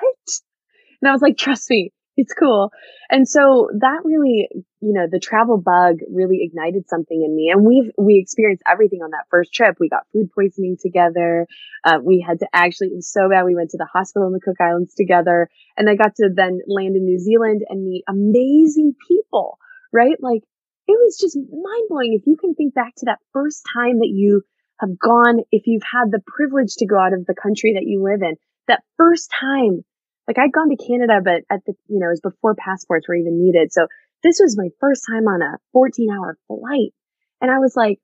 And 1.01 1.09
I 1.09 1.11
was 1.11 1.21
like, 1.21 1.37
trust 1.37 1.69
me, 1.69 1.91
it's 2.15 2.33
cool. 2.33 2.71
And 3.09 3.27
so 3.27 3.69
that 3.79 4.01
really, 4.03 4.47
you 4.81 4.93
know, 4.93 5.07
the 5.09 5.19
travel 5.19 5.57
bug 5.57 5.97
really 6.13 6.39
ignited 6.41 6.87
something 6.87 7.23
in 7.25 7.35
me. 7.35 7.49
And 7.51 7.65
we've, 7.65 7.91
we 7.97 8.19
experienced 8.21 8.63
everything 8.69 8.99
on 9.01 9.11
that 9.11 9.25
first 9.31 9.53
trip. 9.53 9.77
We 9.79 9.89
got 9.89 10.05
food 10.13 10.29
poisoning 10.35 10.77
together. 10.79 11.47
Uh, 11.83 11.97
we 12.03 12.23
had 12.25 12.39
to 12.41 12.47
actually, 12.53 12.89
it 12.89 12.95
was 12.95 13.11
so 13.11 13.29
bad. 13.29 13.45
We 13.45 13.55
went 13.55 13.71
to 13.71 13.77
the 13.77 13.89
hospital 13.91 14.27
in 14.27 14.33
the 14.33 14.41
Cook 14.41 14.61
Islands 14.61 14.93
together 14.93 15.49
and 15.75 15.89
I 15.89 15.95
got 15.95 16.15
to 16.17 16.29
then 16.33 16.59
land 16.67 16.95
in 16.95 17.05
New 17.05 17.17
Zealand 17.17 17.61
and 17.67 17.83
meet 17.83 18.03
amazing 18.07 18.93
people, 19.07 19.57
right? 19.91 20.17
Like 20.21 20.43
it 20.87 20.97
was 20.99 21.17
just 21.19 21.35
mind 21.35 21.85
blowing. 21.89 22.13
If 22.13 22.27
you 22.27 22.37
can 22.37 22.53
think 22.53 22.75
back 22.75 22.93
to 22.97 23.05
that 23.05 23.19
first 23.33 23.63
time 23.73 23.99
that 23.99 24.11
you 24.13 24.43
have 24.81 24.97
gone, 24.99 25.39
if 25.51 25.63
you've 25.65 25.83
had 25.89 26.11
the 26.11 26.21
privilege 26.25 26.75
to 26.77 26.85
go 26.85 26.99
out 26.99 27.13
of 27.13 27.25
the 27.25 27.35
country 27.35 27.73
that 27.75 27.85
you 27.85 28.03
live 28.03 28.21
in, 28.21 28.35
that 28.67 28.83
first 28.97 29.31
time 29.39 29.83
like 30.27 30.37
I'd 30.37 30.53
gone 30.53 30.69
to 30.69 30.77
Canada, 30.77 31.19
but 31.23 31.43
at 31.53 31.65
the, 31.65 31.73
you 31.87 31.99
know, 31.99 32.07
it 32.07 32.15
was 32.15 32.21
before 32.21 32.55
passports 32.55 33.07
were 33.07 33.15
even 33.15 33.43
needed. 33.43 33.73
So 33.73 33.87
this 34.23 34.39
was 34.39 34.57
my 34.57 34.69
first 34.79 35.03
time 35.05 35.27
on 35.27 35.41
a 35.41 35.57
14 35.73 36.09
hour 36.09 36.37
flight. 36.47 36.93
And 37.41 37.49
I 37.49 37.59
was 37.59 37.75
like, 37.75 37.99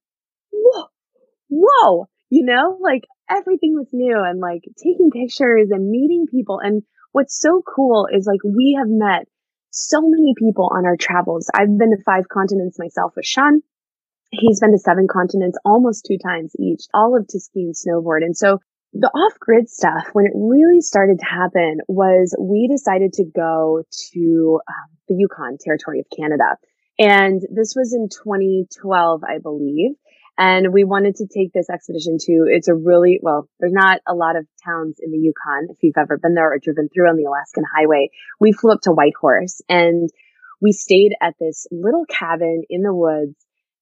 whoa, 0.51 0.87
whoa, 1.47 2.07
you 2.29 2.43
know, 2.43 2.77
like 2.81 3.03
everything 3.29 3.75
was 3.75 3.87
new 3.93 4.17
and 4.17 4.39
like 4.39 4.63
taking 4.83 5.11
pictures 5.11 5.69
and 5.71 5.89
meeting 5.89 6.25
people. 6.29 6.59
And 6.61 6.83
what's 7.11 7.39
so 7.39 7.61
cool 7.63 8.07
is 8.11 8.25
like 8.25 8.43
we 8.43 8.75
have 8.77 8.89
met 8.89 9.27
so 9.69 10.01
many 10.01 10.33
people 10.37 10.71
on 10.73 10.85
our 10.85 10.97
travels. 10.97 11.49
I've 11.53 11.77
been 11.77 11.91
to 11.91 12.03
five 12.03 12.27
continents 12.27 12.79
myself 12.79 13.13
with 13.15 13.25
Sean. 13.25 13.61
He's 14.31 14.59
been 14.59 14.71
to 14.71 14.79
seven 14.79 15.07
continents 15.07 15.57
almost 15.63 16.05
two 16.05 16.17
times 16.17 16.53
each, 16.59 16.81
all 16.93 17.15
of 17.15 17.27
to 17.27 17.39
ski 17.39 17.71
and 17.71 17.75
snowboard. 17.75 18.25
And 18.25 18.35
so 18.35 18.59
the 18.99 19.09
off 19.09 19.39
grid 19.39 19.69
stuff, 19.69 20.09
when 20.13 20.25
it 20.25 20.31
really 20.33 20.81
started 20.81 21.19
to 21.19 21.25
happen, 21.25 21.79
was 21.87 22.35
we 22.39 22.67
decided 22.67 23.13
to 23.13 23.25
go 23.25 23.83
to 24.13 24.59
um, 24.67 24.97
the 25.07 25.15
Yukon 25.15 25.57
territory 25.59 25.99
of 25.99 26.07
Canada. 26.15 26.57
And 26.97 27.41
this 27.53 27.75
was 27.75 27.93
in 27.93 28.09
2012, 28.09 29.23
I 29.23 29.37
believe. 29.37 29.91
And 30.39 30.73
we 30.73 30.83
wanted 30.83 31.15
to 31.17 31.27
take 31.27 31.53
this 31.53 31.69
expedition 31.69 32.17
to, 32.21 32.45
it's 32.47 32.67
a 32.67 32.75
really, 32.75 33.19
well, 33.21 33.47
there's 33.59 33.73
not 33.73 34.01
a 34.07 34.13
lot 34.13 34.35
of 34.35 34.47
towns 34.63 34.97
in 35.01 35.11
the 35.11 35.17
Yukon. 35.17 35.67
If 35.69 35.77
you've 35.81 35.97
ever 35.97 36.17
been 36.17 36.33
there 36.33 36.51
or 36.51 36.59
driven 36.59 36.89
through 36.89 37.09
on 37.09 37.17
the 37.17 37.25
Alaskan 37.25 37.63
highway, 37.75 38.09
we 38.39 38.51
flew 38.51 38.71
up 38.71 38.81
to 38.83 38.91
Whitehorse 38.91 39.61
and 39.69 40.09
we 40.61 40.71
stayed 40.71 41.13
at 41.21 41.35
this 41.39 41.67
little 41.71 42.05
cabin 42.05 42.63
in 42.69 42.81
the 42.81 42.93
woods 42.93 43.35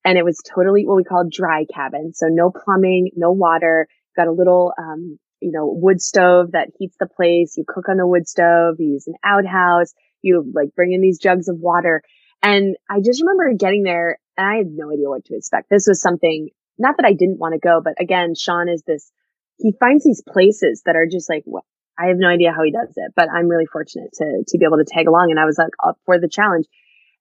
and 0.04 0.18
it 0.18 0.24
was 0.24 0.40
totally 0.54 0.86
what 0.86 0.98
we 0.98 1.04
call 1.04 1.26
dry 1.30 1.66
cabin. 1.74 2.14
So 2.14 2.28
no 2.30 2.52
plumbing, 2.52 3.12
no 3.16 3.32
water 3.32 3.88
got 4.16 4.28
a 4.28 4.32
little, 4.32 4.74
um, 4.78 5.20
you 5.42 5.52
know, 5.52 5.68
wood 5.68 6.02
stove 6.02 6.52
that 6.54 6.70
heats 6.78 6.96
the 7.00 7.08
place. 7.08 7.56
You 7.58 7.66
cook 7.68 7.90
on 7.90 7.98
the 7.98 8.08
wood 8.08 8.28
stove. 8.28 8.76
You 8.80 8.94
use 8.94 9.08
an 9.08 9.16
outhouse. 9.24 9.94
You 10.22 10.50
like 10.54 10.76
bring 10.76 10.94
in 10.94 11.02
these 11.02 11.20
jugs 11.20 11.48
of 11.48 11.58
water. 11.60 12.02
And 12.42 12.76
I 12.90 13.00
just 13.04 13.22
remember 13.22 13.54
getting 13.58 13.84
there 13.84 14.20
and 14.38 14.48
I 14.48 14.58
had 14.58 14.68
no 14.70 14.92
idea 14.92 15.10
what 15.10 15.26
to 15.26 15.36
expect. 15.36 15.70
This 15.70 15.88
was 15.88 16.02
something, 16.02 16.50
not 16.78 16.98
that 16.98 17.06
I 17.06 17.14
didn't 17.14 17.40
want 17.40 17.54
to 17.54 17.60
go, 17.60 17.82
but 17.84 17.94
again, 18.00 18.34
Sean 18.36 18.70
is 18.70 18.84
this, 18.86 19.12
he 19.58 19.74
finds 19.80 20.04
these 20.04 20.22
places 20.28 20.82
that 20.86 20.96
are 20.96 21.08
just 21.10 21.30
like, 21.30 21.44
what? 21.46 21.64
I 21.98 22.08
have 22.08 22.18
no 22.18 22.28
idea 22.28 22.52
how 22.52 22.64
he 22.64 22.72
does 22.72 22.94
it, 22.96 23.14
but 23.16 23.30
I'm 23.34 23.48
really 23.48 23.68
fortunate 23.72 24.12
to, 24.16 24.44
to 24.46 24.58
be 24.58 24.66
able 24.66 24.78
to 24.78 24.86
tag 24.86 25.08
along. 25.08 25.32
And 25.32 25.40
I 25.40 25.46
was 25.46 25.58
like 25.58 25.72
up 25.82 25.98
for 26.06 26.20
the 26.20 26.28
challenge. 26.28 26.66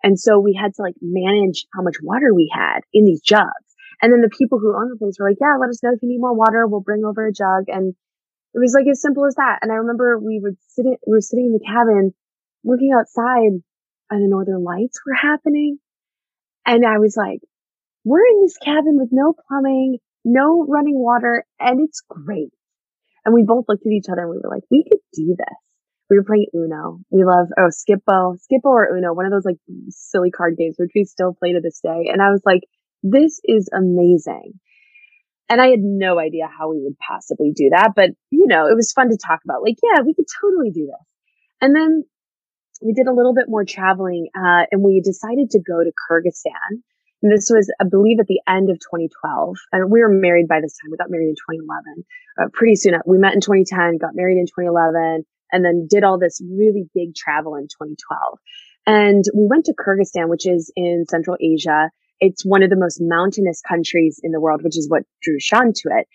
And 0.03 0.19
so 0.19 0.41
we 0.41 0.59
had 0.61 0.75
to 0.75 0.83
like 0.83 0.97
manage 1.01 1.67
how 1.73 1.83
much 1.83 1.97
water 2.03 2.35
we 2.35 2.51
had 2.53 2.81
in 2.93 3.05
these 3.05 3.23
jugs. 3.23 3.49
And 4.05 4.13
then 4.13 4.21
the 4.21 4.29
people 4.29 4.59
who 4.59 4.77
own 4.77 4.91
the 4.91 5.01
place 5.01 5.17
were 5.19 5.31
like, 5.31 5.41
yeah, 5.41 5.57
let 5.57 5.71
us 5.71 5.83
know 5.83 5.97
if 5.97 6.03
you 6.03 6.11
need 6.11 6.21
more 6.21 6.37
water. 6.37 6.67
We'll 6.67 6.85
bring 6.85 7.07
over 7.09 7.25
a 7.27 7.33
jug. 7.33 7.73
And 7.73 7.95
it 8.53 8.59
was 8.61 8.77
like 8.77 8.85
as 8.85 9.01
simple 9.01 9.25
as 9.25 9.37
that. 9.37 9.61
And 9.63 9.73
I 9.73 9.77
remember 9.77 10.19
we 10.21 10.41
would 10.45 10.61
sit, 10.69 10.85
in, 10.85 10.97
we 11.07 11.17
were 11.17 11.25
sitting 11.25 11.47
in 11.47 11.57
the 11.57 11.65
cabin 11.65 12.13
looking 12.65 12.93
outside 12.93 13.65
and 14.11 14.21
the 14.21 14.29
northern 14.29 14.63
lights 14.63 15.01
were 15.07 15.17
happening. 15.17 15.79
And 16.67 16.85
I 16.85 16.99
was 16.99 17.17
like, 17.17 17.41
we're 18.05 18.27
in 18.27 18.43
this 18.43 18.59
cabin 18.59 19.01
with 19.01 19.09
no 19.11 19.33
plumbing, 19.49 20.01
no 20.23 20.67
running 20.69 21.01
water, 21.01 21.47
and 21.59 21.81
it's 21.81 22.03
great. 22.07 22.53
And 23.25 23.33
we 23.33 23.43
both 23.43 23.65
looked 23.69 23.87
at 23.87 23.93
each 23.93 24.13
other 24.13 24.29
and 24.29 24.31
we 24.33 24.37
were 24.37 24.53
like, 24.53 24.65
we 24.71 24.85
could 24.85 25.01
do 25.15 25.35
this. 25.35 25.59
We 26.11 26.19
were 26.19 26.25
playing 26.25 26.49
Uno. 26.55 27.01
We 27.09 27.25
love, 27.25 27.49
oh, 27.59 27.71
Skip-Bo, 27.71 28.37
Skip-Bo 28.39 28.69
or 28.69 28.99
Uno, 28.99 29.15
one 29.15 29.25
of 29.25 29.33
those 29.33 29.47
like 29.47 29.57
silly 29.89 30.31
card 30.31 30.57
games, 30.59 30.77
which 30.79 30.93
we 30.95 31.05
still 31.05 31.33
play 31.33 31.55
to 31.55 31.61
this 31.63 31.81
day. 31.81 32.13
And 32.13 32.21
I 32.21 32.29
was 32.29 32.43
like, 32.45 32.61
this 33.05 33.41
is 33.45 33.69
amazing. 33.73 34.59
And 35.49 35.61
I 35.61 35.69
had 35.69 35.81
no 35.81 36.19
idea 36.19 36.49
how 36.49 36.71
we 36.71 36.81
would 36.81 36.99
possibly 36.99 37.53
do 37.55 37.69
that, 37.71 37.93
but 37.95 38.11
you 38.31 38.47
know, 38.47 38.67
it 38.67 38.75
was 38.75 38.93
fun 38.93 39.11
to 39.11 39.19
talk 39.19 39.41
about. 39.45 39.63
Like, 39.63 39.77
yeah, 39.83 40.03
we 40.03 40.15
could 40.15 40.25
totally 40.41 40.71
do 40.71 40.87
this. 40.87 41.07
And 41.61 41.77
then 41.77 42.05
we 42.83 42.95
did 42.95 43.07
a 43.07 43.13
little 43.13 43.35
bit 43.35 43.45
more 43.47 43.65
traveling, 43.65 44.29
uh, 44.35 44.65
and 44.73 44.83
we 44.83 45.01
decided 45.01 45.51
to 45.51 45.61
go 45.61 45.85
to 45.85 45.93
Kyrgyzstan. 46.11 46.81
And 47.23 47.33
this 47.33 47.49
was, 47.53 47.73
I 47.81 47.85
believe, 47.85 48.21
at 48.21 48.27
the 48.27 48.41
end 48.49 48.69
of 48.71 48.77
2012. 48.77 49.57
And 49.73 49.91
we 49.91 50.01
were 50.01 50.09
married 50.09 50.49
by 50.49 50.61
this 50.61 50.77
time. 50.77 50.91
We 50.91 50.97
got 50.97 51.11
married 51.11 51.29
in 51.29 51.37
2011. 51.37 52.05
Uh, 52.41 52.49
pretty 52.53 52.77
soon, 52.77 52.95
we 53.07 53.19
met 53.19 53.35
in 53.35 53.41
2010, 53.41 53.99
got 53.99 54.15
married 54.15 54.37
in 54.37 54.47
2011, 54.47 55.25
and 55.53 55.65
then 55.65 55.87
did 55.89 56.05
all 56.05 56.19
this 56.19 56.41
really 56.45 56.89
big 56.95 57.15
travel 57.15 57.55
in 57.55 57.65
2012. 57.65 58.39
And 58.87 59.25
we 59.35 59.47
went 59.49 59.67
to 59.67 59.75
Kyrgyzstan, 59.75 60.29
which 60.29 60.47
is 60.47 60.73
in 60.77 61.05
Central 61.09 61.37
Asia. 61.41 61.91
It's 62.25 62.45
one 62.45 62.63
of 62.63 62.71
the 62.71 62.77
most 62.77 62.99
mountainous 63.01 63.61
countries 63.69 64.19
in 64.23 64.33
the 64.33 64.41
world, 64.41 64.63
which 64.63 64.79
is 64.79 64.89
what 64.89 65.03
drew 65.23 65.39
Sean 65.39 65.73
to 65.75 65.89
it. 65.99 66.09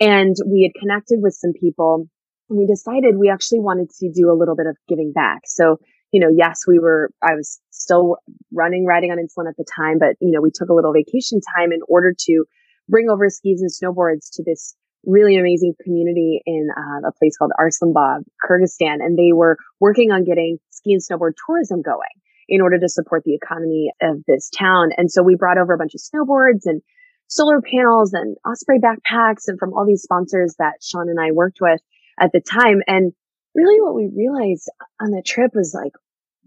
And 0.00 0.34
we 0.44 0.68
had 0.68 0.80
connected 0.80 1.20
with 1.22 1.34
some 1.34 1.52
people 1.52 2.08
and 2.50 2.58
we 2.58 2.66
decided 2.66 3.16
we 3.16 3.30
actually 3.30 3.60
wanted 3.60 3.90
to 4.00 4.10
do 4.12 4.30
a 4.30 4.36
little 4.36 4.56
bit 4.56 4.66
of 4.66 4.76
giving 4.88 5.12
back. 5.12 5.42
So, 5.46 5.78
you 6.12 6.20
know, 6.20 6.28
yes, 6.34 6.62
we 6.66 6.78
were, 6.78 7.10
I 7.22 7.34
was 7.34 7.60
still 7.70 8.16
running, 8.52 8.84
riding 8.84 9.10
on 9.10 9.18
insulin 9.18 9.48
at 9.48 9.56
the 9.56 9.64
time, 9.64 9.98
but, 9.98 10.16
you 10.20 10.32
know, 10.32 10.40
we 10.42 10.50
took 10.52 10.68
a 10.68 10.74
little 10.74 10.92
vacation 10.92 11.40
time 11.56 11.72
in 11.72 11.80
order 11.88 12.12
to 12.26 12.44
bring 12.88 13.08
over 13.08 13.30
skis 13.30 13.62
and 13.62 13.70
snowboards 13.70 14.28
to 14.34 14.42
this 14.44 14.74
really 15.04 15.36
amazing 15.36 15.74
community 15.82 16.42
in 16.44 16.68
uh, 16.76 17.08
a 17.08 17.12
place 17.12 17.36
called 17.36 17.52
Arslanbob, 17.58 18.24
Kyrgyzstan. 18.44 18.98
And 19.00 19.18
they 19.18 19.32
were 19.32 19.56
working 19.80 20.10
on 20.10 20.24
getting 20.24 20.58
ski 20.70 20.92
and 20.92 21.02
snowboard 21.02 21.32
tourism 21.46 21.80
going 21.80 22.21
in 22.48 22.60
order 22.60 22.78
to 22.78 22.88
support 22.88 23.22
the 23.24 23.34
economy 23.34 23.92
of 24.02 24.22
this 24.26 24.50
town. 24.50 24.90
And 24.96 25.10
so 25.10 25.22
we 25.22 25.36
brought 25.36 25.58
over 25.58 25.74
a 25.74 25.78
bunch 25.78 25.94
of 25.94 26.00
snowboards 26.00 26.62
and 26.64 26.82
solar 27.28 27.60
panels 27.62 28.12
and 28.12 28.36
Osprey 28.46 28.78
backpacks 28.78 29.44
and 29.46 29.58
from 29.58 29.72
all 29.72 29.86
these 29.86 30.02
sponsors 30.02 30.54
that 30.58 30.82
Sean 30.82 31.08
and 31.08 31.20
I 31.20 31.32
worked 31.32 31.58
with 31.60 31.80
at 32.20 32.30
the 32.32 32.40
time. 32.40 32.82
And 32.86 33.12
really 33.54 33.80
what 33.80 33.94
we 33.94 34.10
realized 34.14 34.70
on 35.00 35.10
the 35.10 35.22
trip 35.24 35.52
was 35.54 35.74
like, 35.74 35.92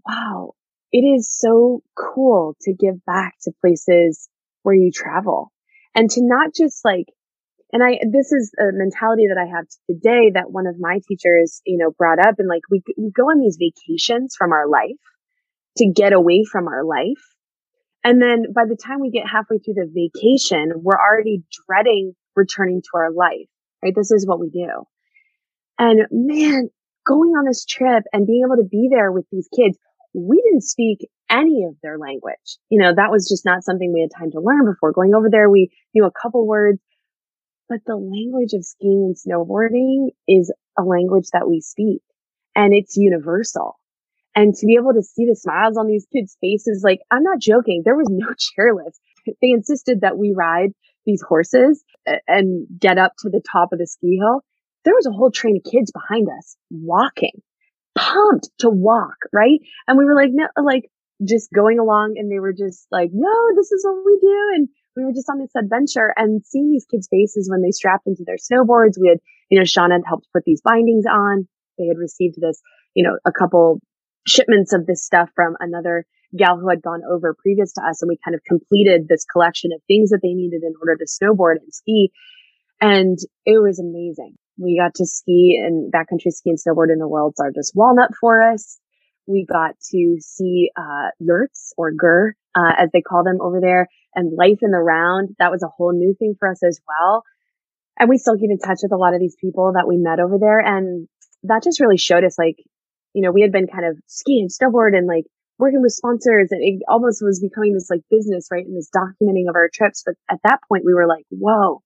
wow, 0.06 0.52
it 0.92 1.00
is 1.00 1.28
so 1.30 1.82
cool 1.96 2.56
to 2.62 2.72
give 2.72 3.04
back 3.04 3.34
to 3.42 3.52
places 3.60 4.28
where 4.62 4.74
you 4.74 4.90
travel 4.92 5.52
and 5.94 6.08
to 6.10 6.20
not 6.22 6.54
just 6.54 6.84
like, 6.84 7.06
and 7.72 7.82
I, 7.82 7.98
this 8.10 8.30
is 8.30 8.52
a 8.58 8.70
mentality 8.72 9.26
that 9.28 9.38
I 9.38 9.46
have 9.56 9.66
today 9.90 10.30
that 10.34 10.52
one 10.52 10.68
of 10.68 10.76
my 10.78 11.00
teachers, 11.08 11.60
you 11.66 11.78
know, 11.78 11.90
brought 11.90 12.20
up 12.20 12.36
and 12.38 12.48
like 12.48 12.62
we, 12.70 12.80
we 12.96 13.10
go 13.10 13.24
on 13.24 13.40
these 13.40 13.58
vacations 13.58 14.36
from 14.38 14.52
our 14.52 14.68
life 14.68 15.00
to 15.76 15.92
get 15.94 16.12
away 16.12 16.44
from 16.44 16.68
our 16.68 16.84
life. 16.84 17.22
And 18.04 18.22
then 18.22 18.52
by 18.54 18.64
the 18.68 18.76
time 18.76 19.00
we 19.00 19.10
get 19.10 19.28
halfway 19.28 19.58
through 19.58 19.74
the 19.74 19.90
vacation, 19.92 20.72
we're 20.76 20.98
already 20.98 21.42
dreading 21.66 22.14
returning 22.36 22.82
to 22.82 22.90
our 22.94 23.10
life, 23.10 23.48
right? 23.82 23.94
This 23.94 24.10
is 24.10 24.26
what 24.26 24.38
we 24.38 24.50
do. 24.50 24.84
And 25.78 26.06
man, 26.10 26.68
going 27.06 27.30
on 27.30 27.46
this 27.46 27.64
trip 27.64 28.04
and 28.12 28.26
being 28.26 28.44
able 28.46 28.62
to 28.62 28.68
be 28.68 28.88
there 28.90 29.10
with 29.10 29.26
these 29.32 29.48
kids, 29.54 29.78
we 30.14 30.40
didn't 30.42 30.62
speak 30.62 31.08
any 31.28 31.64
of 31.64 31.74
their 31.82 31.98
language. 31.98 32.58
You 32.70 32.80
know, 32.80 32.94
that 32.94 33.10
was 33.10 33.28
just 33.28 33.44
not 33.44 33.64
something 33.64 33.92
we 33.92 34.00
had 34.00 34.18
time 34.18 34.30
to 34.32 34.40
learn 34.40 34.64
before 34.66 34.92
going 34.92 35.14
over 35.14 35.28
there. 35.30 35.50
We 35.50 35.70
knew 35.94 36.04
a 36.04 36.12
couple 36.12 36.46
words, 36.46 36.78
but 37.68 37.80
the 37.86 37.96
language 37.96 38.52
of 38.52 38.64
skiing 38.64 39.14
and 39.14 39.16
snowboarding 39.16 40.10
is 40.28 40.52
a 40.78 40.82
language 40.82 41.26
that 41.32 41.48
we 41.48 41.60
speak 41.60 42.02
and 42.54 42.72
it's 42.72 42.96
universal. 42.96 43.78
And 44.36 44.54
to 44.54 44.66
be 44.66 44.76
able 44.76 44.94
to 44.94 45.02
see 45.02 45.26
the 45.26 45.36
smiles 45.36 45.78
on 45.78 45.88
these 45.88 46.06
kids' 46.12 46.36
faces, 46.40 46.82
like, 46.84 47.00
I'm 47.10 47.24
not 47.24 47.40
joking. 47.40 47.82
There 47.84 47.96
was 47.96 48.08
no 48.10 48.28
chairlift. 48.28 48.98
They 49.42 49.50
insisted 49.50 50.02
that 50.02 50.18
we 50.18 50.34
ride 50.36 50.70
these 51.06 51.22
horses 51.26 51.84
and 52.28 52.66
get 52.78 52.98
up 52.98 53.14
to 53.20 53.30
the 53.30 53.42
top 53.50 53.72
of 53.72 53.80
the 53.80 53.86
ski 53.88 54.18
hill. 54.20 54.42
There 54.84 54.94
was 54.94 55.06
a 55.06 55.12
whole 55.12 55.32
train 55.32 55.56
of 55.58 55.70
kids 55.72 55.92
behind 55.92 56.28
us 56.28 56.56
walking. 56.70 57.32
pumped 57.96 58.50
to 58.60 58.70
walk, 58.70 59.16
right? 59.32 59.60
And 59.88 59.98
we 59.98 60.04
were 60.04 60.14
like, 60.14 60.30
no, 60.32 60.48
like 60.62 60.90
just 61.26 61.50
going 61.52 61.78
along 61.78 62.16
and 62.18 62.30
they 62.30 62.40
were 62.40 62.52
just 62.52 62.86
like, 62.90 63.10
no, 63.12 63.34
this 63.56 63.72
is 63.72 63.84
what 63.84 64.02
we 64.04 64.18
do. 64.20 64.50
And 64.54 64.68
we 64.96 65.04
were 65.04 65.12
just 65.12 65.30
on 65.30 65.38
this 65.38 65.52
adventure 65.56 66.12
and 66.16 66.44
seeing 66.44 66.70
these 66.70 66.86
kids' 66.90 67.08
faces 67.10 67.48
when 67.50 67.62
they 67.62 67.70
strapped 67.70 68.06
into 68.06 68.24
their 68.26 68.36
snowboards. 68.36 68.98
We 69.00 69.08
had, 69.08 69.18
you 69.50 69.58
know, 69.58 69.64
Sean 69.64 69.90
had 69.90 70.02
helped 70.06 70.28
put 70.32 70.44
these 70.44 70.60
bindings 70.62 71.06
on. 71.06 71.48
They 71.78 71.86
had 71.86 71.98
received 71.98 72.36
this, 72.40 72.60
you 72.94 73.04
know, 73.04 73.18
a 73.26 73.32
couple 73.32 73.80
shipments 74.26 74.72
of 74.72 74.86
this 74.86 75.04
stuff 75.04 75.30
from 75.34 75.56
another 75.60 76.04
gal 76.36 76.58
who 76.58 76.68
had 76.68 76.82
gone 76.82 77.02
over 77.08 77.34
previous 77.40 77.72
to 77.74 77.82
us. 77.82 78.02
And 78.02 78.08
we 78.08 78.18
kind 78.24 78.34
of 78.34 78.42
completed 78.44 79.06
this 79.08 79.24
collection 79.24 79.70
of 79.74 79.80
things 79.86 80.10
that 80.10 80.20
they 80.22 80.34
needed 80.34 80.62
in 80.62 80.74
order 80.80 80.96
to 80.96 81.06
snowboard 81.06 81.56
and 81.62 81.72
ski. 81.72 82.10
And 82.80 83.18
it 83.44 83.62
was 83.62 83.78
amazing. 83.78 84.36
We 84.58 84.80
got 84.82 84.94
to 84.96 85.06
ski 85.06 85.62
and 85.64 85.92
backcountry 85.92 86.30
ski 86.30 86.50
and 86.50 86.58
snowboard 86.58 86.92
in 86.92 86.98
the 86.98 87.08
world's 87.08 87.38
largest 87.38 87.72
walnut 87.74 88.10
forest. 88.20 88.80
We 89.26 89.46
got 89.50 89.74
to 89.90 90.18
see, 90.20 90.70
uh, 90.76 91.10
yurts 91.18 91.72
or 91.76 91.92
gur, 91.92 92.34
uh, 92.54 92.72
as 92.78 92.90
they 92.92 93.00
call 93.00 93.24
them 93.24 93.38
over 93.40 93.60
there 93.60 93.88
and 94.14 94.36
life 94.36 94.58
in 94.62 94.70
the 94.70 94.78
round. 94.78 95.30
That 95.38 95.50
was 95.50 95.62
a 95.62 95.68
whole 95.68 95.92
new 95.92 96.14
thing 96.18 96.34
for 96.38 96.48
us 96.48 96.62
as 96.62 96.80
well. 96.86 97.22
And 97.98 98.08
we 98.08 98.18
still 98.18 98.36
keep 98.36 98.50
in 98.50 98.58
touch 98.58 98.80
with 98.82 98.92
a 98.92 98.96
lot 98.96 99.14
of 99.14 99.20
these 99.20 99.36
people 99.40 99.72
that 99.74 99.88
we 99.88 99.96
met 99.96 100.20
over 100.20 100.38
there. 100.38 100.60
And 100.60 101.08
that 101.44 101.62
just 101.62 101.80
really 101.80 101.96
showed 101.96 102.24
us 102.24 102.38
like, 102.38 102.56
you 103.16 103.22
know, 103.22 103.32
we 103.32 103.40
had 103.40 103.50
been 103.50 103.66
kind 103.66 103.86
of 103.86 103.96
ski 104.06 104.40
and 104.40 104.50
snowboard 104.50 104.94
and 104.94 105.06
like 105.06 105.24
working 105.58 105.80
with 105.80 105.92
sponsors 105.92 106.48
and 106.50 106.62
it 106.62 106.82
almost 106.86 107.22
was 107.24 107.40
becoming 107.40 107.72
this 107.72 107.88
like 107.88 108.02
business, 108.10 108.48
right? 108.52 108.66
And 108.66 108.76
this 108.76 108.90
documenting 108.94 109.48
of 109.48 109.56
our 109.56 109.70
trips. 109.72 110.02
But 110.04 110.16
at 110.30 110.38
that 110.44 110.60
point 110.68 110.84
we 110.84 110.92
were 110.92 111.06
like, 111.06 111.24
whoa, 111.30 111.80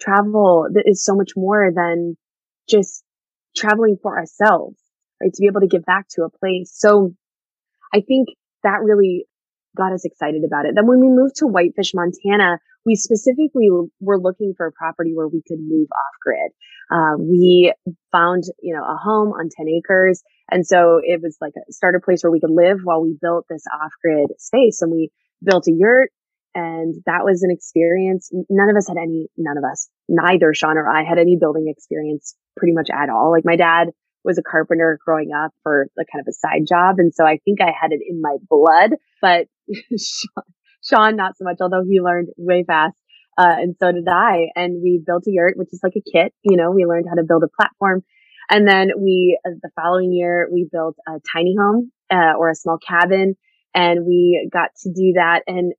travel 0.00 0.66
is 0.84 1.04
so 1.04 1.14
much 1.14 1.30
more 1.36 1.70
than 1.72 2.16
just 2.68 3.04
traveling 3.56 3.98
for 4.02 4.18
ourselves, 4.18 4.76
right? 5.22 5.32
To 5.32 5.40
be 5.40 5.46
able 5.46 5.60
to 5.60 5.68
give 5.68 5.84
back 5.84 6.08
to 6.16 6.24
a 6.24 6.38
place. 6.38 6.72
So 6.74 7.14
I 7.94 8.00
think 8.00 8.30
that 8.64 8.80
really 8.82 9.26
got 9.76 9.92
us 9.92 10.04
excited 10.04 10.42
about 10.44 10.66
it. 10.66 10.74
Then 10.74 10.88
when 10.88 10.98
we 10.98 11.06
moved 11.06 11.36
to 11.36 11.46
Whitefish, 11.46 11.94
Montana, 11.94 12.58
we 12.84 12.94
specifically 12.94 13.68
were 14.00 14.20
looking 14.20 14.54
for 14.56 14.66
a 14.66 14.72
property 14.72 15.12
where 15.14 15.28
we 15.28 15.42
could 15.46 15.58
move 15.60 15.88
off 15.90 16.14
grid. 16.22 16.52
Uh, 16.90 17.16
we 17.18 17.72
found, 18.12 18.44
you 18.62 18.74
know, 18.74 18.82
a 18.82 18.96
home 18.96 19.28
on 19.32 19.48
10 19.56 19.66
acres. 19.68 20.22
And 20.50 20.66
so 20.66 21.00
it 21.02 21.20
was 21.22 21.38
like 21.40 21.54
a 21.56 21.72
starter 21.72 22.00
place 22.04 22.22
where 22.22 22.30
we 22.30 22.40
could 22.40 22.50
live 22.50 22.80
while 22.84 23.02
we 23.02 23.16
built 23.20 23.46
this 23.48 23.64
off 23.82 23.92
grid 24.02 24.28
space 24.38 24.82
and 24.82 24.92
we 24.92 25.10
built 25.42 25.66
a 25.66 25.72
yurt. 25.72 26.10
And 26.54 26.94
that 27.06 27.24
was 27.24 27.42
an 27.42 27.50
experience. 27.50 28.30
None 28.48 28.68
of 28.68 28.76
us 28.76 28.86
had 28.86 28.96
any, 28.96 29.28
none 29.36 29.58
of 29.58 29.64
us, 29.64 29.88
neither 30.08 30.54
Sean 30.54 30.76
or 30.76 30.88
I 30.88 31.02
had 31.02 31.18
any 31.18 31.36
building 31.40 31.66
experience 31.66 32.36
pretty 32.56 32.74
much 32.74 32.90
at 32.90 33.08
all. 33.08 33.32
Like 33.32 33.44
my 33.44 33.56
dad 33.56 33.88
was 34.24 34.38
a 34.38 34.42
carpenter 34.42 34.98
growing 35.04 35.30
up 35.32 35.52
for 35.62 35.86
a 35.98 36.04
kind 36.04 36.20
of 36.20 36.26
a 36.28 36.32
side 36.32 36.66
job. 36.68 36.96
And 36.98 37.12
so 37.12 37.24
I 37.24 37.38
think 37.44 37.60
I 37.60 37.72
had 37.78 37.92
it 37.92 38.00
in 38.06 38.20
my 38.20 38.36
blood, 38.48 38.92
but 39.20 39.48
Sean, 39.98 40.44
Sean, 40.84 41.16
not 41.16 41.36
so 41.36 41.44
much, 41.44 41.58
although 41.60 41.84
he 41.88 42.00
learned 42.00 42.28
way 42.36 42.64
fast. 42.66 42.96
Uh, 43.36 43.56
and 43.58 43.76
so 43.80 43.90
did 43.90 44.06
I. 44.08 44.48
And 44.54 44.80
we 44.82 45.02
built 45.04 45.24
a 45.26 45.30
yurt, 45.30 45.56
which 45.56 45.72
is 45.72 45.80
like 45.82 45.94
a 45.96 46.10
kit. 46.10 46.32
You 46.42 46.56
know, 46.56 46.70
we 46.70 46.84
learned 46.84 47.06
how 47.08 47.16
to 47.16 47.24
build 47.26 47.42
a 47.42 47.48
platform. 47.48 48.04
And 48.50 48.68
then 48.68 48.90
we, 48.98 49.38
uh, 49.46 49.54
the 49.62 49.70
following 49.74 50.12
year, 50.12 50.48
we 50.52 50.68
built 50.70 50.96
a 51.08 51.12
tiny 51.32 51.56
home, 51.58 51.90
uh, 52.12 52.34
or 52.38 52.50
a 52.50 52.54
small 52.54 52.78
cabin. 52.78 53.36
And 53.74 54.06
we 54.06 54.48
got 54.52 54.70
to 54.82 54.90
do 54.90 55.14
that 55.16 55.42
and 55.46 55.72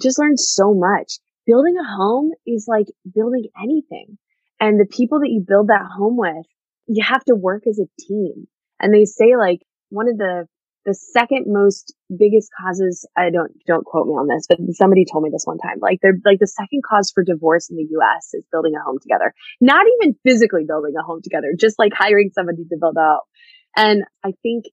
just 0.00 0.18
learned 0.18 0.40
so 0.40 0.72
much. 0.72 1.18
Building 1.46 1.76
a 1.78 1.96
home 1.96 2.32
is 2.46 2.66
like 2.66 2.86
building 3.14 3.48
anything. 3.62 4.18
And 4.58 4.80
the 4.80 4.86
people 4.86 5.20
that 5.20 5.28
you 5.28 5.44
build 5.46 5.68
that 5.68 5.86
home 5.96 6.16
with, 6.16 6.46
you 6.86 7.04
have 7.04 7.24
to 7.24 7.34
work 7.34 7.64
as 7.68 7.78
a 7.78 7.88
team. 8.00 8.46
And 8.80 8.94
they 8.94 9.04
say 9.04 9.36
like 9.36 9.60
one 9.90 10.08
of 10.08 10.16
the 10.16 10.48
the 10.86 10.94
second 10.94 11.44
most 11.48 11.94
biggest 12.16 12.48
causes 12.58 13.06
i 13.16 13.28
don't 13.28 13.52
don't 13.66 13.84
quote 13.84 14.06
me 14.06 14.14
on 14.14 14.28
this 14.28 14.46
but 14.48 14.58
somebody 14.72 15.04
told 15.04 15.24
me 15.24 15.30
this 15.30 15.44
one 15.44 15.58
time 15.58 15.76
like 15.80 15.98
they're 16.00 16.16
like 16.24 16.38
the 16.38 16.46
second 16.46 16.82
cause 16.88 17.10
for 17.12 17.22
divorce 17.22 17.68
in 17.68 17.76
the 17.76 17.82
us 17.82 18.32
is 18.32 18.44
building 18.50 18.74
a 18.74 18.82
home 18.82 18.98
together. 19.02 19.34
Not 19.60 19.86
even 20.00 20.16
physically 20.24 20.64
building 20.66 20.94
a 20.98 21.02
home 21.02 21.20
together 21.22 21.48
just 21.58 21.78
like 21.78 21.92
hiring 21.94 22.30
somebody 22.34 22.64
to 22.64 22.76
build 22.80 22.96
home. 22.98 23.20
And 23.76 24.04
i 24.24 24.32
think 24.42 24.66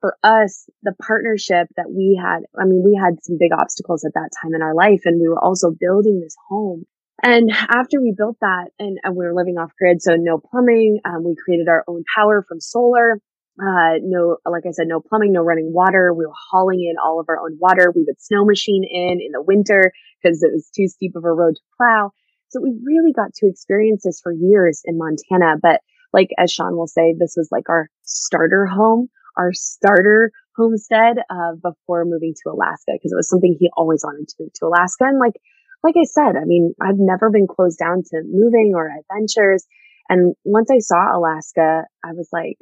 for 0.00 0.16
us 0.22 0.68
the 0.82 0.94
partnership 1.06 1.68
that 1.76 1.90
we 1.90 2.18
had 2.20 2.40
i 2.58 2.64
mean 2.64 2.82
we 2.84 2.98
had 3.00 3.22
some 3.22 3.36
big 3.38 3.52
obstacles 3.52 4.04
at 4.04 4.14
that 4.14 4.30
time 4.42 4.54
in 4.54 4.62
our 4.62 4.74
life 4.74 5.02
and 5.04 5.20
we 5.20 5.28
were 5.28 5.42
also 5.42 5.70
building 5.70 6.20
this 6.20 6.36
home. 6.48 6.84
And 7.20 7.50
after 7.50 8.00
we 8.00 8.14
built 8.16 8.36
that 8.42 8.70
and, 8.78 8.98
and 9.02 9.16
we 9.16 9.24
were 9.24 9.34
living 9.34 9.58
off 9.58 9.72
grid 9.78 10.00
so 10.00 10.14
no 10.16 10.38
plumbing 10.38 11.00
um, 11.04 11.24
we 11.24 11.34
created 11.36 11.68
our 11.68 11.84
own 11.88 12.04
power 12.14 12.44
from 12.48 12.60
solar 12.60 13.20
uh, 13.60 13.98
no, 14.02 14.38
like 14.46 14.64
I 14.66 14.70
said, 14.70 14.86
no 14.86 15.00
plumbing, 15.00 15.32
no 15.32 15.42
running 15.42 15.72
water. 15.72 16.14
We 16.14 16.26
were 16.26 16.32
hauling 16.50 16.80
in 16.80 16.96
all 17.02 17.18
of 17.18 17.26
our 17.28 17.40
own 17.40 17.58
water. 17.60 17.92
We 17.94 18.04
would 18.06 18.20
snow 18.20 18.44
machine 18.44 18.84
in 18.84 19.20
in 19.20 19.32
the 19.32 19.42
winter 19.42 19.92
because 20.22 20.42
it 20.42 20.52
was 20.52 20.70
too 20.74 20.86
steep 20.86 21.16
of 21.16 21.24
a 21.24 21.32
road 21.32 21.54
to 21.56 21.60
plow. 21.76 22.12
So 22.48 22.60
we 22.62 22.72
really 22.84 23.12
got 23.12 23.34
to 23.34 23.48
experience 23.48 24.02
this 24.04 24.20
for 24.22 24.32
years 24.32 24.80
in 24.84 24.96
Montana. 24.96 25.56
But 25.60 25.80
like, 26.12 26.28
as 26.38 26.52
Sean 26.52 26.76
will 26.76 26.86
say, 26.86 27.14
this 27.18 27.34
was 27.36 27.48
like 27.50 27.68
our 27.68 27.88
starter 28.02 28.64
home, 28.66 29.08
our 29.36 29.52
starter 29.52 30.30
homestead, 30.56 31.18
uh, 31.28 31.52
before 31.62 32.04
moving 32.04 32.34
to 32.42 32.50
Alaska 32.50 32.92
because 32.94 33.12
it 33.12 33.16
was 33.16 33.28
something 33.28 33.56
he 33.58 33.70
always 33.76 34.02
wanted 34.04 34.28
to 34.28 34.34
move 34.40 34.52
to 34.54 34.66
Alaska. 34.66 35.04
And 35.04 35.18
like, 35.18 35.34
like 35.82 35.94
I 35.98 36.04
said, 36.04 36.36
I 36.36 36.44
mean, 36.44 36.74
I've 36.80 36.98
never 36.98 37.30
been 37.30 37.46
closed 37.46 37.78
down 37.78 38.02
to 38.10 38.22
moving 38.24 38.72
or 38.74 38.88
adventures. 38.88 39.66
And 40.08 40.34
once 40.44 40.70
I 40.70 40.78
saw 40.78 41.16
Alaska, 41.16 41.84
I 42.02 42.12
was 42.12 42.28
like, 42.32 42.56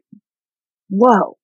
whoa. 0.89 1.37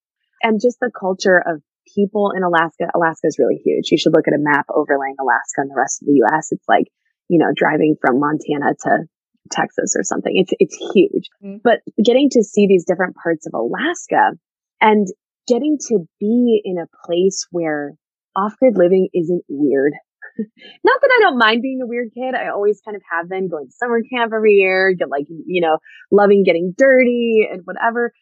And 0.43 0.61
just 0.61 0.79
the 0.81 0.91
culture 0.91 1.39
of 1.39 1.63
people 1.95 2.33
in 2.37 2.43
Alaska. 2.43 2.89
Alaska 2.95 3.27
is 3.27 3.39
really 3.39 3.61
huge. 3.65 3.91
You 3.91 3.99
should 3.99 4.13
look 4.15 4.29
at 4.29 4.35
a 4.35 4.43
map 4.43 4.67
overlaying 4.75 5.17
Alaska 5.21 5.63
and 5.63 5.71
the 5.71 5.79
rest 5.79 6.03
of 6.03 6.07
the 6.07 6.23
US. 6.25 6.49
It's 6.51 6.69
like, 6.69 6.87
you 7.29 7.39
know, 7.39 7.53
driving 7.55 7.97
from 8.01 8.21
Montana 8.21 8.75
to 8.85 9.07
Texas 9.51 9.95
or 9.97 10.03
something. 10.03 10.33
It's, 10.35 10.53
it's 10.59 10.77
huge. 10.95 11.29
Mm-hmm. 11.43 11.59
But 11.63 11.81
getting 12.03 12.29
to 12.31 12.43
see 12.43 12.67
these 12.67 12.85
different 12.85 13.17
parts 13.17 13.47
of 13.47 13.55
Alaska 13.55 14.39
and 14.81 15.07
getting 15.49 15.79
to 15.89 16.07
be 16.21 16.61
in 16.65 16.79
a 16.79 16.89
place 17.07 17.47
where 17.51 17.95
off 18.37 18.55
grid 18.59 18.77
living 18.77 19.09
isn't 19.13 19.43
weird. 19.49 19.93
Not 20.39 21.01
that 21.01 21.11
I 21.19 21.21
don't 21.21 21.39
mind 21.39 21.63
being 21.63 21.81
a 21.83 21.87
weird 21.87 22.09
kid. 22.15 22.35
I 22.35 22.49
always 22.49 22.81
kind 22.85 22.97
of 22.97 23.03
have 23.11 23.29
been 23.29 23.49
going 23.49 23.67
to 23.67 23.73
summer 23.73 24.01
camp 24.03 24.33
every 24.35 24.55
year, 24.55 24.95
get 24.95 25.11
like, 25.11 25.27
you 25.29 25.61
know, 25.61 25.79
loving 26.11 26.43
getting 26.45 26.75
dirty 26.77 27.47
and 27.51 27.63
whatever 27.65 28.13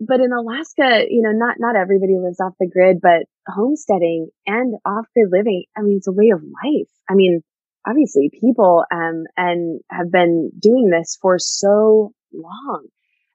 but 0.00 0.20
in 0.20 0.32
Alaska, 0.32 1.04
you 1.08 1.22
know, 1.22 1.32
not, 1.32 1.56
not 1.58 1.76
everybody 1.76 2.16
lives 2.18 2.40
off 2.40 2.54
the 2.58 2.66
grid, 2.66 2.98
but 3.02 3.28
homesteading 3.46 4.28
and 4.46 4.74
off 4.86 5.06
grid 5.14 5.28
living, 5.30 5.64
I 5.76 5.82
mean, 5.82 5.98
it's 5.98 6.08
a 6.08 6.12
way 6.12 6.30
of 6.30 6.42
life. 6.42 6.88
I 7.08 7.14
mean, 7.14 7.42
obviously 7.86 8.30
people, 8.40 8.84
um, 8.90 9.24
and 9.36 9.80
have 9.90 10.10
been 10.10 10.50
doing 10.58 10.88
this 10.90 11.18
for 11.20 11.38
so 11.38 12.12
long. 12.32 12.86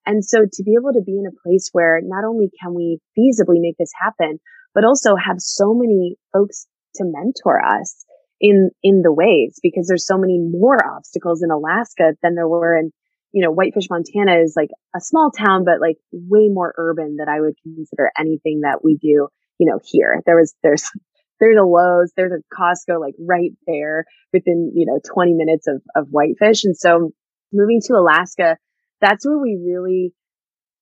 And 0.07 0.25
so 0.25 0.39
to 0.41 0.63
be 0.63 0.75
able 0.79 0.93
to 0.93 1.03
be 1.05 1.19
in 1.19 1.27
a 1.27 1.41
place 1.43 1.69
where 1.71 1.99
not 2.03 2.25
only 2.25 2.49
can 2.61 2.73
we 2.73 2.99
feasibly 3.17 3.61
make 3.61 3.77
this 3.77 3.91
happen, 3.99 4.39
but 4.73 4.85
also 4.85 5.15
have 5.15 5.39
so 5.39 5.73
many 5.73 6.17
folks 6.33 6.67
to 6.95 7.03
mentor 7.05 7.63
us 7.63 8.05
in, 8.39 8.71
in 8.83 9.01
the 9.03 9.13
ways 9.13 9.59
because 9.61 9.87
there's 9.87 10.05
so 10.05 10.17
many 10.17 10.39
more 10.39 10.77
obstacles 10.95 11.43
in 11.43 11.51
Alaska 11.51 12.13
than 12.21 12.35
there 12.35 12.47
were 12.47 12.75
in 12.75 12.91
you 13.35 13.43
know, 13.43 13.51
Whitefish, 13.51 13.89
Montana 13.89 14.39
is 14.41 14.53
like 14.55 14.69
a 14.95 15.01
small 15.01 15.29
town, 15.29 15.65
but 15.65 15.81
like 15.81 15.97
way 16.13 16.47
more 16.47 16.73
urban 16.77 17.17
that 17.17 17.27
I 17.27 17.41
would 17.41 17.55
consider 17.61 18.09
anything 18.17 18.61
that 18.61 18.79
we 18.81 18.95
do, 18.95 19.27
you 19.59 19.69
know, 19.69 19.77
here. 19.83 20.23
There 20.25 20.37
was, 20.37 20.55
there's, 20.63 20.89
there's 21.41 21.57
a 21.57 21.65
Lowe's, 21.65 22.13
there's 22.15 22.31
a 22.31 22.55
Costco 22.55 22.97
like 22.97 23.13
right 23.19 23.51
there 23.67 24.05
within, 24.31 24.71
you 24.73 24.85
know, 24.85 25.01
20 25.13 25.33
minutes 25.33 25.67
of, 25.67 25.81
of 25.97 26.07
Whitefish. 26.11 26.63
And 26.63 26.77
so 26.77 27.11
moving 27.51 27.81
to 27.87 27.95
Alaska, 27.95 28.55
that's 29.01 29.27
where 29.27 29.37
we 29.37 29.61
really, 29.61 30.13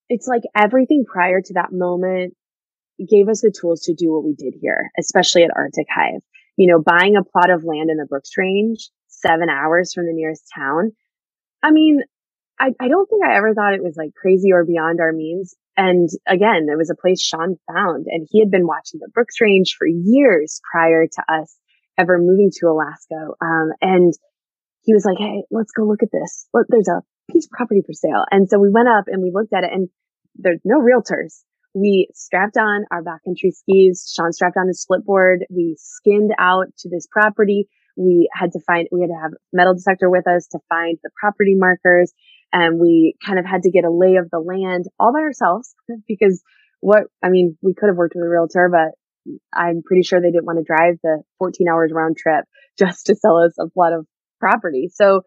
it's 0.08 0.28
like 0.28 0.43
everything 0.56 1.06
prior 1.12 1.41
to 1.41 1.54
that 1.56 1.72
moment 1.72 2.36
gave 2.99 3.30
us 3.30 3.41
the 3.41 3.51
tools 3.51 3.82
to 3.86 3.95
do 3.95 4.14
what 4.14 4.24
we 4.24 4.36
did 4.36 4.54
here, 4.62 4.91
especially 4.99 5.41
at 5.41 5.49
Arctic 5.56 5.88
Hive. 5.89 6.22
You 6.56 6.72
know, 6.72 6.84
buying 6.84 7.16
a 7.16 7.24
plot 7.24 7.49
of 7.49 7.64
land 7.64 7.89
in 7.89 7.97
the 7.97 8.06
Brooks 8.06 8.30
Range, 8.38 8.78
seven 9.08 9.49
hours 9.49 9.91
from 9.91 10.06
the 10.06 10.14
nearest 10.14 10.43
town. 10.56 10.91
I 11.64 11.72
mean, 11.72 12.04
I, 12.60 12.72
I 12.80 12.88
don't 12.88 13.10
think 13.10 13.24
I 13.24 13.36
ever 13.36 13.54
thought 13.54 13.74
it 13.74 13.84
was 13.84 13.95
like 13.97 14.14
crazy 14.16 14.51
or 14.51 14.66
beyond 14.66 14.99
our 15.01 15.12
means. 15.12 15.56
And 15.76 16.10
again, 16.28 16.68
it 16.72 16.78
was 16.78 16.91
a 16.91 16.99
place 16.99 17.22
Sean 17.22 17.58
found 17.68 18.06
and 18.08 18.28
he 18.30 18.39
had 18.39 18.51
been 18.51 18.68
watching 18.68 18.99
the 18.99 19.10
Brooks 19.14 19.41
Range 19.41 19.76
for 19.78 19.88
years 19.88 20.62
prior 20.72 21.08
to 21.08 21.34
us 21.34 21.58
ever 21.97 22.18
moving 22.20 22.51
to 22.60 22.68
Alaska. 22.68 23.34
Um, 23.41 23.72
and 23.82 24.14
he 24.84 24.93
was 24.93 25.06
like, 25.06 25.18
Hey, 25.18 25.43
let's 25.49 25.72
go 25.72 25.84
look 25.84 26.04
at 26.04 26.12
this. 26.12 26.47
Look, 26.54 26.68
there's 26.70 26.88
a 26.88 27.01
piece 27.32 27.45
of 27.45 27.51
property 27.51 27.82
for 27.86 27.93
sale. 27.93 28.26
And 28.30 28.47
so 28.49 28.60
we 28.60 28.70
went 28.70 28.88
up 28.88 29.06
and 29.08 29.22
we 29.22 29.32
looked 29.34 29.54
at 29.54 29.64
it 29.64 29.72
and 29.74 29.89
there's 30.36 30.62
no 30.64 30.80
realtors. 30.80 31.41
We 31.74 32.10
strapped 32.14 32.58
on 32.58 32.86
our 32.91 33.04
backcountry 33.04 33.51
skis. 33.51 34.12
Sean 34.16 34.32
strapped 34.32 34.58
on 34.58 34.68
his 34.68 34.82
split 34.82 35.06
board. 35.06 35.45
We 35.49 35.76
skinned 35.80 36.32
out 36.38 36.68
to 36.80 36.89
this 36.89 37.08
property. 37.10 37.68
We 37.97 38.30
had 38.34 38.51
to 38.51 38.60
find, 38.60 38.88
we 38.91 39.01
had 39.01 39.08
to 39.08 39.20
have 39.22 39.32
metal 39.51 39.74
detector 39.74 40.10
with 40.10 40.28
us 40.28 40.47
to 40.51 40.60
find 40.70 40.97
the 41.04 41.10
property 41.20 41.56
markers. 41.56 42.14
And 42.54 42.80
we 42.80 43.16
kind 43.26 43.39
of 43.39 43.45
had 43.45 43.64
to 43.64 43.72
get 43.72 43.84
a 43.84 43.91
lay 43.91 44.16
of 44.16 44.30
the 44.32 44.39
land 44.39 44.86
all 44.99 45.12
by 45.12 45.20
ourselves 45.20 45.74
because 46.08 46.41
what, 46.80 47.04
I 47.24 47.30
mean, 47.30 47.58
we 47.62 47.74
could 47.74 47.88
have 47.88 47.97
worked 47.97 48.14
with 48.16 48.24
a 48.24 48.30
realtor, 48.30 48.70
but 48.72 48.93
I'm 49.54 49.82
pretty 49.84 50.04
sure 50.04 50.22
they 50.22 50.32
didn't 50.32 50.45
want 50.45 50.60
to 50.60 50.64
drive 50.64 50.95
the 51.04 51.24
14 51.39 51.68
hours 51.68 51.91
round 51.93 52.16
trip 52.16 52.45
just 52.78 53.08
to 53.08 53.16
sell 53.16 53.38
us 53.38 53.56
a 53.60 53.70
plot 53.70 53.93
of 53.93 54.06
property. 54.39 54.89
So 54.93 55.22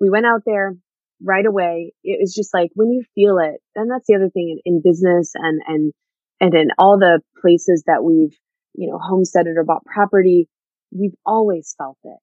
we 0.00 0.08
went 0.08 0.26
out 0.26 0.42
there 0.46 0.74
right 1.22 1.44
away. 1.44 1.92
It 2.02 2.18
was 2.20 2.34
just 2.34 2.54
like 2.54 2.70
when 2.74 2.90
you 2.90 3.04
feel 3.14 3.38
it, 3.38 3.60
and 3.76 3.90
that's 3.90 4.06
the 4.08 4.14
other 4.14 4.30
thing 4.30 4.58
in, 4.64 4.74
in 4.76 4.82
business 4.82 5.32
and, 5.34 5.60
and, 5.66 5.92
and 6.40 6.54
in 6.54 6.68
all 6.78 6.98
the 6.98 7.20
places 7.42 7.84
that 7.86 8.02
we've, 8.02 8.36
you 8.74 8.90
know, 8.90 8.98
homesteaded 8.98 9.56
or 9.56 9.64
bought 9.64 9.84
property, 9.84 10.48
we've 10.90 11.14
always 11.26 11.74
felt 11.76 11.98
it. 12.04 12.18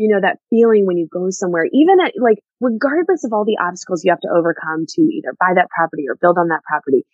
You 0.00 0.08
know, 0.14 0.20
that 0.22 0.38
feeling 0.48 0.86
when 0.86 0.96
you 0.96 1.06
go 1.12 1.28
somewhere, 1.28 1.66
even 1.70 2.00
at 2.00 2.14
like, 2.16 2.38
regardless 2.58 3.24
of 3.24 3.34
all 3.34 3.44
the 3.44 3.58
obstacles 3.60 4.02
you 4.02 4.12
have 4.12 4.20
to 4.20 4.32
overcome 4.34 4.86
to 4.88 5.02
either 5.02 5.36
buy 5.38 5.52
that 5.54 5.68
property 5.68 6.04
or 6.08 6.16
build 6.16 6.38
on 6.38 6.48
that 6.48 6.64
property, 6.64 7.04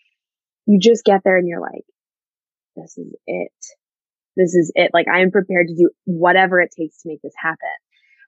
you 0.66 0.78
just 0.78 1.04
get 1.04 1.22
there 1.24 1.36
and 1.36 1.48
you're 1.48 1.60
like, 1.60 1.84
this 2.76 2.96
is 2.96 3.12
it. 3.26 3.52
This 4.36 4.54
is 4.54 4.70
it. 4.76 4.92
Like 4.94 5.08
I 5.08 5.22
am 5.22 5.32
prepared 5.32 5.66
to 5.68 5.74
do 5.74 5.90
whatever 6.04 6.60
it 6.60 6.70
takes 6.78 7.02
to 7.02 7.08
make 7.08 7.22
this 7.22 7.34
happen. 7.36 7.74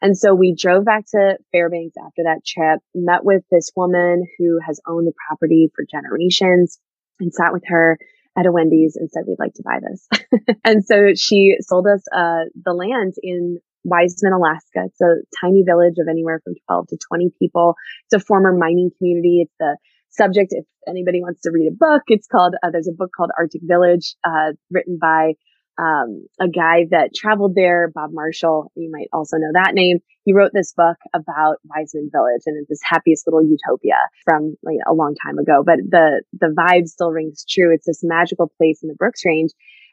And 0.01 0.17
so 0.17 0.35
we 0.35 0.55
drove 0.55 0.85
back 0.85 1.05
to 1.15 1.37
Fairbanks 1.53 1.97
after 1.97 2.23
that 2.25 2.45
trip, 2.47 2.81
met 2.95 3.25
with 3.25 3.43
this 3.51 3.71
woman 3.77 4.25
who 4.39 4.59
has 4.65 4.81
owned 4.87 5.07
the 5.07 5.13
property 5.29 5.71
for 5.75 5.85
generations 5.91 6.79
and 7.21 7.35
sat 7.35 7.53
with 7.53 7.65
her 7.67 7.99
at 8.37 8.47
a 8.47 8.53
Wendy's 8.53 8.97
and 8.97 9.11
said, 9.11 9.25
we'd 9.27 9.39
like 9.39 9.55
to 9.55 9.65
buy 9.65 9.81
this. 9.81 10.57
and 10.65 10.85
so 10.85 11.15
she 11.17 11.57
sold 11.61 11.87
us, 11.87 12.05
uh, 12.15 12.45
the 12.65 12.73
land 12.73 13.15
in 13.23 13.59
Wiseman, 13.85 14.33
Alaska. 14.33 14.87
It's 14.87 15.01
a 15.01 15.23
tiny 15.41 15.63
village 15.67 15.95
of 15.99 16.09
anywhere 16.09 16.41
from 16.45 16.55
12 16.67 16.89
to 16.89 16.99
20 17.09 17.31
people. 17.39 17.75
It's 18.07 18.23
a 18.23 18.25
former 18.25 18.53
mining 18.57 18.91
community. 18.99 19.43
It's 19.43 19.55
the 19.59 19.77
subject. 20.11 20.49
If 20.51 20.65
anybody 20.87 21.21
wants 21.23 21.43
to 21.43 21.51
read 21.51 21.69
a 21.69 21.75
book, 21.75 22.03
it's 22.09 22.27
called, 22.27 22.55
uh, 22.63 22.71
there's 22.71 22.89
a 22.89 22.97
book 22.97 23.11
called 23.17 23.31
Arctic 23.39 23.63
Village, 23.65 24.17
uh, 24.25 24.53
written 24.71 24.99
by, 25.01 25.35
um, 25.79 26.27
a 26.41 26.49
guy 26.49 26.87
that 26.91 27.15
traveled 27.15 27.55
there, 27.55 27.91
Bob 27.95 28.11
Marshall. 28.13 28.73
You 28.75 28.91
might 28.91 29.07
also 29.13 29.37
know 29.37 29.53
that 29.55 29.75
name. 29.75 29.99
He 30.25 30.33
wrote 30.33 30.51
this 30.53 30.73
book 30.77 30.97
about 31.15 31.59
Wiseman 31.65 32.11
Village 32.13 32.43
and 32.47 32.59
it's 32.59 32.69
this 32.69 32.81
happiest 32.83 33.27
little 33.27 33.45
utopia 33.45 33.95
from 34.25 34.57
like 34.65 34.79
a 34.89 34.93
long 34.93 35.15
time 35.25 35.39
ago. 35.39 35.63
But 35.65 35.77
the, 35.89 36.23
the 36.33 36.49
vibe 36.49 36.89
still 36.89 37.13
rings 37.13 37.45
true. 37.49 37.73
It's 37.73 37.87
this 37.87 38.01
magical 38.03 38.51
place 38.59 38.81
in 38.83 38.89
the 38.89 38.97
Brooks 38.97 39.23
Range. 39.25 39.51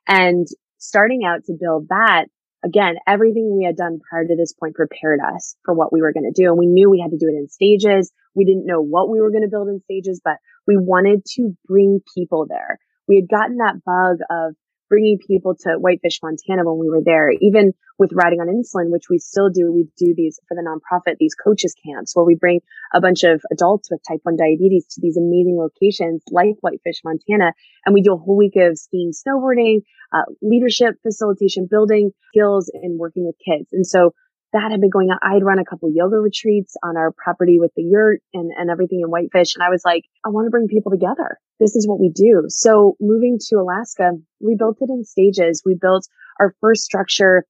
And 0.08 0.48
starting 0.80 1.22
out 1.24 1.44
to 1.46 1.54
build 1.60 1.88
that, 1.90 2.26
again, 2.66 2.96
everything 3.08 3.56
we 3.56 3.64
had 3.64 3.78
done 3.78 4.00
prior 4.10 4.26
to 4.26 4.36
this 4.36 4.54
point 4.54 4.76
prepared 4.76 5.20
us 5.22 5.56
for 5.64 5.74
what 5.74 5.94
we 5.94 6.02
were 6.02 6.12
going 6.12 6.32
to 6.32 6.42
do. 6.42 6.50
And 6.50 6.58
we 6.58 6.66
knew 6.66 6.90
we 6.90 7.00
had 7.00 7.12
to 7.12 7.18
do 7.18 7.28
it 7.30 7.38
in 7.38 7.48
stages. 7.48 8.12
We 8.34 8.46
didn't 8.46 8.66
know 8.66 8.82
what 8.82 9.10
we 9.10 9.22
were 9.22 9.30
going 9.32 9.44
to 9.44 9.50
build 9.50 9.68
in 9.70 9.82
stages, 9.82 10.20
but 10.24 10.38
we 10.68 10.76
wanted 10.78 11.24
to 11.36 11.56
bring 11.68 12.02
people 12.16 12.48
there. 12.50 12.80
We 13.08 13.18
had 13.18 13.30
gotten 13.30 13.58
that 13.58 13.84
bug 13.86 14.18
of 14.30 14.56
bringing 14.90 15.18
people 15.26 15.56
to 15.56 15.76
Whitefish, 15.78 16.20
Montana 16.22 16.64
when 16.64 16.80
we 16.80 16.90
were 16.90 17.04
there, 17.04 17.32
even 17.32 17.74
with 17.98 18.12
riding 18.14 18.40
on 18.40 18.48
insulin, 18.48 18.92
which 18.92 19.10
we 19.10 19.20
still 19.20 19.50
do. 19.50 19.72
We 19.72 19.88
do 19.98 20.14
these 20.16 20.40
for 20.48 20.56
the 20.56 20.64
nonprofit, 20.64 21.18
these 21.20 21.36
coaches 21.36 21.76
camps 21.86 22.16
where 22.16 22.26
we 22.26 22.36
bring 22.36 22.62
a 22.94 23.02
bunch 23.02 23.24
of 23.24 23.42
adults 23.52 23.90
with 23.90 24.02
type 24.08 24.20
1 24.24 24.36
diabetes 24.36 24.86
to 24.92 25.02
these 25.02 25.18
amazing 25.18 25.58
locations 25.58 26.24
like 26.30 26.56
Whitefish, 26.62 27.02
Montana. 27.04 27.54
And 27.86 27.94
we 27.94 28.02
do 28.02 28.14
a 28.14 28.18
whole 28.18 28.38
week 28.38 28.56
of 28.58 28.78
skiing, 28.78 29.12
snowboarding, 29.12 29.82
uh, 30.14 30.26
leadership, 30.42 30.96
facilitation, 31.04 31.68
building 31.70 32.12
skills 32.30 32.70
and 32.74 33.00
working 33.00 33.26
with 33.26 33.36
kids. 33.44 33.70
And 33.72 33.86
so 33.86 34.12
that 34.54 34.72
had 34.72 34.80
been 34.80 34.90
going 34.90 35.10
on. 35.10 35.20
I'd 35.22 35.44
run 35.44 35.60
a 35.60 35.66
couple 35.66 35.90
yoga 35.94 36.16
retreats 36.16 36.76
on 36.84 36.96
our 36.96 37.12
property 37.12 37.60
with 37.60 37.72
the 37.76 37.84
yurt 37.84 38.22
and, 38.34 38.52
and 38.58 38.70
everything 38.70 39.02
in 39.02 39.10
Whitefish. 39.10 39.56
And 39.56 39.64
I 39.64 39.70
was 39.70 39.82
like, 39.84 40.04
I 40.26 40.30
want 40.30 40.48
to 40.48 40.52
bring 40.52 40.68
people 40.68 40.92
together. 40.92 41.40
This 41.60 41.76
is 41.76 41.88
what 41.88 42.00
we 42.00 42.12
do. 42.14 42.46
So 42.50 42.96
moving 43.00 43.38
to 43.50 43.58
Alaska, 43.58 44.12
we 44.40 44.56
built 44.58 44.78
it 44.82 44.90
in 44.90 45.06
stages. 45.06 45.64
We 45.66 45.78
built 45.80 46.08
our 46.40 46.54
first 46.62 46.84
structure 46.84 47.46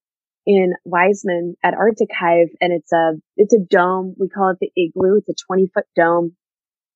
in 0.46 0.74
Wiseman 0.84 1.56
at 1.64 1.74
Arctic 1.74 2.10
Hive 2.18 2.50
and 2.62 2.72
it's 2.72 2.94
a, 2.94 3.14
it's 3.36 3.54
a 3.54 3.60
dome. 3.60 4.16
We 4.20 4.30
call 4.30 4.52
it 4.52 4.58
the 4.62 4.72
igloo. 4.78 5.18
It's 5.18 5.30
a 5.30 5.46
20 5.48 5.72
foot 5.74 5.86
dome. 5.96 6.36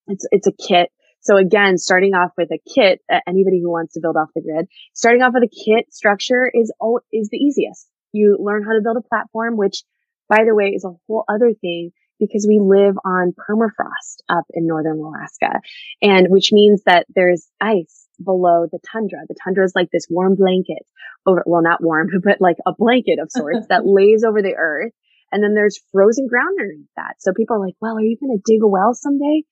It's, 0.08 0.26
it's 0.32 0.48
a 0.48 0.52
kit. 0.52 0.90
So 1.22 1.36
again, 1.36 1.78
starting 1.78 2.14
off 2.14 2.32
with 2.38 2.50
a 2.52 2.60
kit, 2.74 3.02
anybody 3.28 3.60
who 3.62 3.72
wants 3.72 3.96
to 3.96 4.02
build 4.02 4.16
off 4.16 4.30
the 4.36 4.42
grid, 4.42 4.68
starting 4.94 5.22
off 5.22 5.34
with 5.34 5.44
a 5.44 5.48
kit 5.48 5.92
structure 5.94 6.50
is, 6.54 6.72
all, 6.80 7.02
is 7.12 7.30
the 7.30 7.38
easiest. 7.38 7.90
You 8.12 8.38
learn 8.40 8.64
how 8.64 8.74
to 8.74 8.82
build 8.82 8.98
a 8.98 9.08
platform, 9.08 9.58
which 9.58 9.84
by 10.30 10.46
the 10.46 10.54
way, 10.54 10.68
is 10.68 10.86
a 10.86 10.94
whole 11.08 11.26
other 11.28 11.54
thing 11.60 11.92
because 12.20 12.46
we 12.48 12.60
live 12.62 12.96
on 13.06 13.34
permafrost 13.34 14.22
up 14.30 14.46
in 14.54 14.68
northern 14.68 15.00
Alaska 15.00 15.60
and 16.02 16.28
which 16.30 16.52
means 16.52 16.84
that 16.86 17.06
there's 17.16 17.48
ice 17.62 18.08
below 18.24 18.68
the 18.72 18.80
tundra. 18.92 19.20
The 19.28 19.36
tundra 19.44 19.64
is 19.64 19.74
like 19.76 19.90
this 19.92 20.08
warm 20.10 20.36
blanket 20.36 20.86
over, 21.26 21.44
well, 21.46 21.64
not 21.64 21.84
warm, 21.84 22.10
but 22.24 22.42
like 22.42 22.58
a 22.66 22.74
blanket 22.78 23.20
of 23.22 23.32
sorts 23.32 23.68
that 23.70 23.86
lays 23.86 24.24
over 24.24 24.42
the 24.42 24.56
earth. 24.58 24.92
And 25.32 25.44
then 25.44 25.54
there's 25.54 25.80
frozen 25.92 26.28
ground 26.28 26.58
underneath 26.60 26.90
that. 26.98 27.16
So 27.20 27.34
people 27.34 27.58
are 27.58 27.66
like, 27.66 27.76
well, 27.80 27.98
are 27.98 28.02
you 28.02 28.18
going 28.20 28.36
to 28.36 28.42
dig 28.44 28.64
a 28.64 28.68
well 28.68 28.94
someday? 28.94 29.44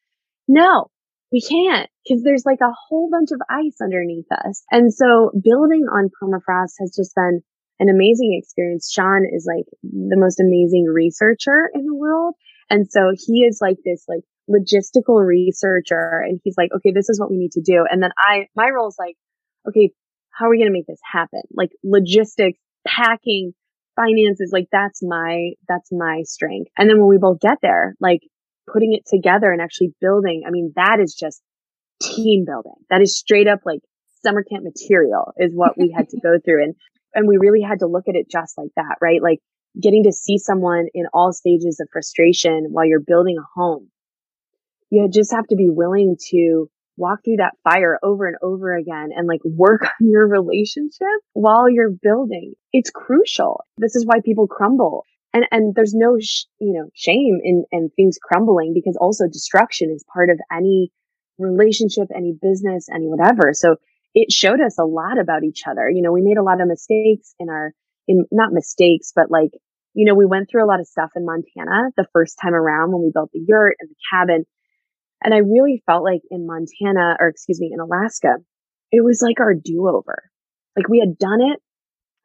No, 0.47 0.89
we 1.31 1.41
can't 1.41 1.89
because 2.03 2.23
there's 2.23 2.45
like 2.45 2.61
a 2.61 2.73
whole 2.87 3.09
bunch 3.11 3.29
of 3.31 3.41
ice 3.49 3.77
underneath 3.81 4.31
us. 4.31 4.63
And 4.71 4.93
so 4.93 5.31
building 5.43 5.85
on 5.91 6.09
permafrost 6.09 6.79
has 6.79 6.95
just 6.95 7.13
been 7.15 7.41
an 7.79 7.89
amazing 7.89 8.39
experience. 8.41 8.89
Sean 8.91 9.23
is 9.31 9.47
like 9.47 9.65
the 9.83 10.17
most 10.17 10.39
amazing 10.39 10.85
researcher 10.85 11.69
in 11.73 11.85
the 11.85 11.95
world. 11.95 12.33
And 12.69 12.87
so 12.89 13.11
he 13.15 13.41
is 13.43 13.59
like 13.61 13.77
this 13.85 14.05
like 14.07 14.23
logistical 14.49 15.25
researcher 15.25 16.23
and 16.25 16.39
he's 16.43 16.55
like, 16.57 16.69
okay, 16.75 16.91
this 16.91 17.09
is 17.09 17.19
what 17.19 17.29
we 17.29 17.37
need 17.37 17.51
to 17.53 17.61
do. 17.61 17.85
And 17.89 18.01
then 18.01 18.11
I, 18.17 18.47
my 18.55 18.69
role 18.69 18.87
is 18.87 18.95
like, 18.97 19.15
okay, 19.67 19.91
how 20.31 20.45
are 20.47 20.49
we 20.49 20.57
going 20.57 20.69
to 20.69 20.73
make 20.73 20.87
this 20.87 20.99
happen? 21.03 21.41
Like 21.51 21.71
logistics, 21.83 22.59
packing, 22.87 23.53
finances, 23.95 24.51
like 24.53 24.67
that's 24.71 25.01
my, 25.01 25.51
that's 25.67 25.89
my 25.91 26.21
strength. 26.23 26.71
And 26.77 26.89
then 26.89 26.99
when 26.99 27.09
we 27.09 27.17
both 27.17 27.39
get 27.39 27.57
there, 27.61 27.95
like 27.99 28.21
putting 28.71 28.93
it 28.93 29.03
together 29.07 29.51
and 29.51 29.61
actually 29.61 29.93
building, 29.99 30.43
I 30.47 30.51
mean, 30.51 30.73
that 30.75 30.99
is 31.01 31.15
just 31.15 31.41
team 32.01 32.45
building. 32.45 32.75
That 32.89 33.01
is 33.01 33.17
straight 33.17 33.47
up 33.47 33.59
like 33.65 33.79
summer 34.23 34.43
camp 34.43 34.63
material 34.63 35.33
is 35.37 35.53
what 35.53 35.77
we 35.77 35.93
had 35.95 36.09
to 36.09 36.19
go 36.21 36.37
through. 36.45 36.63
And 36.63 36.75
and 37.13 37.27
we 37.27 37.37
really 37.37 37.61
had 37.61 37.79
to 37.79 37.87
look 37.87 38.03
at 38.07 38.15
it 38.15 38.29
just 38.29 38.57
like 38.57 38.69
that, 38.75 38.97
right? 39.01 39.21
Like 39.23 39.39
getting 39.81 40.03
to 40.03 40.11
see 40.11 40.37
someone 40.37 40.87
in 40.93 41.05
all 41.13 41.31
stages 41.31 41.79
of 41.79 41.87
frustration 41.91 42.67
while 42.71 42.85
you're 42.85 42.99
building 42.99 43.37
a 43.37 43.59
home. 43.59 43.89
You 44.89 45.09
just 45.09 45.31
have 45.31 45.47
to 45.47 45.55
be 45.55 45.69
willing 45.69 46.17
to 46.31 46.69
walk 46.97 47.19
through 47.23 47.37
that 47.37 47.53
fire 47.63 47.99
over 48.01 48.25
and 48.27 48.37
over 48.41 48.75
again 48.75 49.09
and 49.15 49.27
like 49.27 49.41
work 49.43 49.83
on 50.01 50.09
your 50.09 50.27
relationship 50.27 51.07
while 51.33 51.69
you're 51.69 51.91
building. 51.91 52.53
It's 52.73 52.89
crucial. 52.89 53.63
This 53.77 53.95
is 53.95 54.05
why 54.05 54.19
people 54.23 54.47
crumble. 54.47 55.03
And, 55.33 55.45
and 55.51 55.75
there's 55.75 55.93
no, 55.93 56.17
sh- 56.19 56.45
you 56.59 56.73
know, 56.73 56.89
shame 56.95 57.39
in, 57.43 57.65
in 57.71 57.89
things 57.95 58.17
crumbling 58.21 58.73
because 58.73 58.97
also 58.99 59.25
destruction 59.27 59.91
is 59.93 60.03
part 60.11 60.29
of 60.29 60.39
any 60.51 60.91
relationship, 61.37 62.07
any 62.15 62.35
business, 62.41 62.87
any 62.93 63.05
whatever. 63.05 63.51
So 63.53 63.75
it 64.15 64.31
showed 64.31 64.61
us 64.61 64.79
a 64.79 64.85
lot 64.85 65.19
about 65.19 65.43
each 65.43 65.63
other. 65.69 65.89
You 65.89 66.01
know, 66.01 66.11
we 66.11 66.23
made 66.23 66.37
a 66.37 66.43
lot 66.43 66.61
of 66.61 66.67
mistakes 66.67 67.35
in 67.39 67.49
our, 67.49 67.73
in 68.07 68.25
not 68.31 68.51
mistakes, 68.51 69.11
but 69.15 69.29
like, 69.29 69.51
you 69.97 70.05
know, 70.05 70.13
we 70.13 70.27
went 70.27 70.47
through 70.47 70.63
a 70.63 70.69
lot 70.69 70.79
of 70.79 70.85
stuff 70.85 71.09
in 71.15 71.25
Montana 71.25 71.89
the 71.97 72.05
first 72.13 72.37
time 72.39 72.53
around 72.53 72.91
when 72.91 73.01
we 73.01 73.09
built 73.11 73.31
the 73.33 73.43
yurt 73.47 73.77
and 73.79 73.89
the 73.89 73.95
cabin. 74.13 74.45
And 75.23 75.33
I 75.33 75.37
really 75.37 75.81
felt 75.87 76.03
like 76.03 76.21
in 76.29 76.45
Montana, 76.45 77.17
or 77.19 77.29
excuse 77.29 77.59
me, 77.59 77.71
in 77.73 77.79
Alaska, 77.79 78.35
it 78.91 79.03
was 79.03 79.23
like 79.23 79.39
our 79.39 79.55
do 79.55 79.87
over. 79.87 80.29
Like 80.75 80.87
we 80.87 80.99
had 80.99 81.17
done 81.17 81.41
it 81.41 81.59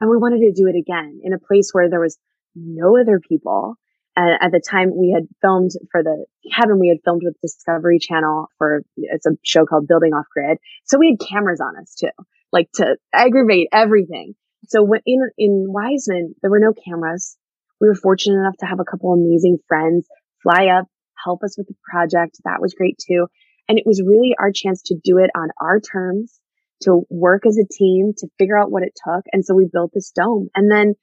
and 0.03 0.11
we 0.11 0.18
wanted 0.18 0.41
to 0.41 0.53
do 0.53 0.68
it 0.68 0.77
again 0.79 1.20
in 1.25 1.33
a 1.33 1.39
place 1.39 1.70
where 1.73 1.89
there 1.89 1.99
was 1.99 2.18
no 2.55 3.01
other 3.01 3.18
people. 3.27 3.77
And 4.16 4.37
at 4.43 4.53
the 4.53 4.61
time 4.61 4.93
we 4.95 5.11
had 5.11 5.27
filmed 5.41 5.70
for 5.91 6.03
the 6.03 6.27
cabin, 6.55 6.79
we 6.79 6.89
had 6.89 6.99
filmed 7.03 7.23
with 7.25 7.41
Discovery 7.41 7.99
Channel 7.99 8.49
for, 8.59 8.83
it's 8.99 9.25
a 9.25 9.31
show 9.43 9.64
called 9.64 9.89
Building 9.89 10.12
Off 10.12 10.27
Grid. 10.31 10.59
So 10.85 10.99
we 10.99 11.16
had 11.18 11.27
cameras 11.27 11.62
on 11.62 11.81
us 11.81 11.95
too, 11.95 12.11
like 12.53 12.68
to 12.75 12.97
aggravate 13.14 13.68
everything. 13.73 14.35
So 14.66 14.83
when 14.83 15.01
in, 15.07 15.23
in 15.39 15.64
Wiseman, 15.68 16.35
there 16.43 16.51
were 16.51 16.61
no 16.61 16.75
cameras. 16.87 17.39
We 17.83 17.89
were 17.89 17.97
fortunate 17.97 18.39
enough 18.39 18.57
to 18.61 18.66
have 18.66 18.78
a 18.78 18.85
couple 18.85 19.12
amazing 19.12 19.59
friends 19.66 20.07
fly 20.43 20.68
up, 20.68 20.87
help 21.22 21.43
us 21.43 21.59
with 21.59 21.66
the 21.66 21.74
project. 21.91 22.39
That 22.45 22.61
was 22.61 22.74
great 22.74 22.97
too. 22.99 23.26
And 23.68 23.76
it 23.76 23.85
was 23.85 24.03
really 24.05 24.35
our 24.39 24.53
chance 24.53 24.83
to 24.87 24.97
do 25.03 25.18
it 25.18 25.30
on 25.37 25.49
our 25.61 25.80
terms, 25.80 26.39
to 26.83 27.03
work 27.11 27.45
as 27.45 27.59
a 27.59 27.66
team, 27.66 28.12
to 28.18 28.28
figure 28.39 28.59
out 28.59 28.70
what 28.70 28.85
it 28.85 28.93
took. 29.05 29.24
And 29.33 29.45
so 29.45 29.55
we 29.55 29.68
built 29.70 29.91
this 29.93 30.12
dome. 30.14 30.49
And 30.55 30.70
then 30.70 30.95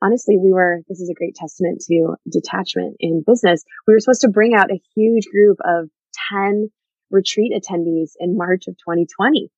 honestly, 0.00 0.38
we 0.38 0.52
were, 0.52 0.82
this 0.88 1.00
is 1.00 1.10
a 1.10 1.14
great 1.14 1.34
testament 1.34 1.82
to 1.88 2.14
detachment 2.30 2.96
in 3.00 3.24
business. 3.26 3.64
We 3.86 3.94
were 3.94 4.00
supposed 4.00 4.22
to 4.22 4.28
bring 4.28 4.54
out 4.54 4.70
a 4.70 4.80
huge 4.94 5.26
group 5.26 5.58
of 5.64 5.88
10 6.30 6.70
retreat 7.10 7.52
attendees 7.52 8.12
in 8.18 8.36
March 8.36 8.68
of 8.68 8.74
2020. 8.78 9.50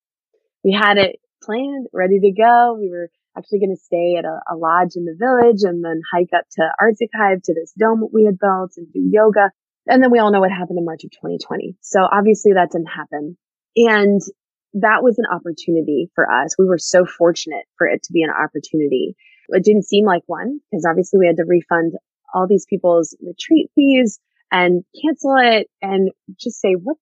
We 0.63 0.71
had 0.71 0.97
it 0.97 1.17
planned, 1.43 1.87
ready 1.93 2.19
to 2.19 2.31
go. 2.31 2.75
We 2.79 2.89
were 2.89 3.09
actually 3.37 3.59
going 3.59 3.75
to 3.75 3.81
stay 3.81 4.15
at 4.17 4.25
a, 4.25 4.39
a, 4.53 4.55
lodge 4.55 4.95
in 4.95 5.05
the 5.05 5.15
village 5.17 5.63
and 5.63 5.83
then 5.83 6.01
hike 6.11 6.31
up 6.35 6.45
to 6.53 6.63
Arctic 6.79 7.09
Hive 7.13 7.41
to 7.43 7.53
this 7.53 7.73
dome 7.77 8.07
we 8.13 8.25
had 8.25 8.39
built 8.39 8.73
and 8.77 8.91
do 8.91 8.99
yoga. 9.11 9.51
And 9.87 10.01
then 10.01 10.11
we 10.11 10.19
all 10.19 10.31
know 10.31 10.39
what 10.39 10.51
happened 10.51 10.79
in 10.79 10.85
March 10.85 11.03
of 11.03 11.11
2020. 11.11 11.77
So 11.81 11.99
obviously 12.01 12.53
that 12.53 12.71
didn't 12.71 12.87
happen. 12.87 13.37
And 13.75 14.21
that 14.73 15.03
was 15.03 15.19
an 15.19 15.25
opportunity 15.31 16.09
for 16.15 16.29
us. 16.29 16.55
We 16.57 16.65
were 16.65 16.77
so 16.77 17.05
fortunate 17.05 17.65
for 17.77 17.87
it 17.87 18.03
to 18.03 18.13
be 18.13 18.23
an 18.23 18.31
opportunity. 18.31 19.15
It 19.49 19.63
didn't 19.63 19.85
seem 19.85 20.05
like 20.05 20.23
one 20.25 20.59
because 20.71 20.85
obviously 20.89 21.19
we 21.19 21.27
had 21.27 21.37
to 21.37 21.45
refund 21.47 21.93
all 22.33 22.47
these 22.47 22.65
people's 22.69 23.15
retreat 23.21 23.69
fees 23.75 24.19
and 24.51 24.83
cancel 25.01 25.35
it 25.39 25.67
and 25.81 26.11
just 26.39 26.59
say, 26.59 26.73
what, 26.73 26.97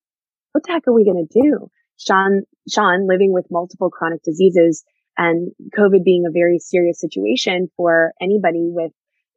what 0.52 0.64
the 0.66 0.74
heck 0.74 0.88
are 0.88 0.94
we 0.94 1.06
going 1.06 1.26
to 1.28 1.42
do? 1.42 1.70
Sean, 1.98 2.44
Sean 2.70 3.08
living 3.08 3.34
with 3.34 3.48
multiple 3.50 3.90
chronic 3.90 4.22
diseases 4.24 4.84
and 5.18 5.52
COVID 5.78 6.04
being 6.04 6.26
a 6.28 6.32
very 6.32 6.60
serious 6.60 7.00
situation 7.00 7.70
for 7.78 8.14
anybody 8.22 8.70
with, 8.72 8.92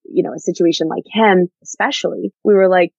you 0.04 0.22
know, 0.22 0.32
a 0.34 0.38
situation 0.38 0.88
like 0.88 1.04
him, 1.06 1.48
especially, 1.62 2.32
we 2.44 2.54
were 2.54 2.68
like, 2.68 2.92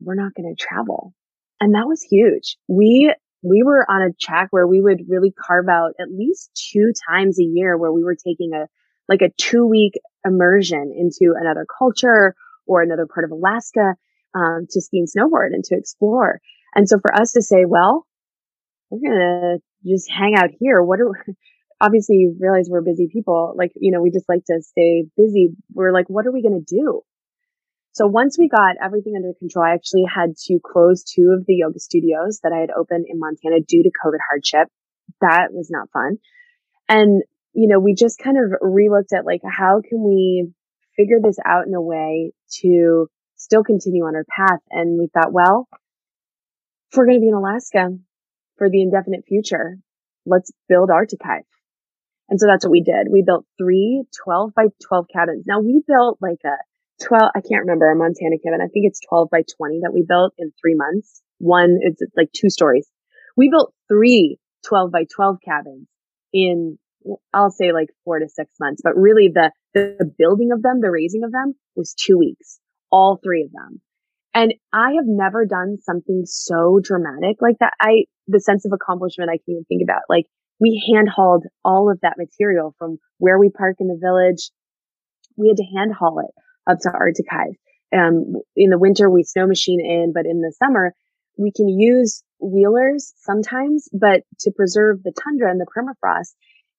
we're 0.00 0.14
not 0.14 0.34
going 0.34 0.54
to 0.54 0.62
travel. 0.62 1.14
And 1.60 1.74
that 1.74 1.86
was 1.86 2.02
huge. 2.02 2.56
We, 2.68 3.14
we 3.42 3.62
were 3.62 3.84
on 3.88 4.02
a 4.02 4.12
track 4.20 4.48
where 4.50 4.66
we 4.66 4.80
would 4.80 5.02
really 5.08 5.32
carve 5.32 5.68
out 5.68 5.92
at 6.00 6.10
least 6.10 6.50
two 6.72 6.92
times 7.08 7.38
a 7.38 7.44
year 7.44 7.76
where 7.76 7.92
we 7.92 8.02
were 8.02 8.16
taking 8.16 8.52
a, 8.54 8.66
like 9.08 9.22
a 9.22 9.30
two 9.36 9.66
week 9.66 9.92
immersion 10.24 10.92
into 10.96 11.34
another 11.38 11.66
culture 11.78 12.34
or 12.66 12.82
another 12.82 13.06
part 13.06 13.24
of 13.24 13.30
Alaska, 13.30 13.94
um, 14.34 14.66
to 14.70 14.80
ski 14.80 14.98
and 14.98 15.08
snowboard 15.08 15.48
and 15.52 15.62
to 15.64 15.76
explore. 15.76 16.40
And 16.74 16.88
so 16.88 16.98
for 16.98 17.14
us 17.14 17.32
to 17.32 17.42
say, 17.42 17.64
well, 17.66 18.06
we're 18.90 19.08
going 19.08 19.18
to 19.18 19.58
just 19.86 20.10
hang 20.10 20.34
out 20.36 20.50
here. 20.58 20.82
What 20.82 21.00
are, 21.00 21.12
obviously 21.80 22.16
you 22.16 22.36
realize 22.38 22.68
we're 22.70 22.82
busy 22.82 23.08
people. 23.12 23.54
Like, 23.56 23.72
you 23.76 23.92
know, 23.92 24.00
we 24.00 24.10
just 24.10 24.28
like 24.28 24.44
to 24.46 24.62
stay 24.62 25.04
busy. 25.16 25.50
We're 25.72 25.92
like, 25.92 26.08
what 26.08 26.26
are 26.26 26.32
we 26.32 26.42
going 26.42 26.64
to 26.64 26.74
do? 26.74 27.02
So 27.92 28.06
once 28.06 28.36
we 28.38 28.48
got 28.48 28.74
everything 28.82 29.14
under 29.16 29.32
control, 29.38 29.64
I 29.64 29.74
actually 29.74 30.04
had 30.12 30.36
to 30.46 30.58
close 30.64 31.04
two 31.04 31.34
of 31.38 31.46
the 31.46 31.54
yoga 31.54 31.78
studios 31.78 32.40
that 32.42 32.52
I 32.52 32.58
had 32.58 32.70
opened 32.70 33.06
in 33.08 33.20
Montana 33.20 33.60
due 33.60 33.84
to 33.84 33.90
COVID 34.04 34.18
hardship. 34.28 34.68
That 35.20 35.48
was 35.52 35.70
not 35.70 35.90
fun. 35.92 36.16
And, 36.88 37.22
you 37.52 37.68
know, 37.68 37.78
we 37.78 37.94
just 37.94 38.18
kind 38.18 38.36
of 38.36 38.60
relooked 38.60 39.16
at 39.16 39.24
like, 39.24 39.42
how 39.44 39.80
can 39.88 40.02
we 40.02 40.50
figure 40.96 41.18
this 41.22 41.38
out 41.44 41.68
in 41.68 41.74
a 41.74 41.80
way 41.80 42.32
to 42.62 43.06
still 43.36 43.62
continue 43.62 44.04
on 44.04 44.16
our 44.16 44.24
path? 44.24 44.60
And 44.70 44.98
we 44.98 45.08
thought, 45.14 45.32
well, 45.32 45.68
if 46.90 46.96
we're 46.96 47.06
going 47.06 47.18
to 47.18 47.22
be 47.22 47.28
in 47.28 47.34
Alaska 47.34 47.90
for 48.56 48.68
the 48.68 48.82
indefinite 48.82 49.24
future, 49.28 49.78
let's 50.26 50.50
build 50.68 50.90
Arctichive. 50.90 51.44
And 52.28 52.40
so 52.40 52.46
that's 52.46 52.64
what 52.64 52.72
we 52.72 52.82
did. 52.82 53.08
We 53.10 53.22
built 53.22 53.44
three 53.58 54.04
12 54.24 54.54
by 54.54 54.66
12 54.88 55.06
cabins. 55.12 55.44
Now 55.46 55.60
we 55.60 55.82
built 55.86 56.18
like 56.20 56.40
a 56.44 56.56
12, 57.04 57.30
I 57.34 57.40
can't 57.40 57.62
remember 57.62 57.90
a 57.90 57.96
Montana 57.96 58.36
cabin. 58.42 58.60
I 58.62 58.68
think 58.68 58.86
it's 58.86 59.00
12 59.08 59.28
by 59.30 59.42
20 59.56 59.80
that 59.82 59.92
we 59.92 60.04
built 60.08 60.32
in 60.38 60.52
three 60.60 60.74
months. 60.74 61.22
One, 61.38 61.78
it's 61.80 62.00
like 62.16 62.30
two 62.32 62.50
stories. 62.50 62.88
We 63.36 63.50
built 63.50 63.74
three 63.88 64.38
12 64.66 64.90
by 64.90 65.04
12 65.14 65.36
cabins 65.44 65.86
in, 66.32 66.78
I'll 67.34 67.50
say 67.50 67.72
like 67.72 67.88
four 68.04 68.18
to 68.18 68.28
six 68.28 68.50
months, 68.58 68.80
but 68.82 68.96
really 68.96 69.30
the, 69.32 69.50
the 69.74 70.10
building 70.18 70.50
of 70.52 70.62
them, 70.62 70.80
the 70.80 70.90
raising 70.90 71.24
of 71.24 71.32
them 71.32 71.54
was 71.76 71.94
two 71.94 72.16
weeks, 72.18 72.60
all 72.90 73.20
three 73.22 73.42
of 73.42 73.52
them. 73.52 73.80
And 74.32 74.54
I 74.72 74.94
have 74.94 75.06
never 75.06 75.44
done 75.44 75.76
something 75.82 76.22
so 76.24 76.80
dramatic 76.82 77.36
like 77.40 77.56
that. 77.60 77.74
I, 77.80 78.06
the 78.26 78.40
sense 78.40 78.64
of 78.64 78.72
accomplishment 78.72 79.30
I 79.30 79.38
can 79.38 79.54
even 79.54 79.64
think 79.64 79.82
about, 79.84 80.02
like 80.08 80.26
we 80.60 80.82
hand 80.94 81.08
hauled 81.08 81.44
all 81.64 81.90
of 81.90 82.00
that 82.02 82.16
material 82.18 82.74
from 82.78 82.98
where 83.18 83.38
we 83.38 83.50
park 83.50 83.76
in 83.80 83.88
the 83.88 83.98
village. 84.00 84.50
We 85.36 85.48
had 85.48 85.56
to 85.56 85.76
hand 85.76 85.94
haul 85.94 86.20
it 86.20 86.70
up 86.70 86.78
to 86.80 86.90
Arctichive. 86.90 87.54
Um, 87.92 88.34
in 88.56 88.70
the 88.70 88.78
winter, 88.78 89.10
we 89.10 89.22
snow 89.24 89.46
machine 89.46 89.80
in, 89.80 90.12
but 90.12 90.26
in 90.26 90.40
the 90.40 90.54
summer, 90.62 90.94
we 91.36 91.52
can 91.54 91.68
use 91.68 92.22
wheelers 92.40 93.12
sometimes, 93.18 93.88
but 93.92 94.22
to 94.40 94.52
preserve 94.52 95.02
the 95.02 95.12
tundra 95.12 95.50
and 95.50 95.60
the 95.60 95.66
permafrost, 95.66 96.34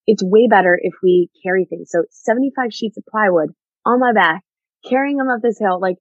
it's 0.08 0.24
way 0.24 0.48
better 0.48 0.78
if 0.82 0.94
we 1.02 1.30
carry 1.44 1.66
things. 1.66 1.90
So 1.92 2.04
75 2.12 2.74
sheets 2.74 2.98
of 2.98 3.06
plywood 3.10 3.50
on 3.86 4.00
my 4.00 4.14
back, 4.14 4.44
carrying 4.88 5.18
them 5.18 5.30
up 5.30 5.42
this 5.42 5.60
hill. 5.60 5.80
Like 5.80 5.98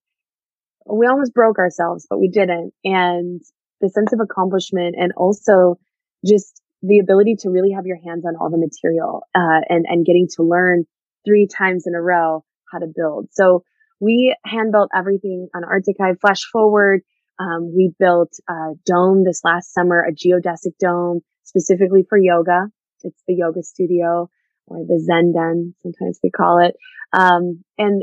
we 0.86 1.06
almost 1.06 1.34
broke 1.34 1.58
ourselves, 1.58 2.06
but 2.08 2.18
we 2.18 2.28
didn't. 2.28 2.72
And 2.84 3.40
the 3.80 3.88
sense 3.88 4.12
of 4.12 4.20
accomplishment 4.20 4.96
and 4.98 5.12
also 5.16 5.76
just 6.24 6.60
the 6.86 6.98
ability 6.98 7.36
to 7.40 7.48
really 7.48 7.72
have 7.72 7.86
your 7.86 7.96
hands 7.96 8.24
on 8.26 8.36
all 8.36 8.50
the 8.50 8.58
material, 8.58 9.22
uh, 9.34 9.60
and, 9.68 9.86
and 9.88 10.04
getting 10.04 10.28
to 10.36 10.42
learn 10.42 10.84
three 11.24 11.46
times 11.46 11.84
in 11.86 11.94
a 11.94 12.00
row 12.00 12.44
how 12.70 12.78
to 12.78 12.86
build. 12.94 13.28
So 13.32 13.64
we 14.00 14.36
hand 14.44 14.72
built 14.72 14.90
everything 14.94 15.48
on 15.54 15.64
Arctichive. 15.64 16.20
Flash 16.20 16.42
forward, 16.52 17.00
um, 17.38 17.72
we 17.74 17.92
built 17.98 18.32
a 18.48 18.72
dome 18.84 19.24
this 19.24 19.40
last 19.44 19.72
summer, 19.72 20.04
a 20.04 20.12
geodesic 20.12 20.76
dome 20.78 21.20
specifically 21.44 22.04
for 22.08 22.18
yoga. 22.18 22.68
It's 23.02 23.22
the 23.26 23.34
yoga 23.34 23.62
studio 23.62 24.28
or 24.66 24.78
the 24.86 25.00
Zen 25.00 25.32
den, 25.32 25.74
sometimes 25.82 26.18
we 26.22 26.30
call 26.30 26.58
it. 26.58 26.74
Um, 27.12 27.64
and 27.78 28.02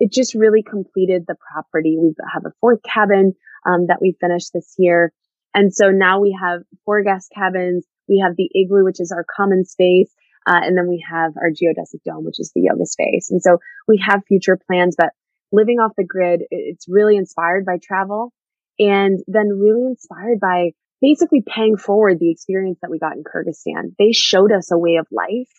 it 0.00 0.12
just 0.12 0.34
really 0.34 0.62
completed 0.62 1.24
the 1.26 1.36
property. 1.52 1.96
We 2.00 2.14
have 2.32 2.44
a 2.46 2.52
fourth 2.60 2.80
cabin, 2.82 3.34
um, 3.66 3.86
that 3.88 3.98
we 4.00 4.16
finished 4.20 4.52
this 4.54 4.74
year. 4.78 5.12
And 5.54 5.74
so 5.74 5.90
now 5.90 6.20
we 6.20 6.38
have 6.40 6.60
four 6.84 7.02
guest 7.02 7.32
cabins. 7.34 7.84
We 8.08 8.22
have 8.24 8.36
the 8.36 8.50
igloo, 8.54 8.84
which 8.84 9.00
is 9.00 9.12
our 9.12 9.24
common 9.36 9.64
space. 9.64 10.10
Uh, 10.46 10.60
and 10.62 10.76
then 10.76 10.88
we 10.88 11.04
have 11.10 11.32
our 11.36 11.50
geodesic 11.50 12.02
dome, 12.06 12.24
which 12.24 12.40
is 12.40 12.52
the 12.54 12.62
yoga 12.62 12.86
space. 12.86 13.30
And 13.30 13.42
so 13.42 13.58
we 13.86 14.02
have 14.06 14.22
future 14.26 14.56
plans, 14.56 14.94
but 14.96 15.10
living 15.52 15.78
off 15.78 15.92
the 15.96 16.04
grid, 16.04 16.42
it's 16.50 16.86
really 16.88 17.16
inspired 17.16 17.66
by 17.66 17.78
travel 17.82 18.32
and 18.78 19.20
then 19.26 19.48
really 19.48 19.84
inspired 19.86 20.40
by 20.40 20.70
basically 21.00 21.42
paying 21.46 21.76
forward 21.76 22.18
the 22.18 22.30
experience 22.30 22.78
that 22.82 22.90
we 22.90 22.98
got 22.98 23.16
in 23.16 23.24
Kyrgyzstan. 23.24 23.94
They 23.98 24.12
showed 24.12 24.52
us 24.52 24.70
a 24.72 24.78
way 24.78 24.96
of 24.96 25.06
life 25.10 25.50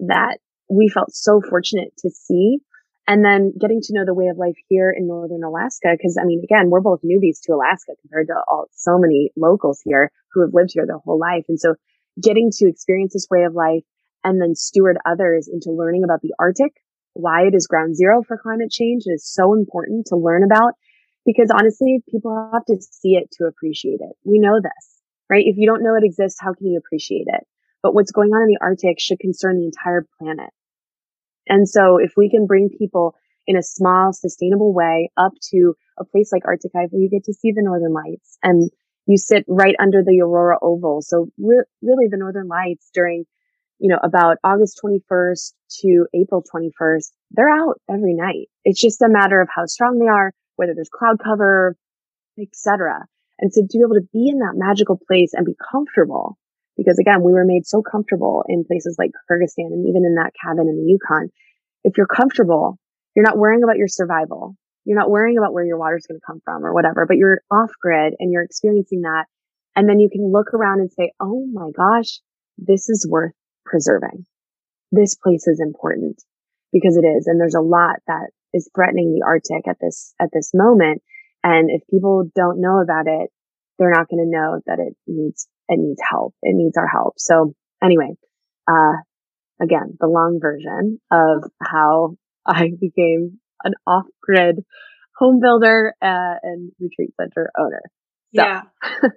that 0.00 0.38
we 0.68 0.88
felt 0.88 1.14
so 1.14 1.40
fortunate 1.40 1.92
to 1.98 2.10
see. 2.10 2.58
And 3.10 3.24
then 3.24 3.52
getting 3.60 3.80
to 3.82 3.92
know 3.92 4.04
the 4.04 4.14
way 4.14 4.28
of 4.28 4.38
life 4.38 4.54
here 4.68 4.88
in 4.88 5.08
Northern 5.08 5.42
Alaska. 5.42 5.98
Cause 6.00 6.16
I 6.16 6.24
mean, 6.24 6.42
again, 6.44 6.70
we're 6.70 6.80
both 6.80 7.00
newbies 7.02 7.42
to 7.42 7.54
Alaska 7.54 7.94
compared 8.00 8.28
to 8.28 8.34
all, 8.46 8.66
so 8.70 8.98
many 8.98 9.32
locals 9.36 9.80
here 9.84 10.12
who 10.32 10.42
have 10.42 10.54
lived 10.54 10.70
here 10.72 10.86
their 10.86 10.98
whole 10.98 11.18
life. 11.18 11.44
And 11.48 11.58
so 11.58 11.74
getting 12.22 12.52
to 12.58 12.68
experience 12.68 13.12
this 13.12 13.26
way 13.28 13.42
of 13.42 13.52
life 13.52 13.82
and 14.22 14.40
then 14.40 14.54
steward 14.54 14.96
others 15.04 15.50
into 15.52 15.72
learning 15.72 16.04
about 16.04 16.20
the 16.22 16.34
Arctic, 16.38 16.72
why 17.14 17.48
it 17.48 17.54
is 17.56 17.66
ground 17.66 17.96
zero 17.96 18.22
for 18.22 18.38
climate 18.38 18.70
change 18.70 19.02
is 19.06 19.26
so 19.26 19.54
important 19.54 20.06
to 20.06 20.16
learn 20.16 20.44
about 20.44 20.74
because 21.26 21.50
honestly, 21.50 22.04
people 22.08 22.50
have 22.52 22.64
to 22.66 22.76
see 22.80 23.16
it 23.16 23.28
to 23.32 23.46
appreciate 23.46 23.98
it. 24.00 24.14
We 24.22 24.38
know 24.38 24.60
this, 24.62 25.00
right? 25.28 25.42
If 25.44 25.56
you 25.58 25.66
don't 25.66 25.82
know 25.82 25.96
it 25.96 26.04
exists, 26.04 26.38
how 26.40 26.54
can 26.54 26.68
you 26.68 26.78
appreciate 26.78 27.26
it? 27.26 27.44
But 27.82 27.92
what's 27.92 28.12
going 28.12 28.30
on 28.30 28.42
in 28.42 28.48
the 28.48 28.58
Arctic 28.62 29.00
should 29.00 29.18
concern 29.18 29.58
the 29.58 29.64
entire 29.64 30.06
planet. 30.20 30.50
And 31.50 31.68
so 31.68 31.98
if 31.98 32.12
we 32.16 32.30
can 32.30 32.46
bring 32.46 32.70
people 32.70 33.14
in 33.46 33.56
a 33.56 33.62
small, 33.62 34.12
sustainable 34.12 34.72
way 34.72 35.10
up 35.16 35.32
to 35.50 35.74
a 35.98 36.04
place 36.04 36.30
like 36.32 36.44
Arctichive 36.46 36.88
where 36.90 37.02
you 37.02 37.10
get 37.10 37.24
to 37.24 37.34
see 37.34 37.52
the 37.52 37.62
northern 37.62 37.92
lights 37.92 38.38
and 38.42 38.70
you 39.06 39.18
sit 39.18 39.44
right 39.48 39.74
under 39.78 40.02
the 40.02 40.20
aurora 40.22 40.56
oval. 40.62 41.02
So 41.02 41.26
re- 41.38 41.64
really 41.82 42.06
the 42.08 42.16
northern 42.16 42.48
lights 42.48 42.90
during 42.94 43.24
you 43.80 43.88
know, 43.88 43.98
about 44.04 44.36
August 44.44 44.78
21st 44.84 45.52
to 45.80 46.06
April 46.14 46.44
21st, 46.54 47.12
they're 47.30 47.48
out 47.48 47.80
every 47.90 48.14
night. 48.14 48.48
It's 48.62 48.80
just 48.80 49.00
a 49.00 49.08
matter 49.08 49.40
of 49.40 49.48
how 49.54 49.64
strong 49.64 49.98
they 49.98 50.06
are, 50.06 50.32
whether 50.56 50.74
there's 50.74 50.90
cloud 50.90 51.16
cover, 51.24 51.76
etc. 52.38 53.06
And 53.38 53.52
so 53.52 53.62
to 53.62 53.78
be 53.78 53.82
able 53.82 53.94
to 53.94 54.08
be 54.12 54.28
in 54.28 54.40
that 54.40 54.52
magical 54.54 55.00
place 55.08 55.32
and 55.32 55.46
be 55.46 55.56
comfortable, 55.72 56.36
because 56.76 56.98
again, 56.98 57.22
we 57.22 57.32
were 57.32 57.44
made 57.44 57.66
so 57.66 57.82
comfortable 57.82 58.44
in 58.48 58.64
places 58.64 58.96
like 58.98 59.10
Kyrgyzstan 59.30 59.72
and 59.72 59.86
even 59.88 60.04
in 60.04 60.14
that 60.16 60.32
cabin 60.40 60.68
in 60.68 60.76
the 60.76 60.86
Yukon. 60.86 61.30
If 61.84 61.96
you're 61.96 62.06
comfortable, 62.06 62.78
you're 63.14 63.24
not 63.24 63.38
worrying 63.38 63.62
about 63.62 63.76
your 63.76 63.88
survival. 63.88 64.56
You're 64.84 64.98
not 64.98 65.10
worrying 65.10 65.38
about 65.38 65.52
where 65.52 65.64
your 65.64 65.78
water's 65.78 66.06
going 66.06 66.18
to 66.18 66.26
come 66.26 66.40
from 66.44 66.64
or 66.64 66.72
whatever, 66.72 67.06
but 67.06 67.16
you're 67.16 67.42
off 67.50 67.70
grid 67.80 68.14
and 68.18 68.32
you're 68.32 68.44
experiencing 68.44 69.02
that. 69.02 69.26
And 69.76 69.88
then 69.88 70.00
you 70.00 70.08
can 70.10 70.32
look 70.32 70.52
around 70.54 70.80
and 70.80 70.90
say, 70.90 71.12
Oh 71.20 71.46
my 71.52 71.70
gosh, 71.76 72.20
this 72.58 72.88
is 72.88 73.06
worth 73.08 73.34
preserving. 73.64 74.26
This 74.92 75.14
place 75.14 75.46
is 75.46 75.60
important 75.60 76.22
because 76.72 76.96
it 76.96 77.06
is. 77.06 77.26
And 77.26 77.40
there's 77.40 77.54
a 77.54 77.60
lot 77.60 77.96
that 78.06 78.30
is 78.52 78.70
threatening 78.74 79.14
the 79.14 79.24
Arctic 79.24 79.68
at 79.68 79.76
this, 79.80 80.14
at 80.20 80.30
this 80.32 80.50
moment. 80.54 81.02
And 81.42 81.70
if 81.70 81.82
people 81.88 82.28
don't 82.34 82.60
know 82.60 82.80
about 82.80 83.06
it, 83.06 83.30
they're 83.78 83.90
not 83.90 84.08
going 84.08 84.24
to 84.24 84.30
know 84.30 84.60
that 84.66 84.78
it 84.78 84.94
needs, 85.06 85.48
it 85.70 85.78
needs 85.78 86.00
help. 86.08 86.34
It 86.42 86.54
needs 86.54 86.76
our 86.76 86.88
help. 86.88 87.14
So 87.18 87.54
anyway, 87.82 88.16
uh, 88.68 88.96
again, 89.62 89.96
the 90.00 90.08
long 90.08 90.38
version 90.42 91.00
of 91.10 91.44
how 91.62 92.16
I 92.44 92.72
became 92.80 93.38
an 93.64 93.74
off 93.86 94.06
grid 94.20 94.64
home 95.16 95.38
builder 95.40 95.94
uh, 96.02 96.34
and 96.42 96.72
retreat 96.80 97.10
center 97.20 97.50
owner. 97.58 97.82
So. 98.34 98.42
Yeah. 98.42 98.62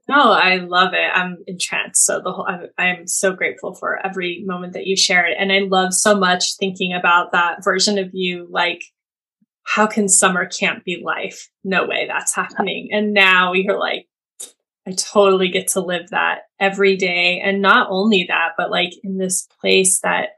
no, 0.09 0.31
I 0.31 0.57
love 0.57 0.93
it. 0.93 1.09
I'm 1.13 1.37
entranced. 1.47 2.05
So 2.05 2.19
the 2.23 2.31
whole, 2.31 2.47
I'm, 2.47 2.67
I'm 2.77 3.07
so 3.07 3.33
grateful 3.33 3.75
for 3.75 4.03
every 4.05 4.43
moment 4.45 4.73
that 4.73 4.85
you 4.85 4.97
shared. 4.97 5.33
And 5.37 5.51
I 5.51 5.59
love 5.59 5.93
so 5.93 6.15
much 6.15 6.57
thinking 6.57 6.93
about 6.93 7.31
that 7.31 7.63
version 7.63 7.97
of 7.97 8.09
you, 8.13 8.47
like 8.49 8.83
how 9.63 9.87
can 9.87 10.09
summer 10.09 10.45
camp 10.45 10.83
be 10.83 11.01
life? 11.03 11.49
No 11.63 11.85
way 11.85 12.05
that's 12.07 12.35
happening. 12.35 12.89
And 12.91 13.13
now 13.13 13.53
you're 13.53 13.79
like, 13.79 14.07
I 14.87 14.91
totally 14.91 15.49
get 15.49 15.69
to 15.69 15.79
live 15.79 16.09
that 16.09 16.41
every 16.59 16.97
day. 16.97 17.39
And 17.39 17.61
not 17.61 17.87
only 17.89 18.25
that, 18.27 18.51
but 18.57 18.69
like 18.69 18.91
in 19.03 19.17
this 19.17 19.47
place 19.61 20.01
that 20.01 20.29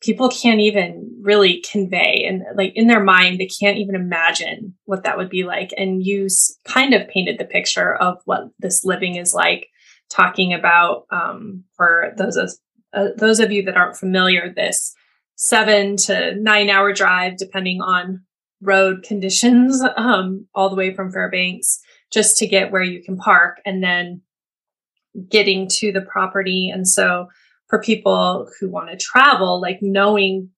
people 0.00 0.30
can't 0.30 0.60
even 0.60 1.10
really 1.22 1.62
convey 1.70 2.24
and 2.26 2.42
like 2.56 2.72
in 2.74 2.86
their 2.86 3.02
mind 3.02 3.38
they 3.38 3.46
can't 3.46 3.78
even 3.78 3.94
imagine 3.94 4.74
what 4.84 5.04
that 5.04 5.18
would 5.18 5.28
be 5.28 5.44
like 5.44 5.72
and 5.76 6.04
you 6.04 6.26
kind 6.64 6.94
of 6.94 7.06
painted 7.08 7.38
the 7.38 7.44
picture 7.44 7.94
of 7.96 8.16
what 8.24 8.48
this 8.58 8.84
living 8.84 9.16
is 9.16 9.34
like 9.34 9.68
talking 10.08 10.52
about 10.52 11.04
um, 11.10 11.64
for 11.76 12.12
those 12.16 12.36
of 12.36 12.52
uh, 12.92 13.08
those 13.16 13.38
of 13.38 13.52
you 13.52 13.62
that 13.62 13.76
aren't 13.76 13.96
familiar 13.96 14.52
this 14.52 14.94
seven 15.36 15.96
to 15.96 16.34
nine 16.36 16.70
hour 16.70 16.92
drive 16.92 17.36
depending 17.36 17.80
on 17.80 18.22
road 18.62 19.02
conditions 19.02 19.82
um, 19.96 20.46
all 20.54 20.70
the 20.70 20.76
way 20.76 20.94
from 20.94 21.12
fairbanks 21.12 21.80
just 22.12 22.36
to 22.38 22.46
get 22.46 22.72
where 22.72 22.82
you 22.82 23.02
can 23.02 23.16
park 23.16 23.60
and 23.64 23.82
then 23.82 24.22
getting 25.28 25.68
to 25.68 25.92
the 25.92 26.02
property 26.02 26.70
and 26.72 26.86
so 26.86 27.28
for 27.68 27.80
people 27.80 28.48
who 28.58 28.68
want 28.68 28.90
to 28.90 28.96
travel, 28.96 29.60
like 29.60 29.78
knowing 29.80 30.50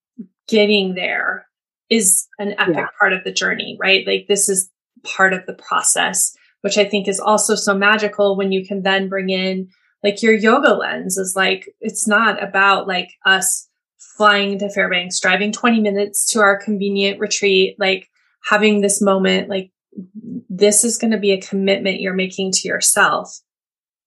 getting 0.48 0.94
there 0.94 1.46
is 1.90 2.26
an 2.38 2.54
epic 2.58 2.76
yeah. 2.76 2.86
part 2.98 3.12
of 3.12 3.22
the 3.22 3.32
journey, 3.32 3.76
right? 3.78 4.06
Like 4.06 4.26
this 4.28 4.48
is 4.48 4.70
part 5.04 5.34
of 5.34 5.44
the 5.46 5.52
process, 5.52 6.34
which 6.62 6.78
I 6.78 6.84
think 6.84 7.06
is 7.06 7.20
also 7.20 7.54
so 7.54 7.74
magical 7.74 8.36
when 8.36 8.50
you 8.50 8.66
can 8.66 8.82
then 8.82 9.08
bring 9.08 9.28
in 9.28 9.68
like 10.02 10.22
your 10.22 10.34
yoga 10.34 10.74
lens 10.74 11.16
is 11.16 11.34
like, 11.36 11.68
it's 11.80 12.08
not 12.08 12.42
about 12.42 12.88
like 12.88 13.10
us 13.24 13.68
flying 13.98 14.58
to 14.58 14.70
Fairbanks, 14.70 15.20
driving 15.20 15.52
20 15.52 15.80
minutes 15.80 16.30
to 16.32 16.40
our 16.40 16.60
convenient 16.60 17.20
retreat, 17.20 17.76
like 17.78 18.08
having 18.44 18.80
this 18.80 19.00
moment, 19.00 19.48
like 19.48 19.70
this 20.48 20.84
is 20.84 20.98
going 20.98 21.10
to 21.10 21.18
be 21.18 21.32
a 21.32 21.40
commitment 21.40 22.00
you're 22.00 22.14
making 22.14 22.52
to 22.52 22.68
yourself 22.68 23.38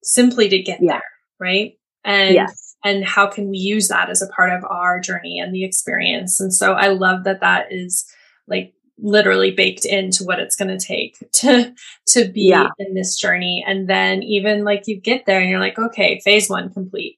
simply 0.03 0.49
to 0.49 0.61
get 0.61 0.79
yeah. 0.81 0.93
there, 0.93 1.03
right? 1.39 1.73
And 2.03 2.35
yes 2.35 2.65
and 2.85 3.03
how 3.03 3.27
can 3.27 3.49
we 3.49 3.57
use 3.57 3.87
that 3.87 4.09
as 4.09 4.21
a 4.21 4.27
part 4.27 4.51
of 4.51 4.63
our 4.69 4.99
journey 4.99 5.39
and 5.39 5.53
the 5.53 5.65
experience 5.65 6.39
and 6.39 6.53
so 6.53 6.73
i 6.73 6.87
love 6.87 7.25
that 7.25 7.41
that 7.41 7.65
is 7.71 8.05
like 8.47 8.73
literally 8.97 9.51
baked 9.51 9.83
into 9.83 10.23
what 10.23 10.39
it's 10.39 10.55
going 10.55 10.69
to 10.69 10.85
take 10.85 11.17
to 11.33 11.73
to 12.07 12.29
be 12.29 12.49
yeah. 12.49 12.69
in 12.79 12.93
this 12.93 13.17
journey 13.17 13.65
and 13.67 13.89
then 13.89 14.23
even 14.23 14.63
like 14.63 14.83
you 14.85 14.95
get 14.97 15.25
there 15.25 15.41
and 15.41 15.49
you're 15.49 15.59
like 15.59 15.77
okay 15.77 16.21
phase 16.23 16.49
1 16.49 16.71
complete 16.71 17.17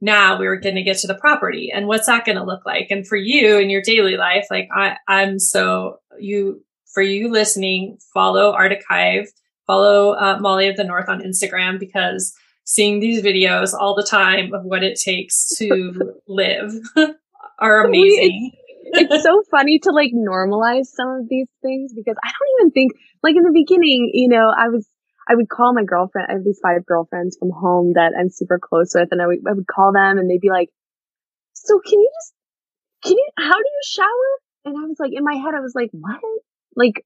now 0.00 0.38
we 0.38 0.46
are 0.46 0.56
going 0.56 0.74
to 0.74 0.82
get 0.82 0.98
to 0.98 1.06
the 1.06 1.14
property 1.14 1.70
and 1.72 1.86
what's 1.86 2.06
that 2.06 2.26
going 2.26 2.36
to 2.36 2.44
look 2.44 2.66
like 2.66 2.88
and 2.90 3.06
for 3.06 3.16
you 3.16 3.56
in 3.58 3.70
your 3.70 3.80
daily 3.80 4.16
life 4.16 4.46
like 4.50 4.68
i 4.74 4.96
i'm 5.08 5.38
so 5.38 5.98
you 6.18 6.62
for 6.94 7.02
you 7.02 7.30
listening 7.30 7.98
follow 8.12 8.52
arctic 8.52 8.82
hive 8.88 9.26
follow 9.66 10.12
uh, 10.12 10.38
molly 10.40 10.68
of 10.68 10.76
the 10.76 10.84
north 10.84 11.08
on 11.08 11.20
instagram 11.20 11.78
because 11.78 12.34
seeing 12.64 13.00
these 13.00 13.22
videos 13.22 13.74
all 13.74 13.94
the 13.94 14.02
time 14.02 14.52
of 14.54 14.64
what 14.64 14.82
it 14.82 14.98
takes 14.98 15.48
to 15.56 16.14
live 16.28 16.72
are 17.58 17.84
amazing. 17.84 18.52
It's, 18.86 19.12
it's 19.12 19.24
so 19.24 19.42
funny 19.50 19.78
to 19.80 19.90
like 19.90 20.12
normalize 20.14 20.86
some 20.86 21.08
of 21.08 21.28
these 21.28 21.48
things 21.62 21.92
because 21.94 22.16
I 22.22 22.28
don't 22.28 22.60
even 22.60 22.70
think 22.72 22.92
like 23.22 23.36
in 23.36 23.42
the 23.42 23.52
beginning, 23.52 24.10
you 24.12 24.28
know, 24.28 24.52
I 24.56 24.68
was 24.68 24.86
I 25.28 25.34
would 25.34 25.48
call 25.48 25.72
my 25.72 25.84
girlfriend. 25.84 26.28
I 26.28 26.34
have 26.34 26.44
these 26.44 26.60
five 26.62 26.84
girlfriends 26.84 27.36
from 27.38 27.50
home 27.50 27.92
that 27.94 28.12
I'm 28.18 28.30
super 28.30 28.58
close 28.58 28.92
with, 28.94 29.08
and 29.10 29.22
I 29.22 29.26
would 29.26 29.38
I 29.48 29.52
would 29.52 29.66
call 29.66 29.92
them, 29.92 30.18
and 30.18 30.28
they'd 30.28 30.40
be 30.40 30.50
like, 30.50 30.68
"So 31.54 31.80
can 31.80 31.98
you 31.98 32.10
just 32.14 32.34
can 33.04 33.16
you 33.16 33.28
how 33.38 33.54
do 33.54 33.64
you 33.64 33.80
shower?" 33.86 34.30
And 34.66 34.76
I 34.76 34.86
was 34.86 34.96
like, 34.98 35.12
in 35.14 35.24
my 35.24 35.34
head, 35.34 35.54
I 35.54 35.60
was 35.60 35.74
like, 35.74 35.90
"What? 35.92 36.20
Like 36.76 37.04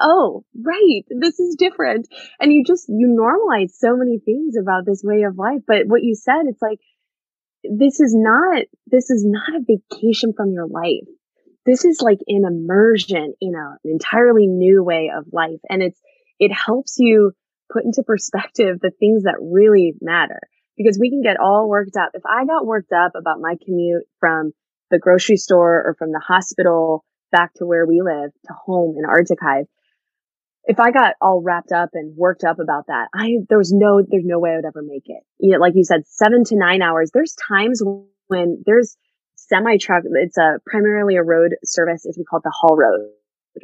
oh, 0.00 0.44
right, 0.54 1.02
this 1.08 1.38
is 1.38 1.56
different. 1.56 2.08
And 2.38 2.52
you 2.52 2.64
just, 2.64 2.88
you 2.88 3.08
normalize 3.08 3.70
so 3.70 3.96
many 3.96 4.18
things 4.18 4.56
about 4.60 4.86
this 4.86 5.02
way 5.04 5.22
of 5.22 5.38
life. 5.38 5.60
But 5.66 5.86
what 5.86 6.02
you 6.02 6.14
said, 6.14 6.42
it's 6.46 6.62
like, 6.62 6.78
this 7.64 8.00
is 8.00 8.14
not, 8.16 8.64
this 8.86 9.10
is 9.10 9.24
not 9.26 9.60
a 9.60 9.64
vacation 9.66 10.32
from 10.36 10.52
your 10.52 10.66
life. 10.66 11.08
This 11.66 11.84
is 11.84 12.00
like 12.00 12.18
an 12.26 12.44
immersion 12.46 13.34
in 13.40 13.54
a, 13.54 13.76
an 13.84 13.92
entirely 13.92 14.46
new 14.46 14.82
way 14.82 15.10
of 15.14 15.26
life. 15.32 15.60
And 15.68 15.82
it's, 15.82 16.00
it 16.38 16.52
helps 16.52 16.96
you 16.98 17.32
put 17.70 17.84
into 17.84 18.02
perspective 18.02 18.78
the 18.80 18.92
things 18.98 19.24
that 19.24 19.36
really 19.40 19.92
matter 20.00 20.40
because 20.76 20.98
we 20.98 21.10
can 21.10 21.22
get 21.22 21.38
all 21.38 21.68
worked 21.68 21.96
up. 21.96 22.12
If 22.14 22.22
I 22.24 22.46
got 22.46 22.66
worked 22.66 22.92
up 22.92 23.12
about 23.14 23.40
my 23.40 23.56
commute 23.62 24.04
from 24.18 24.52
the 24.90 24.98
grocery 24.98 25.36
store 25.36 25.82
or 25.86 25.94
from 25.98 26.10
the 26.10 26.22
hospital 26.26 27.04
back 27.30 27.54
to 27.54 27.66
where 27.66 27.86
we 27.86 28.02
live 28.02 28.30
to 28.46 28.52
home 28.52 28.96
in 28.98 29.04
Arctic 29.04 29.38
Hive, 29.40 29.66
if 30.64 30.78
I 30.78 30.90
got 30.90 31.14
all 31.20 31.42
wrapped 31.42 31.72
up 31.72 31.90
and 31.94 32.16
worked 32.16 32.44
up 32.44 32.58
about 32.58 32.86
that, 32.88 33.08
I, 33.14 33.38
there 33.48 33.58
was 33.58 33.72
no, 33.72 34.02
there's 34.06 34.24
no 34.26 34.38
way 34.38 34.50
I 34.50 34.56
would 34.56 34.64
ever 34.64 34.82
make 34.82 35.04
it. 35.06 35.22
You 35.38 35.52
know, 35.52 35.58
like 35.58 35.74
you 35.74 35.84
said, 35.84 36.06
seven 36.06 36.44
to 36.44 36.56
nine 36.56 36.82
hours. 36.82 37.10
There's 37.12 37.34
times 37.48 37.82
when 38.28 38.62
there's 38.66 38.96
semi 39.36 39.78
truck. 39.78 40.04
It's 40.06 40.38
a 40.38 40.58
primarily 40.66 41.16
a 41.16 41.22
road 41.22 41.56
service, 41.64 42.06
as 42.06 42.16
we 42.18 42.24
call 42.24 42.40
it 42.40 42.44
the 42.44 42.54
Haul 42.54 42.76
Road 42.76 43.10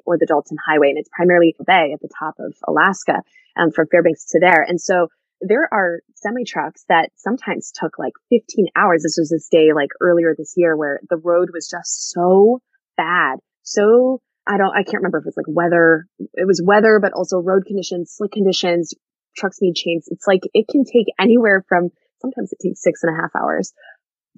or 0.05 0.19
the 0.19 0.27
Dalton 0.27 0.57
Highway. 0.67 0.89
And 0.89 0.99
it's 0.99 1.11
primarily 1.14 1.55
a 1.61 1.64
bay 1.64 1.93
at 1.93 2.01
the 2.01 2.11
top 2.19 2.35
of 2.39 2.55
Alaska, 2.67 3.23
um, 3.57 3.71
from 3.71 3.87
Fairbanks 3.91 4.27
to 4.31 4.41
there. 4.41 4.64
And 4.67 4.81
so 4.81 5.09
there 5.41 5.69
are 5.73 6.01
semi 6.14 6.45
trucks 6.45 6.85
that 6.89 7.11
sometimes 7.17 7.73
took 7.75 7.99
like 7.99 8.14
15 8.31 8.69
hours. 8.77 9.03
This 9.03 9.17
was 9.19 9.31
this 9.31 9.49
day 9.51 9.73
like 9.75 9.91
earlier 10.01 10.35
this 10.37 10.55
year 10.57 10.77
where 10.77 11.01
the 11.09 11.19
road 11.19 11.51
was 11.53 11.69
just 11.69 12.11
so 12.11 12.61
bad, 12.97 13.39
so 13.67 14.21
I 14.47 14.59
don't, 14.59 14.71
I 14.71 14.85
can't 14.85 15.03
remember 15.03 15.19
if 15.19 15.27
it's 15.27 15.37
like 15.37 15.47
weather, 15.49 16.07
it 16.19 16.47
was 16.47 16.62
weather, 16.64 17.01
but 17.03 17.12
also 17.12 17.39
road 17.39 17.67
conditions, 17.67 18.14
slick 18.17 18.31
conditions, 18.31 18.95
trucks 19.37 19.59
need 19.61 19.75
chains. 19.75 20.07
It's 20.09 20.27
like 20.27 20.43
it 20.55 20.69
can 20.71 20.85
take 20.85 21.07
anywhere 21.19 21.64
from 21.69 21.91
sometimes 22.21 22.53
it 22.53 22.61
takes 22.62 22.81
six 22.81 23.03
and 23.03 23.12
a 23.12 23.21
half 23.21 23.31
hours, 23.35 23.73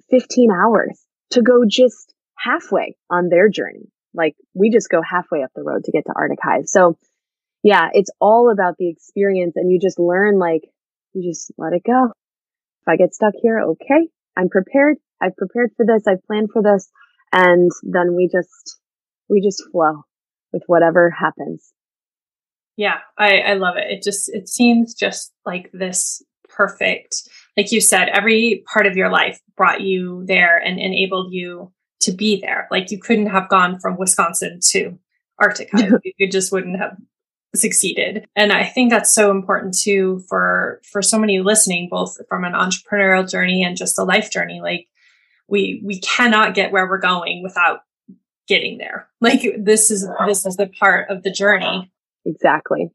15 0.09 0.49
hours 0.51 0.99
to 1.31 1.43
go 1.43 1.63
just 1.69 2.13
halfway 2.37 2.97
on 3.09 3.29
their 3.29 3.49
journey. 3.49 3.91
Like 4.15 4.35
we 4.55 4.71
just 4.71 4.89
go 4.89 5.01
halfway 5.03 5.43
up 5.43 5.51
the 5.55 5.61
road 5.61 5.83
to 5.83 5.91
get 5.91 6.05
to 6.07 6.13
Arctic 6.15 6.39
Hive. 6.41 6.67
So 6.67 6.97
yeah, 7.61 7.89
it's 7.93 8.09
all 8.19 8.51
about 8.51 8.77
the 8.79 8.89
experience 8.89 9.53
and 9.57 9.71
you 9.71 9.79
just 9.79 9.99
learn 9.99 10.39
like 10.39 10.63
you 11.13 11.29
just 11.29 11.51
let 11.55 11.73
it 11.73 11.83
go. 11.85 12.05
If 12.05 12.87
I 12.87 12.95
get 12.95 13.13
stuck 13.13 13.33
here, 13.39 13.59
okay, 13.59 14.09
I'm 14.35 14.49
prepared. 14.49 14.97
I've 15.21 15.37
prepared 15.37 15.69
for 15.77 15.85
this. 15.85 16.07
I've 16.07 16.23
planned 16.23 16.49
for 16.51 16.63
this. 16.63 16.89
And 17.31 17.69
then 17.83 18.15
we 18.15 18.27
just 18.27 18.79
we 19.29 19.41
just 19.41 19.63
flow 19.71 20.03
with 20.51 20.63
whatever 20.67 21.09
happens. 21.09 21.71
Yeah, 22.75 22.99
I, 23.17 23.39
I 23.39 23.53
love 23.53 23.75
it. 23.77 23.91
It 23.91 24.03
just 24.03 24.29
it 24.33 24.47
seems 24.47 24.93
just 24.93 25.33
like 25.45 25.69
this 25.73 26.23
perfect. 26.47 27.15
Like 27.57 27.71
you 27.71 27.81
said, 27.81 28.09
every 28.09 28.63
part 28.71 28.87
of 28.87 28.95
your 28.95 29.09
life 29.09 29.39
brought 29.57 29.81
you 29.81 30.23
there 30.25 30.57
and 30.57 30.79
enabled 30.79 31.33
you 31.33 31.71
to 32.01 32.11
be 32.11 32.39
there. 32.39 32.67
Like 32.71 32.91
you 32.91 32.97
couldn't 32.97 33.27
have 33.27 33.49
gone 33.49 33.79
from 33.79 33.97
Wisconsin 33.97 34.59
to 34.69 34.97
Arctic. 35.39 35.69
you 36.17 36.29
just 36.29 36.51
wouldn't 36.51 36.79
have 36.79 36.95
succeeded. 37.55 38.27
And 38.35 38.53
I 38.53 38.63
think 38.63 38.91
that's 38.91 39.13
so 39.13 39.31
important 39.31 39.77
too 39.77 40.23
for 40.29 40.81
for 40.89 41.01
so 41.01 41.19
many 41.19 41.39
listening, 41.39 41.89
both 41.89 42.17
from 42.27 42.43
an 42.43 42.53
entrepreneurial 42.53 43.29
journey 43.29 43.63
and 43.63 43.75
just 43.75 43.99
a 43.99 44.03
life 44.03 44.31
journey. 44.31 44.61
Like 44.61 44.87
we 45.47 45.81
we 45.83 45.99
cannot 45.99 46.53
get 46.53 46.71
where 46.71 46.87
we're 46.87 46.99
going 46.99 47.43
without 47.43 47.81
getting 48.49 48.79
there. 48.79 49.07
Like 49.21 49.41
this 49.57 49.91
is 49.91 50.09
this 50.27 50.45
is 50.45 50.57
the 50.57 50.67
part 50.67 51.09
of 51.09 51.23
the 51.23 51.31
journey. 51.31 51.91
Exactly. 52.25 52.89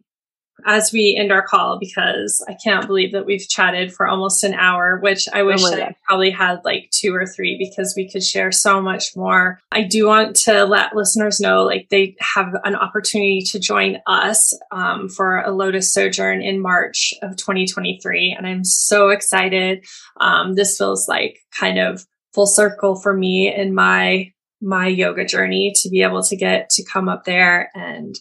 As 0.66 0.92
we 0.92 1.16
end 1.18 1.32
our 1.32 1.42
call, 1.42 1.78
because 1.78 2.42
I 2.48 2.56
can't 2.62 2.86
believe 2.86 3.12
that 3.12 3.26
we've 3.26 3.46
chatted 3.46 3.92
for 3.92 4.06
almost 4.06 4.44
an 4.44 4.54
hour, 4.54 4.98
which 5.00 5.26
I 5.32 5.42
wish 5.42 5.60
oh 5.62 5.74
I 5.74 5.94
probably 6.06 6.30
had 6.30 6.60
like 6.64 6.90
two 6.90 7.14
or 7.14 7.26
three 7.26 7.58
because 7.58 7.94
we 7.96 8.08
could 8.08 8.22
share 8.22 8.50
so 8.52 8.80
much 8.80 9.16
more. 9.16 9.60
I 9.72 9.82
do 9.82 10.06
want 10.06 10.36
to 10.44 10.64
let 10.64 10.94
listeners 10.94 11.40
know 11.40 11.64
like 11.64 11.88
they 11.90 12.16
have 12.20 12.54
an 12.64 12.76
opportunity 12.76 13.42
to 13.50 13.58
join 13.58 13.98
us 14.06 14.58
um, 14.70 15.08
for 15.08 15.40
a 15.40 15.50
Lotus 15.50 15.92
Sojourn 15.92 16.40
in 16.40 16.62
March 16.62 17.12
of 17.20 17.36
2023. 17.36 18.34
And 18.36 18.46
I'm 18.46 18.64
so 18.64 19.08
excited. 19.08 19.84
Um, 20.20 20.54
this 20.54 20.78
feels 20.78 21.08
like 21.08 21.40
kind 21.58 21.78
of 21.78 22.06
full 22.32 22.46
circle 22.46 22.96
for 22.96 23.14
me 23.14 23.54
in 23.54 23.74
my 23.74 24.32
my 24.64 24.86
yoga 24.86 25.24
journey 25.24 25.72
to 25.76 25.88
be 25.90 26.02
able 26.02 26.22
to 26.22 26.36
get 26.36 26.70
to 26.70 26.84
come 26.84 27.08
up 27.08 27.24
there 27.24 27.70
and 27.74 28.18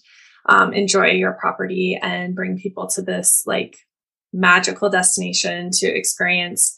um, 0.47 0.73
enjoy 0.73 1.07
your 1.07 1.33
property 1.33 1.97
and 2.01 2.35
bring 2.35 2.57
people 2.57 2.87
to 2.87 3.01
this 3.01 3.43
like 3.45 3.77
magical 4.33 4.89
destination 4.89 5.69
to 5.71 5.87
experience 5.87 6.77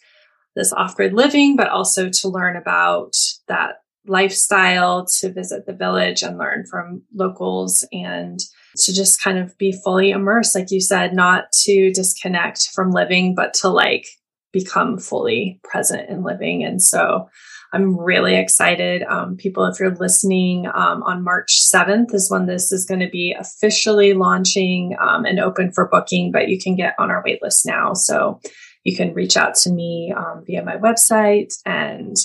this 0.56 0.72
off 0.72 0.96
grid 0.96 1.14
living, 1.14 1.56
but 1.56 1.70
also 1.70 2.10
to 2.10 2.30
learn 2.30 2.56
about 2.56 3.16
that 3.48 3.78
lifestyle, 4.08 5.06
to 5.06 5.32
visit 5.32 5.66
the 5.66 5.74
village 5.74 6.22
and 6.22 6.38
learn 6.38 6.66
from 6.70 7.02
locals 7.14 7.86
and 7.92 8.40
to 8.78 8.94
just 8.94 9.22
kind 9.22 9.38
of 9.40 9.58
be 9.58 9.72
fully 9.84 10.12
immersed, 10.12 10.56
like 10.56 10.70
you 10.70 10.80
said, 10.80 11.14
not 11.14 11.46
to 11.64 11.92
disconnect 11.92 12.70
from 12.74 12.92
living, 12.92 13.34
but 13.34 13.54
to 13.54 13.70
like 13.70 14.06
become 14.52 14.98
fully 14.98 15.60
present 15.64 16.10
in 16.10 16.24
living. 16.24 16.64
And 16.64 16.82
so 16.82 17.30
I'm 17.76 18.00
really 18.00 18.38
excited. 18.38 19.04
Um, 19.04 19.36
people, 19.36 19.66
if 19.66 19.82
you're 19.82 19.94
listening 19.94 20.66
um, 20.68 21.04
on 21.04 21.26
March 21.26 21.60
7th, 21.62 22.14
is 22.14 22.32
when 22.32 22.46
this 22.46 22.72
is 22.72 22.86
going 22.86 23.02
to 23.02 23.10
be 23.10 23.36
officially 23.38 24.14
launching 24.14 24.96
um, 24.98 25.26
and 25.26 25.42
open 25.42 25.74
for 25.74 25.90
booking, 25.90 26.32
but 26.32 26.48
you 26.48 26.58
can 26.58 26.78
get 26.78 26.96
on 26.98 27.12
our 27.12 27.22
waitlist 27.22 27.66
now. 27.66 27.94
So 27.94 28.40
you 28.86 28.96
can 28.96 29.14
reach 29.14 29.36
out 29.36 29.56
to 29.56 29.74
me 29.74 30.14
um, 30.16 30.46
via 30.48 30.64
my 30.64 30.78
website 30.78 31.54
and 31.66 32.16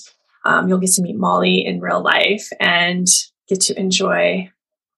um, 0.44 0.68
you'll 0.68 0.78
get 0.78 0.92
to 0.92 1.03
meet 1.03 1.16
Molly 1.16 1.64
in 1.66 1.80
real 1.80 2.01
life 2.01 2.48
and 2.61 3.09
get 3.48 3.61
to 3.62 3.76
enjoy 3.76 4.53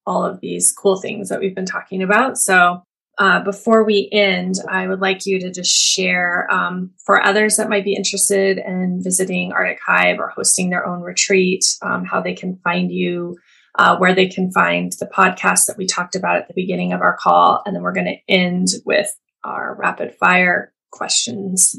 all 0.05 0.23
of 0.23 0.41
these 0.41 0.71
cool 0.71 1.01
things 1.01 1.31
that 1.31 1.41
we've 1.41 1.55
been 1.55 1.65
talking 1.65 2.03
about. 2.03 2.37
So 2.37 2.83
uh, 3.19 3.43
before 3.45 3.85
we 3.85 4.09
end, 4.11 4.55
I 4.69 4.89
would 4.89 5.01
like 5.01 5.27
you 5.27 5.39
to 5.41 5.51
just 5.51 5.71
share 5.71 6.51
um, 6.51 6.93
for 7.05 7.23
others 7.23 7.57
that 7.57 7.69
might 7.69 7.85
be 7.85 7.95
interested 7.95 8.59
in 8.59 9.01
visiting 9.03 9.53
Arctic 9.53 9.81
Hive 9.87 10.19
or 10.19 10.29
hosting 10.29 10.71
their 10.71 10.87
own 10.87 11.03
retreat, 11.03 11.65
um, 11.83 12.05
how 12.05 12.23
they 12.23 12.35
can 12.35 12.59
find 12.65 12.91
you, 12.91 13.37
uh, 13.79 13.97
where 13.99 14.15
they 14.15 14.29
can 14.29 14.51
find 14.51 14.93
the 14.99 15.07
podcast 15.07 15.67
that 15.67 15.77
we 15.77 15.87
talked 15.87 16.17
about 16.17 16.37
at 16.37 16.49
the 16.49 16.55
beginning 16.55 16.93
of 16.93 17.03
our 17.03 17.17
call. 17.17 17.63
And 17.67 17.77
then 17.77 17.83
we're 17.83 17.93
going 17.93 18.07
to 18.07 18.33
end 18.33 18.69
with 18.87 19.15
our 19.45 19.77
rapid 19.79 20.15
fire 20.15 20.73
questions. 20.91 21.79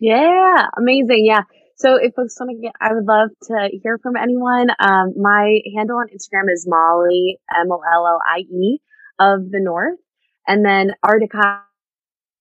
Yeah, 0.00 0.66
amazing. 0.76 1.26
Yeah. 1.26 1.42
So 1.76 1.96
if 1.96 2.14
folks 2.14 2.36
want 2.38 2.50
to 2.50 2.60
get, 2.60 2.72
I 2.80 2.92
would 2.92 3.06
love 3.06 3.30
to 3.44 3.68
hear 3.82 3.98
from 3.98 4.16
anyone. 4.16 4.70
Um, 4.78 5.12
my 5.16 5.60
handle 5.76 5.96
on 5.96 6.08
Instagram 6.08 6.52
is 6.52 6.66
Molly, 6.68 7.38
M 7.56 7.70
O 7.70 7.80
L 7.80 8.06
L 8.06 8.18
I 8.26 8.40
E 8.40 8.80
of 9.18 9.50
the 9.50 9.60
North. 9.60 9.98
And 10.46 10.64
then 10.64 10.92
Arctic 11.02 11.32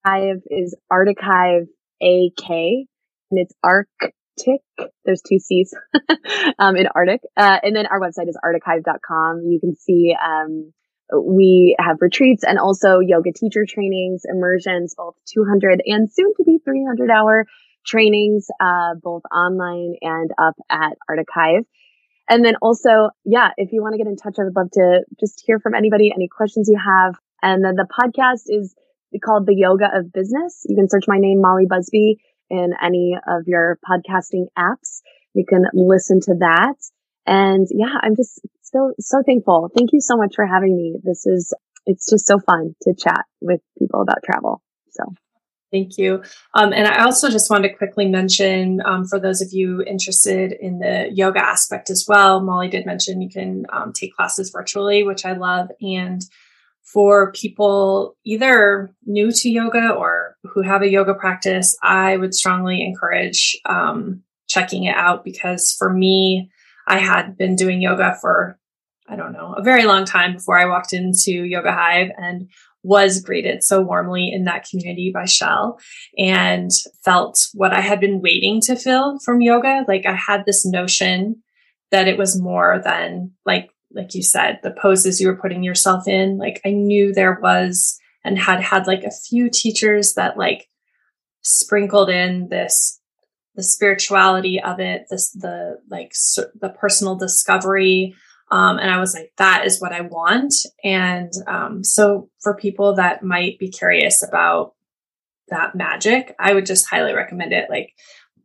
Hive 0.05 0.41
is 0.49 0.75
Arctic 0.89 1.17
Hive 1.21 1.67
AK 2.01 2.49
and 2.49 2.87
it's 3.31 3.53
Arctic. 3.63 4.61
There's 5.05 5.21
two 5.21 5.39
C's 5.39 5.73
um, 6.59 6.75
in 6.75 6.87
Arctic. 6.93 7.21
Uh, 7.37 7.59
and 7.63 7.75
then 7.75 7.85
our 7.85 7.99
website 7.99 8.27
is 8.27 8.37
arctichive.com. 8.43 9.43
You 9.47 9.59
can 9.59 9.75
see 9.75 10.15
um, 10.21 10.73
we 11.13 11.75
have 11.79 11.97
retreats 12.01 12.43
and 12.43 12.59
also 12.59 12.99
yoga 12.99 13.31
teacher 13.33 13.65
trainings, 13.67 14.23
immersions, 14.25 14.95
both 14.95 15.15
200 15.33 15.81
and 15.85 16.11
soon 16.11 16.33
to 16.37 16.43
be 16.43 16.59
300 16.63 17.09
hour 17.09 17.45
trainings, 17.85 18.47
uh, 18.59 18.95
both 19.01 19.23
online 19.31 19.95
and 20.01 20.31
up 20.41 20.55
at 20.69 20.97
Arctic 21.07 21.27
Hive. 21.33 21.65
And 22.29 22.43
then 22.43 22.55
also, 22.61 23.09
yeah, 23.25 23.49
if 23.57 23.73
you 23.73 23.81
want 23.81 23.93
to 23.93 23.97
get 23.97 24.07
in 24.07 24.15
touch, 24.15 24.35
I 24.39 24.45
would 24.45 24.55
love 24.55 24.71
to 24.73 25.01
just 25.19 25.43
hear 25.45 25.59
from 25.59 25.75
anybody, 25.75 26.11
any 26.15 26.29
questions 26.29 26.69
you 26.69 26.79
have. 26.79 27.15
And 27.43 27.63
then 27.63 27.75
the 27.75 27.85
podcast 27.85 28.43
is 28.47 28.73
called 29.23 29.45
The 29.45 29.55
Yoga 29.55 29.89
of 29.93 30.11
Business. 30.13 30.63
You 30.65 30.77
can 30.77 30.89
search 30.89 31.03
my 31.07 31.17
name, 31.19 31.41
Molly 31.41 31.65
Busby, 31.69 32.17
in 32.49 32.71
any 32.81 33.15
of 33.27 33.43
your 33.45 33.77
podcasting 33.87 34.45
apps. 34.57 35.01
You 35.33 35.45
can 35.47 35.65
listen 35.73 36.21
to 36.21 36.35
that. 36.39 36.75
And 37.27 37.67
yeah, 37.69 37.93
I'm 38.01 38.15
just 38.15 38.39
so, 38.61 38.93
so 38.99 39.21
thankful. 39.25 39.69
Thank 39.75 39.91
you 39.91 39.99
so 40.01 40.15
much 40.15 40.35
for 40.35 40.47
having 40.47 40.75
me. 40.75 40.95
This 41.03 41.25
is, 41.25 41.53
it's 41.85 42.09
just 42.09 42.25
so 42.25 42.39
fun 42.39 42.75
to 42.83 42.93
chat 42.95 43.25
with 43.41 43.59
people 43.77 44.01
about 44.01 44.23
travel. 44.23 44.61
So. 44.91 45.03
Thank 45.71 45.97
you. 45.97 46.23
Um, 46.53 46.71
and 46.71 46.87
I 46.87 47.03
also 47.03 47.29
just 47.29 47.49
wanted 47.49 47.69
to 47.69 47.75
quickly 47.75 48.07
mention 48.07 48.79
um, 48.85 49.05
for 49.05 49.19
those 49.19 49.41
of 49.41 49.49
you 49.51 49.81
interested 49.81 50.53
in 50.53 50.79
the 50.79 51.09
yoga 51.11 51.43
aspect 51.43 51.89
as 51.89 52.05
well, 52.07 52.39
Molly 52.41 52.69
did 52.69 52.85
mention 52.85 53.21
you 53.21 53.29
can 53.29 53.65
um, 53.73 53.91
take 53.91 54.15
classes 54.15 54.51
virtually, 54.51 55.03
which 55.03 55.25
I 55.25 55.33
love. 55.33 55.69
And 55.81 56.21
for 56.93 57.31
people 57.31 58.15
either 58.23 58.93
new 59.05 59.31
to 59.31 59.49
yoga 59.49 59.89
or 59.89 60.37
who 60.43 60.61
have 60.61 60.83
a 60.83 60.89
yoga 60.89 61.15
practice, 61.15 61.75
I 61.81 62.17
would 62.17 62.35
strongly 62.35 62.83
encourage 62.83 63.57
um, 63.65 64.21
checking 64.47 64.83
it 64.83 64.95
out 64.95 65.23
because 65.23 65.75
for 65.77 65.91
me, 65.91 66.51
I 66.87 66.99
had 66.99 67.35
been 67.35 67.55
doing 67.55 67.81
yoga 67.81 68.15
for, 68.21 68.59
I 69.07 69.15
don't 69.15 69.33
know, 69.33 69.55
a 69.57 69.63
very 69.63 69.85
long 69.85 70.05
time 70.05 70.33
before 70.33 70.59
I 70.59 70.65
walked 70.65 70.93
into 70.93 71.31
Yoga 71.31 71.71
Hive 71.71 72.11
and 72.17 72.49
was 72.83 73.21
greeted 73.21 73.63
so 73.63 73.81
warmly 73.81 74.29
in 74.31 74.43
that 74.43 74.67
community 74.69 75.09
by 75.13 75.25
Shell 75.25 75.79
and 76.17 76.69
felt 77.03 77.47
what 77.53 77.73
I 77.73 77.79
had 77.79 78.01
been 78.01 78.21
waiting 78.21 78.59
to 78.61 78.75
feel 78.75 79.17
from 79.23 79.41
yoga. 79.41 79.85
Like 79.87 80.05
I 80.05 80.13
had 80.13 80.45
this 80.45 80.65
notion 80.65 81.41
that 81.91 82.09
it 82.09 82.17
was 82.17 82.39
more 82.39 82.81
than 82.83 83.31
like 83.45 83.69
like 83.93 84.15
you 84.15 84.23
said, 84.23 84.59
the 84.63 84.71
poses 84.71 85.19
you 85.19 85.27
were 85.27 85.37
putting 85.37 85.63
yourself 85.63 86.07
in. 86.07 86.37
Like 86.37 86.61
I 86.65 86.71
knew 86.71 87.13
there 87.13 87.39
was 87.41 87.99
and 88.23 88.37
had 88.37 88.61
had 88.61 88.87
like 88.87 89.03
a 89.03 89.11
few 89.11 89.49
teachers 89.49 90.13
that 90.13 90.37
like 90.37 90.69
sprinkled 91.41 92.09
in 92.09 92.49
this 92.49 92.99
the 93.55 93.63
spirituality 93.63 94.59
of 94.59 94.79
it, 94.79 95.05
this 95.09 95.31
the 95.31 95.79
like 95.89 96.13
the 96.59 96.73
personal 96.79 97.15
discovery. 97.15 98.15
Um, 98.51 98.77
and 98.77 98.89
I 98.89 98.99
was 98.99 99.13
like, 99.13 99.31
that 99.37 99.65
is 99.65 99.81
what 99.81 99.93
I 99.93 100.01
want. 100.01 100.53
And 100.83 101.31
um, 101.47 101.83
so 101.83 102.29
for 102.41 102.55
people 102.55 102.95
that 102.95 103.23
might 103.23 103.57
be 103.57 103.69
curious 103.69 104.21
about 104.21 104.73
that 105.49 105.75
magic, 105.75 106.35
I 106.39 106.53
would 106.53 106.65
just 106.65 106.87
highly 106.87 107.13
recommend 107.13 107.53
it. 107.53 107.69
Like 107.69 107.93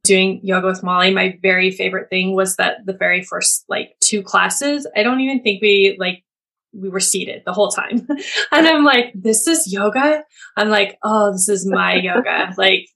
doing 0.09 0.40
yoga 0.42 0.66
with 0.66 0.82
Molly, 0.82 1.12
my 1.12 1.38
very 1.42 1.70
favorite 1.70 2.11
thing 2.11 2.34
was 2.34 2.56
that 2.56 2.84
the 2.84 2.92
very 2.92 3.22
first 3.22 3.64
like 3.68 3.94
two 4.00 4.22
classes, 4.22 4.88
I 4.96 5.02
don't 5.04 5.20
even 5.20 5.42
think 5.42 5.62
we 5.62 5.96
like 6.00 6.24
we 6.72 6.88
were 6.88 7.00
seated 7.00 7.42
the 7.44 7.52
whole 7.52 7.70
time. 7.70 8.06
and 8.52 8.66
I'm 8.66 8.84
like, 8.84 9.12
this 9.14 9.46
is 9.46 9.72
yoga. 9.72 10.24
I'm 10.56 10.68
like, 10.68 10.98
oh, 11.02 11.32
this 11.32 11.48
is 11.48 11.66
my 11.66 11.94
yoga. 12.02 12.52
Like 12.56 12.88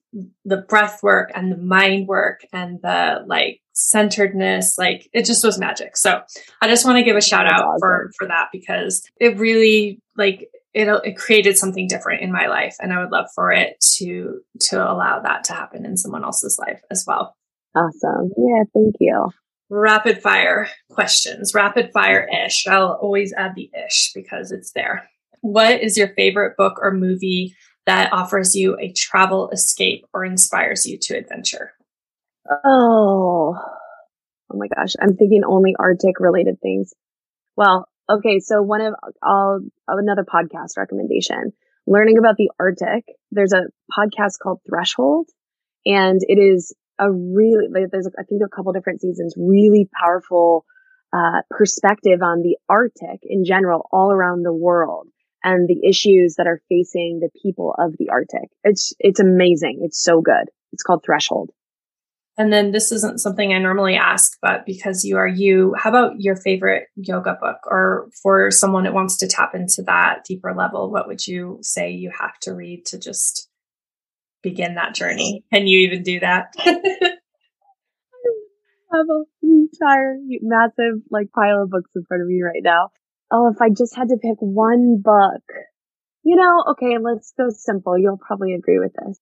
the 0.44 0.58
breath 0.58 1.00
work 1.02 1.30
and 1.34 1.50
the 1.52 1.56
mind 1.56 2.06
work 2.06 2.40
and 2.52 2.80
the 2.82 3.24
like 3.26 3.60
centeredness, 3.72 4.76
like 4.76 5.08
it 5.12 5.24
just 5.24 5.44
was 5.44 5.58
magic. 5.58 5.96
So 5.96 6.20
I 6.60 6.68
just 6.68 6.84
want 6.84 6.98
to 6.98 7.04
give 7.04 7.16
a 7.16 7.22
shout 7.22 7.46
out 7.46 7.64
awesome. 7.64 7.78
for 7.80 8.10
for 8.18 8.28
that 8.28 8.48
because 8.52 9.02
it 9.20 9.38
really 9.38 10.00
like 10.16 10.48
it, 10.74 10.88
it 11.04 11.16
created 11.16 11.56
something 11.56 11.86
different 11.86 12.22
in 12.22 12.32
my 12.32 12.46
life 12.46 12.76
and 12.80 12.92
i 12.92 13.00
would 13.00 13.12
love 13.12 13.26
for 13.34 13.52
it 13.52 13.76
to 13.96 14.40
to 14.60 14.76
allow 14.76 15.20
that 15.20 15.44
to 15.44 15.52
happen 15.52 15.84
in 15.84 15.96
someone 15.96 16.24
else's 16.24 16.58
life 16.58 16.80
as 16.90 17.04
well. 17.06 17.34
Awesome. 17.74 18.30
Yeah 18.36 18.64
thank 18.74 18.96
you. 19.00 19.30
Rapid 19.70 20.20
fire 20.22 20.68
questions 20.90 21.54
rapid 21.54 21.90
fire 21.92 22.28
ish. 22.44 22.66
I'll 22.66 22.98
always 23.00 23.32
add 23.32 23.52
the 23.54 23.70
ish 23.86 24.12
because 24.14 24.52
it's 24.52 24.72
there. 24.72 25.08
What 25.40 25.82
is 25.82 25.96
your 25.98 26.08
favorite 26.14 26.56
book 26.56 26.78
or 26.80 26.92
movie 26.92 27.56
that 27.86 28.12
offers 28.12 28.54
you 28.54 28.78
a 28.78 28.92
travel 28.92 29.50
escape 29.50 30.04
or 30.14 30.24
inspires 30.24 30.86
you 30.86 30.98
to 31.02 31.16
adventure? 31.16 31.72
Oh 32.48 33.56
oh 34.52 34.56
my 34.56 34.68
gosh. 34.68 34.92
I'm 35.00 35.16
thinking 35.16 35.42
only 35.46 35.74
arctic 35.78 36.20
related 36.20 36.60
things. 36.60 36.92
Well 37.56 37.88
Okay, 38.12 38.40
so 38.40 38.60
one 38.60 38.82
of 38.82 38.94
all 39.22 39.60
another 39.88 40.24
podcast 40.24 40.76
recommendation, 40.76 41.52
learning 41.86 42.18
about 42.18 42.36
the 42.36 42.50
Arctic. 42.60 43.06
There's 43.30 43.54
a 43.54 43.62
podcast 43.90 44.38
called 44.42 44.60
Threshold, 44.68 45.28
and 45.86 46.20
it 46.28 46.38
is 46.38 46.74
a 46.98 47.10
really 47.10 47.68
there's 47.90 48.08
I 48.18 48.24
think 48.24 48.42
a 48.44 48.54
couple 48.54 48.72
different 48.74 49.00
seasons, 49.00 49.34
really 49.38 49.88
powerful 49.98 50.66
uh, 51.14 51.40
perspective 51.50 52.20
on 52.22 52.42
the 52.42 52.58
Arctic 52.68 53.20
in 53.22 53.46
general, 53.46 53.88
all 53.90 54.12
around 54.12 54.42
the 54.42 54.52
world, 54.52 55.08
and 55.42 55.66
the 55.66 55.88
issues 55.88 56.34
that 56.36 56.46
are 56.46 56.60
facing 56.68 57.20
the 57.22 57.30
people 57.42 57.74
of 57.78 57.94
the 57.98 58.10
Arctic. 58.10 58.50
It's 58.62 58.92
it's 58.98 59.20
amazing. 59.20 59.80
It's 59.84 60.02
so 60.02 60.20
good. 60.20 60.50
It's 60.72 60.82
called 60.82 61.02
Threshold. 61.02 61.50
And 62.38 62.50
then 62.52 62.72
this 62.72 62.90
isn't 62.92 63.20
something 63.20 63.52
I 63.52 63.58
normally 63.58 63.94
ask, 63.94 64.38
but 64.40 64.64
because 64.64 65.04
you 65.04 65.18
are 65.18 65.28
you, 65.28 65.74
how 65.76 65.90
about 65.90 66.14
your 66.18 66.34
favorite 66.34 66.88
yoga 66.96 67.36
book? 67.38 67.58
Or 67.66 68.08
for 68.22 68.50
someone 68.50 68.84
that 68.84 68.94
wants 68.94 69.18
to 69.18 69.28
tap 69.28 69.54
into 69.54 69.82
that 69.82 70.24
deeper 70.24 70.54
level, 70.54 70.90
what 70.90 71.06
would 71.06 71.26
you 71.26 71.58
say 71.60 71.90
you 71.90 72.10
have 72.18 72.38
to 72.40 72.54
read 72.54 72.86
to 72.86 72.98
just 72.98 73.50
begin 74.42 74.76
that 74.76 74.94
journey? 74.94 75.44
Can 75.52 75.66
you 75.66 75.80
even 75.80 76.02
do 76.02 76.20
that? 76.20 76.54
I 78.92 78.98
have 78.98 79.06
an 79.08 79.68
entire 79.72 80.16
massive 80.40 81.02
like 81.10 81.32
pile 81.34 81.62
of 81.62 81.70
books 81.70 81.90
in 81.94 82.04
front 82.04 82.22
of 82.22 82.28
me 82.28 82.42
right 82.42 82.62
now. 82.62 82.90
Oh, 83.30 83.48
if 83.48 83.60
I 83.60 83.68
just 83.70 83.94
had 83.94 84.08
to 84.08 84.16
pick 84.16 84.36
one 84.38 85.00
book, 85.02 85.42
you 86.22 86.36
know, 86.36 86.64
okay, 86.72 86.98
let's 87.02 87.32
go 87.36 87.48
simple. 87.50 87.98
You'll 87.98 88.18
probably 88.18 88.54
agree 88.54 88.78
with 88.78 88.92
this. 88.92 89.18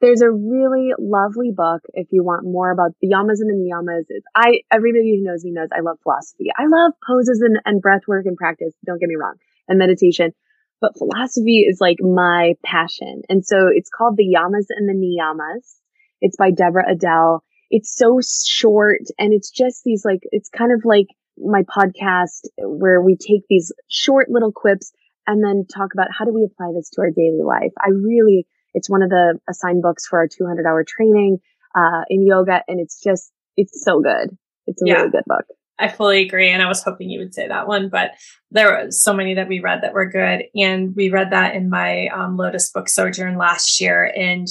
There's 0.00 0.20
a 0.20 0.30
really 0.30 0.90
lovely 0.98 1.50
book 1.54 1.82
if 1.94 2.08
you 2.10 2.22
want 2.24 2.44
more 2.44 2.70
about 2.70 2.92
the 3.00 3.08
yamas 3.08 3.40
and 3.40 3.48
the 3.48 3.56
niyamas. 3.56 4.04
It's, 4.08 4.26
I, 4.34 4.60
everybody 4.70 5.16
who 5.16 5.24
knows 5.24 5.44
me 5.44 5.52
knows 5.52 5.68
I 5.72 5.80
love 5.80 5.98
philosophy. 6.02 6.46
I 6.56 6.64
love 6.66 6.92
poses 7.06 7.40
and, 7.40 7.58
and 7.64 7.80
breath 7.80 8.02
work 8.06 8.26
and 8.26 8.36
practice. 8.36 8.74
Don't 8.84 9.00
get 9.00 9.08
me 9.08 9.16
wrong. 9.16 9.34
And 9.68 9.78
meditation. 9.78 10.32
But 10.80 10.98
philosophy 10.98 11.64
is 11.68 11.78
like 11.80 11.96
my 12.00 12.54
passion. 12.64 13.22
And 13.30 13.46
so 13.46 13.68
it's 13.72 13.88
called 13.88 14.16
The 14.16 14.34
Yamas 14.36 14.66
and 14.68 14.88
the 14.88 14.92
Niyamas. 14.92 15.78
It's 16.20 16.36
by 16.36 16.50
Deborah 16.50 16.90
Adele. 16.90 17.42
It's 17.70 17.96
so 17.96 18.20
short 18.20 19.00
and 19.18 19.32
it's 19.32 19.50
just 19.50 19.82
these 19.84 20.04
like, 20.04 20.20
it's 20.30 20.50
kind 20.50 20.72
of 20.72 20.82
like 20.84 21.06
my 21.38 21.62
podcast 21.62 22.46
where 22.58 23.00
we 23.00 23.16
take 23.16 23.44
these 23.48 23.72
short 23.88 24.28
little 24.28 24.52
quips 24.52 24.92
and 25.26 25.42
then 25.42 25.64
talk 25.66 25.94
about 25.94 26.08
how 26.16 26.24
do 26.24 26.34
we 26.34 26.44
apply 26.44 26.72
this 26.74 26.90
to 26.90 27.00
our 27.00 27.10
daily 27.10 27.42
life. 27.42 27.72
I 27.80 27.88
really, 27.88 28.46
it's 28.74 28.90
one 28.90 29.02
of 29.02 29.10
the 29.10 29.38
assigned 29.48 29.82
books 29.82 30.06
for 30.06 30.18
our 30.18 30.28
200 30.28 30.66
hour 30.66 30.84
training 30.84 31.38
uh, 31.74 32.02
in 32.08 32.26
yoga. 32.26 32.62
And 32.68 32.80
it's 32.80 33.00
just, 33.00 33.32
it's 33.56 33.82
so 33.84 34.00
good. 34.00 34.36
It's 34.66 34.82
a 34.82 34.86
yeah. 34.86 34.94
really 34.94 35.10
good 35.10 35.24
book. 35.26 35.44
I 35.78 35.88
fully 35.88 36.22
agree. 36.22 36.50
And 36.50 36.62
I 36.62 36.68
was 36.68 36.82
hoping 36.82 37.10
you 37.10 37.18
would 37.18 37.34
say 37.34 37.48
that 37.48 37.66
one, 37.66 37.88
but 37.88 38.12
there 38.50 38.70
were 38.70 38.90
so 38.90 39.12
many 39.12 39.34
that 39.34 39.48
we 39.48 39.60
read 39.60 39.82
that 39.82 39.92
were 39.92 40.08
good. 40.08 40.44
And 40.54 40.94
we 40.94 41.10
read 41.10 41.30
that 41.30 41.54
in 41.54 41.68
my 41.68 42.08
um, 42.08 42.36
Lotus 42.36 42.70
book 42.70 42.88
sojourn 42.88 43.36
last 43.36 43.80
year. 43.80 44.12
And 44.16 44.46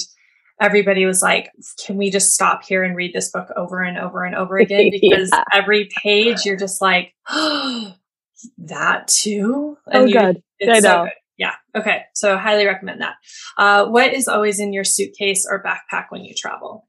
everybody 0.60 1.06
was 1.06 1.22
like, 1.22 1.50
can 1.84 1.96
we 1.96 2.10
just 2.10 2.34
stop 2.34 2.62
here 2.64 2.82
and 2.82 2.94
read 2.94 3.14
this 3.14 3.30
book 3.30 3.48
over 3.56 3.82
and 3.82 3.98
over 3.98 4.24
and 4.24 4.34
over 4.34 4.56
again? 4.58 4.90
Because 4.90 5.30
yeah. 5.32 5.44
every 5.52 5.88
page 6.02 6.44
you're 6.44 6.56
just 6.58 6.82
like, 6.82 7.14
oh, 7.28 7.94
that 8.58 9.08
too. 9.08 9.78
And 9.86 10.02
oh, 10.02 10.06
you, 10.06 10.12
good. 10.12 10.42
I 10.62 10.66
know. 10.66 10.80
So 10.80 11.04
good. 11.04 11.12
Yeah. 11.36 11.54
Okay. 11.74 12.02
So 12.14 12.38
highly 12.38 12.66
recommend 12.66 13.00
that. 13.00 13.14
Uh, 13.58 13.86
what 13.86 14.14
is 14.14 14.28
always 14.28 14.60
in 14.60 14.72
your 14.72 14.84
suitcase 14.84 15.46
or 15.48 15.62
backpack 15.62 16.06
when 16.10 16.24
you 16.24 16.34
travel? 16.36 16.86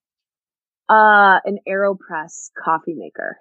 Uh, 0.87 1.39
an 1.45 1.57
AeroPress 1.67 2.51
coffee 2.63 2.93
maker. 2.95 3.37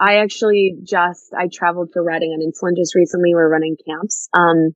I 0.00 0.16
actually 0.16 0.76
just, 0.82 1.32
I 1.38 1.48
traveled 1.52 1.90
for 1.92 2.02
Riding 2.02 2.30
on 2.30 2.40
Insulin 2.40 2.76
just 2.76 2.94
recently. 2.94 3.34
We're 3.34 3.48
running 3.48 3.76
camps, 3.86 4.28
um, 4.32 4.74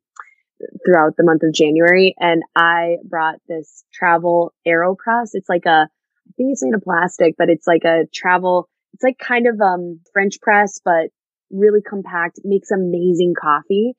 throughout 0.87 1.15
the 1.17 1.25
month 1.25 1.43
of 1.43 1.53
January 1.53 2.15
and 2.19 2.43
I 2.55 2.97
brought 3.05 3.41
this 3.49 3.85
travel 3.93 4.55
AeroPress. 4.67 5.31
It's 5.33 5.49
like 5.49 5.67
a, 5.67 5.89
I 5.89 6.33
think 6.37 6.53
it's 6.53 6.63
made 6.63 6.75
of 6.75 6.83
plastic, 6.83 7.35
but 7.37 7.51
it's 7.51 7.67
like 7.67 7.85
a 7.85 8.05
travel, 8.15 8.69
it's 8.93 9.03
like 9.03 9.19
kind 9.19 9.47
of, 9.49 9.61
um, 9.61 10.01
French 10.13 10.41
press, 10.41 10.81
but 10.85 11.09
really 11.51 11.81
compact, 11.83 12.41
makes 12.45 12.71
amazing 12.71 13.35
coffee. 13.39 13.95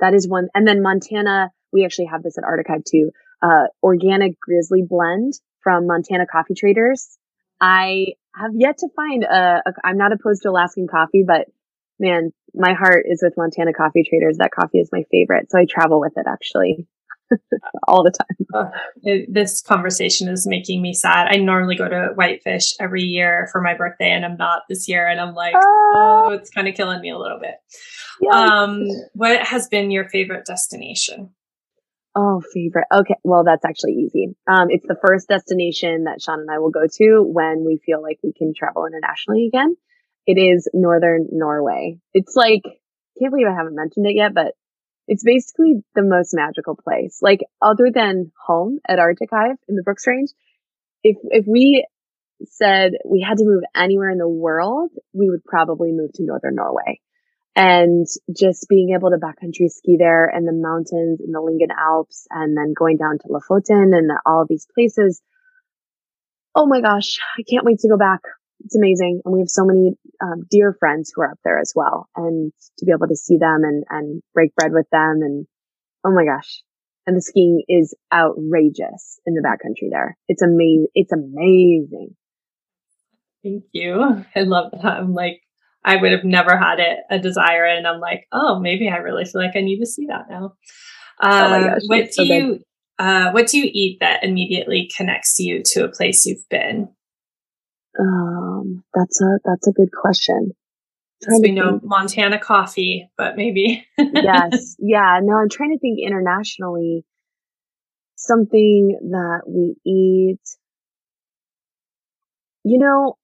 That 0.00 0.14
is 0.14 0.28
one. 0.28 0.48
And 0.54 0.66
then 0.66 0.82
Montana, 0.82 1.50
we 1.72 1.84
actually 1.84 2.06
have 2.06 2.22
this 2.22 2.38
at 2.38 2.44
Arctic 2.44 2.84
too, 2.84 3.10
uh, 3.42 3.66
organic 3.82 4.38
grizzly 4.40 4.82
blend 4.88 5.34
from 5.62 5.86
Montana 5.86 6.26
coffee 6.26 6.54
traders. 6.54 7.18
I 7.60 8.14
have 8.34 8.52
yet 8.54 8.78
to 8.78 8.88
find 8.96 9.24
a, 9.24 9.62
a 9.66 9.72
I'm 9.84 9.98
not 9.98 10.12
opposed 10.12 10.42
to 10.42 10.50
Alaskan 10.50 10.88
coffee, 10.88 11.24
but 11.26 11.46
man, 11.98 12.32
my 12.54 12.72
heart 12.72 13.04
is 13.08 13.20
with 13.22 13.34
Montana 13.36 13.72
coffee 13.72 14.04
traders. 14.08 14.38
That 14.38 14.50
coffee 14.50 14.78
is 14.78 14.88
my 14.92 15.04
favorite. 15.10 15.50
So 15.50 15.58
I 15.58 15.66
travel 15.68 16.00
with 16.00 16.14
it 16.16 16.26
actually. 16.26 16.86
all 17.88 18.02
the 18.02 18.10
time. 18.10 18.46
Uh, 18.54 18.70
it, 19.02 19.32
this 19.32 19.60
conversation 19.60 20.28
is 20.28 20.46
making 20.46 20.82
me 20.82 20.92
sad. 20.92 21.28
I 21.30 21.36
normally 21.36 21.76
go 21.76 21.88
to 21.88 22.10
Whitefish 22.14 22.74
every 22.80 23.02
year 23.02 23.48
for 23.52 23.60
my 23.60 23.74
birthday, 23.74 24.10
and 24.10 24.24
I'm 24.24 24.36
not 24.36 24.62
this 24.68 24.88
year. 24.88 25.06
And 25.06 25.20
I'm 25.20 25.34
like, 25.34 25.54
uh, 25.54 25.60
oh, 25.62 26.30
it's 26.32 26.50
kind 26.50 26.68
of 26.68 26.74
killing 26.74 27.00
me 27.00 27.10
a 27.10 27.18
little 27.18 27.38
bit. 27.38 27.54
Yes. 28.20 28.34
Um, 28.34 28.86
what 29.14 29.46
has 29.46 29.68
been 29.68 29.90
your 29.90 30.08
favorite 30.08 30.46
destination? 30.46 31.30
Oh, 32.14 32.42
favorite. 32.52 32.86
Okay. 32.92 33.14
Well, 33.22 33.44
that's 33.44 33.64
actually 33.64 33.92
easy. 33.92 34.34
Um, 34.48 34.66
it's 34.68 34.86
the 34.86 34.98
first 35.06 35.28
destination 35.28 36.04
that 36.04 36.20
Sean 36.20 36.40
and 36.40 36.50
I 36.50 36.58
will 36.58 36.70
go 36.70 36.86
to 36.98 37.22
when 37.22 37.64
we 37.64 37.80
feel 37.84 38.02
like 38.02 38.18
we 38.22 38.32
can 38.32 38.52
travel 38.56 38.86
internationally 38.86 39.46
again. 39.46 39.76
It 40.26 40.34
is 40.34 40.68
Northern 40.74 41.28
Norway. 41.30 41.98
It's 42.12 42.34
like, 42.34 42.62
can't 43.18 43.32
believe 43.32 43.46
I 43.46 43.54
haven't 43.54 43.76
mentioned 43.76 44.06
it 44.06 44.16
yet, 44.16 44.34
but 44.34 44.54
it's 45.10 45.24
basically 45.24 45.82
the 45.96 46.04
most 46.04 46.32
magical 46.34 46.76
place. 46.76 47.18
Like 47.20 47.40
other 47.60 47.90
than 47.92 48.30
home 48.46 48.78
at 48.88 49.00
Arctic 49.00 49.30
Hive 49.32 49.56
in 49.68 49.74
the 49.74 49.82
Brooks 49.82 50.06
Range, 50.06 50.30
if, 51.02 51.16
if 51.24 51.46
we 51.48 51.84
said 52.44 52.92
we 53.04 53.20
had 53.20 53.38
to 53.38 53.44
move 53.44 53.64
anywhere 53.74 54.10
in 54.10 54.18
the 54.18 54.28
world, 54.28 54.92
we 55.12 55.28
would 55.28 55.44
probably 55.44 55.90
move 55.90 56.12
to 56.14 56.22
Northern 56.22 56.54
Norway 56.54 57.00
and 57.56 58.06
just 58.38 58.68
being 58.68 58.94
able 58.96 59.10
to 59.10 59.16
backcountry 59.16 59.68
ski 59.68 59.96
there 59.98 60.26
and 60.26 60.46
the 60.46 60.52
mountains 60.52 61.20
in 61.20 61.32
the 61.32 61.40
Lyngen 61.40 61.74
Alps 61.76 62.28
and 62.30 62.56
then 62.56 62.72
going 62.72 62.96
down 62.96 63.18
to 63.18 63.26
Lofoten 63.26 63.92
and 63.92 64.12
all 64.24 64.46
these 64.48 64.68
places. 64.72 65.20
Oh 66.54 66.66
my 66.66 66.80
gosh, 66.80 67.18
I 67.36 67.42
can't 67.50 67.64
wait 67.64 67.80
to 67.80 67.88
go 67.88 67.98
back. 67.98 68.20
It's 68.64 68.76
amazing. 68.76 69.22
And 69.24 69.34
we 69.34 69.40
have 69.40 69.48
so 69.48 69.64
many 69.64 69.92
um, 70.22 70.46
dear 70.50 70.76
friends 70.78 71.12
who 71.14 71.22
are 71.22 71.30
up 71.30 71.38
there 71.44 71.58
as 71.58 71.72
well. 71.74 72.08
And 72.16 72.52
to 72.78 72.84
be 72.84 72.92
able 72.92 73.08
to 73.08 73.16
see 73.16 73.38
them 73.38 73.62
and, 73.64 73.84
and 73.90 74.22
break 74.34 74.54
bread 74.54 74.72
with 74.72 74.86
them 74.90 75.20
and 75.22 75.46
oh 76.04 76.12
my 76.12 76.24
gosh. 76.24 76.62
And 77.06 77.16
the 77.16 77.22
skiing 77.22 77.62
is 77.68 77.94
outrageous 78.12 79.20
in 79.26 79.34
the 79.34 79.42
backcountry 79.42 79.90
there. 79.90 80.16
It's 80.28 80.42
amazing. 80.42 80.88
It's 80.94 81.12
amazing. 81.12 82.16
Thank 83.42 83.64
you. 83.72 84.24
I 84.36 84.40
love 84.40 84.72
that. 84.72 84.84
I'm 84.84 85.14
like, 85.14 85.40
I 85.82 85.96
would 85.96 86.12
have 86.12 86.24
never 86.24 86.56
had 86.56 86.78
it 86.78 86.98
a 87.10 87.18
desire, 87.18 87.64
and 87.64 87.86
I'm 87.86 88.00
like, 88.00 88.26
oh, 88.32 88.60
maybe 88.60 88.88
I 88.88 88.98
really 88.98 89.24
feel 89.24 89.40
like 89.40 89.56
I 89.56 89.62
need 89.62 89.80
to 89.80 89.86
see 89.86 90.06
that 90.06 90.26
now. 90.28 90.54
Uh, 91.18 91.42
oh 91.44 91.50
my 91.50 91.56
um, 91.56 91.68
gosh, 91.68 91.80
what 91.86 92.04
do 92.04 92.12
so 92.12 92.22
you 92.22 92.60
uh, 92.98 93.30
what 93.30 93.46
do 93.46 93.58
you 93.58 93.70
eat 93.72 93.98
that 94.00 94.22
immediately 94.22 94.90
connects 94.94 95.38
you 95.38 95.62
to 95.64 95.84
a 95.84 95.88
place 95.88 96.26
you've 96.26 96.46
been? 96.50 96.88
Um, 97.98 98.84
that's 98.94 99.20
a 99.20 99.38
that's 99.44 99.66
a 99.66 99.72
good 99.72 99.90
question. 99.92 100.52
we 101.28 101.52
know 101.52 101.78
think. 101.78 101.84
Montana 101.84 102.38
coffee, 102.38 103.10
but 103.16 103.36
maybe 103.36 103.86
yes, 103.98 104.76
yeah. 104.78 105.18
No, 105.22 105.34
I'm 105.36 105.48
trying 105.48 105.72
to 105.72 105.78
think 105.78 105.98
internationally. 106.04 107.04
Something 108.16 108.98
that 109.10 109.42
we 109.46 109.76
eat. 109.84 110.40
You 112.62 112.78
know, 112.78 113.16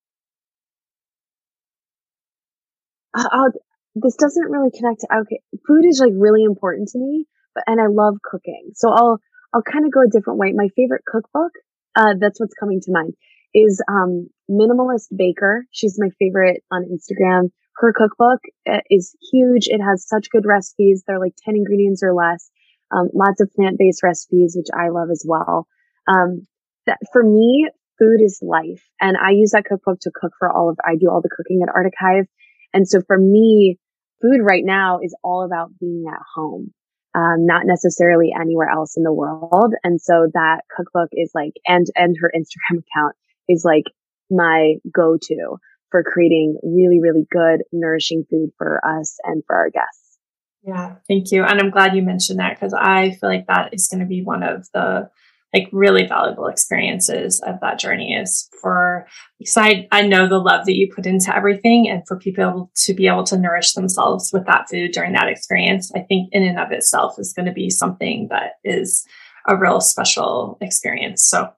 I'll, 3.14 3.52
this 3.94 4.16
doesn't 4.16 4.50
really 4.50 4.70
connect 4.70 5.00
to, 5.00 5.08
okay, 5.22 5.40
food 5.66 5.84
is 5.88 6.00
like 6.00 6.12
really 6.16 6.44
important 6.44 6.88
to 6.88 6.98
me, 6.98 7.26
but, 7.54 7.64
and 7.66 7.80
I 7.80 7.86
love 7.86 8.16
cooking. 8.22 8.70
So 8.74 8.90
I'll, 8.90 9.18
I'll 9.54 9.62
kind 9.62 9.84
of 9.84 9.92
go 9.92 10.00
a 10.00 10.10
different 10.10 10.38
way. 10.38 10.52
My 10.54 10.68
favorite 10.76 11.02
cookbook, 11.06 11.52
uh, 11.94 12.14
that's 12.20 12.40
what's 12.40 12.54
coming 12.54 12.80
to 12.80 12.92
mind 12.92 13.14
is, 13.56 13.82
um, 13.88 14.28
Minimalist 14.50 15.08
Baker. 15.16 15.66
She's 15.70 15.98
my 15.98 16.10
favorite 16.18 16.62
on 16.70 16.84
Instagram. 16.84 17.50
Her 17.76 17.92
cookbook 17.92 18.40
uh, 18.70 18.80
is 18.90 19.14
huge. 19.32 19.68
It 19.68 19.80
has 19.80 20.06
such 20.06 20.30
good 20.30 20.46
recipes. 20.46 21.02
They're 21.06 21.20
like 21.20 21.34
10 21.44 21.56
ingredients 21.56 22.02
or 22.02 22.14
less. 22.14 22.50
Um, 22.94 23.08
lots 23.12 23.40
of 23.40 23.50
plant-based 23.52 24.02
recipes, 24.02 24.56
which 24.56 24.68
I 24.72 24.90
love 24.90 25.08
as 25.10 25.24
well. 25.26 25.66
Um, 26.06 26.46
that 26.86 26.98
for 27.12 27.22
me, 27.22 27.68
food 27.98 28.20
is 28.24 28.38
life. 28.42 28.82
And 29.00 29.16
I 29.16 29.30
use 29.30 29.50
that 29.50 29.64
cookbook 29.64 29.98
to 30.02 30.12
cook 30.14 30.32
for 30.38 30.50
all 30.50 30.70
of, 30.70 30.78
I 30.84 30.96
do 30.96 31.10
all 31.10 31.20
the 31.20 31.34
cooking 31.34 31.60
at 31.62 31.74
Arctic 31.74 31.94
Hive. 31.98 32.26
And 32.72 32.88
so 32.88 33.00
for 33.06 33.18
me, 33.18 33.78
food 34.22 34.40
right 34.42 34.64
now 34.64 35.00
is 35.02 35.16
all 35.24 35.44
about 35.44 35.70
being 35.80 36.04
at 36.08 36.20
home. 36.34 36.72
Um, 37.14 37.46
not 37.46 37.62
necessarily 37.64 38.30
anywhere 38.38 38.68
else 38.68 38.98
in 38.98 39.02
the 39.02 39.12
world. 39.12 39.72
And 39.82 39.98
so 40.00 40.28
that 40.34 40.60
cookbook 40.74 41.08
is 41.12 41.30
like, 41.34 41.54
and, 41.66 41.86
and 41.96 42.14
her 42.20 42.30
Instagram 42.36 42.82
account 42.84 43.16
is 43.48 43.64
like 43.64 43.84
my 44.30 44.74
go-to 44.94 45.58
for 45.90 46.02
creating 46.02 46.58
really, 46.62 47.00
really 47.00 47.26
good, 47.30 47.62
nourishing 47.72 48.24
food 48.28 48.50
for 48.58 48.80
us 48.84 49.16
and 49.24 49.42
for 49.46 49.56
our 49.56 49.70
guests. 49.70 50.18
Yeah, 50.62 50.96
thank 51.06 51.30
you. 51.30 51.44
And 51.44 51.60
I'm 51.60 51.70
glad 51.70 51.94
you 51.94 52.02
mentioned 52.02 52.40
that 52.40 52.56
because 52.56 52.74
I 52.74 53.10
feel 53.12 53.30
like 53.30 53.46
that 53.46 53.72
is 53.72 53.88
going 53.88 54.00
to 54.00 54.06
be 54.06 54.22
one 54.22 54.42
of 54.42 54.66
the 54.74 55.08
like 55.54 55.68
really 55.72 56.06
valuable 56.06 56.48
experiences 56.48 57.40
of 57.46 57.60
that 57.60 57.78
journey 57.78 58.14
is 58.14 58.48
for 58.60 59.06
because 59.38 59.56
I, 59.56 59.88
I 59.92 60.02
know 60.02 60.28
the 60.28 60.38
love 60.38 60.66
that 60.66 60.76
you 60.76 60.92
put 60.92 61.06
into 61.06 61.34
everything 61.34 61.88
and 61.88 62.02
for 62.06 62.18
people 62.18 62.70
to 62.84 62.94
be 62.94 63.06
able 63.06 63.24
to 63.24 63.38
nourish 63.38 63.72
themselves 63.72 64.30
with 64.32 64.44
that 64.46 64.68
food 64.68 64.92
during 64.92 65.12
that 65.12 65.28
experience 65.28 65.92
i 65.94 66.00
think 66.00 66.28
in 66.32 66.42
and 66.42 66.58
of 66.58 66.72
itself 66.72 67.14
is 67.18 67.32
going 67.32 67.46
to 67.46 67.52
be 67.52 67.70
something 67.70 68.26
that 68.30 68.54
is 68.64 69.06
a 69.48 69.56
real 69.56 69.80
special 69.80 70.58
experience 70.60 71.24
so 71.24 71.48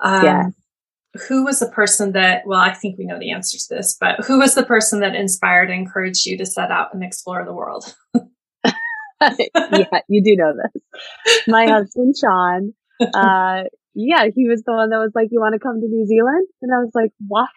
um, 0.00 0.24
yeah 0.24 0.44
who 1.28 1.44
was 1.44 1.58
the 1.58 1.68
person 1.68 2.12
that 2.12 2.42
well 2.46 2.60
i 2.60 2.72
think 2.72 2.98
we 2.98 3.06
know 3.06 3.18
the 3.18 3.30
answer 3.30 3.56
to 3.58 3.74
this 3.74 3.96
but 3.98 4.24
who 4.26 4.38
was 4.38 4.54
the 4.54 4.64
person 4.64 5.00
that 5.00 5.14
inspired 5.14 5.70
and 5.70 5.80
encouraged 5.80 6.26
you 6.26 6.36
to 6.36 6.46
set 6.46 6.70
out 6.70 6.92
and 6.92 7.02
explore 7.02 7.44
the 7.44 7.52
world 7.52 7.94
yeah 9.20 10.00
you 10.08 10.22
do 10.22 10.36
know 10.36 10.52
this 10.52 10.82
my 11.48 11.66
husband 11.70 12.14
sean 12.20 12.72
uh, 13.00 13.62
yeah, 13.94 14.26
he 14.34 14.48
was 14.48 14.62
the 14.64 14.72
one 14.72 14.90
that 14.90 14.98
was 14.98 15.12
like, 15.14 15.28
you 15.30 15.40
want 15.40 15.54
to 15.54 15.58
come 15.58 15.80
to 15.80 15.86
New 15.86 16.06
Zealand? 16.06 16.46
And 16.62 16.72
I 16.72 16.78
was 16.78 16.92
like, 16.94 17.10
what? 17.26 17.48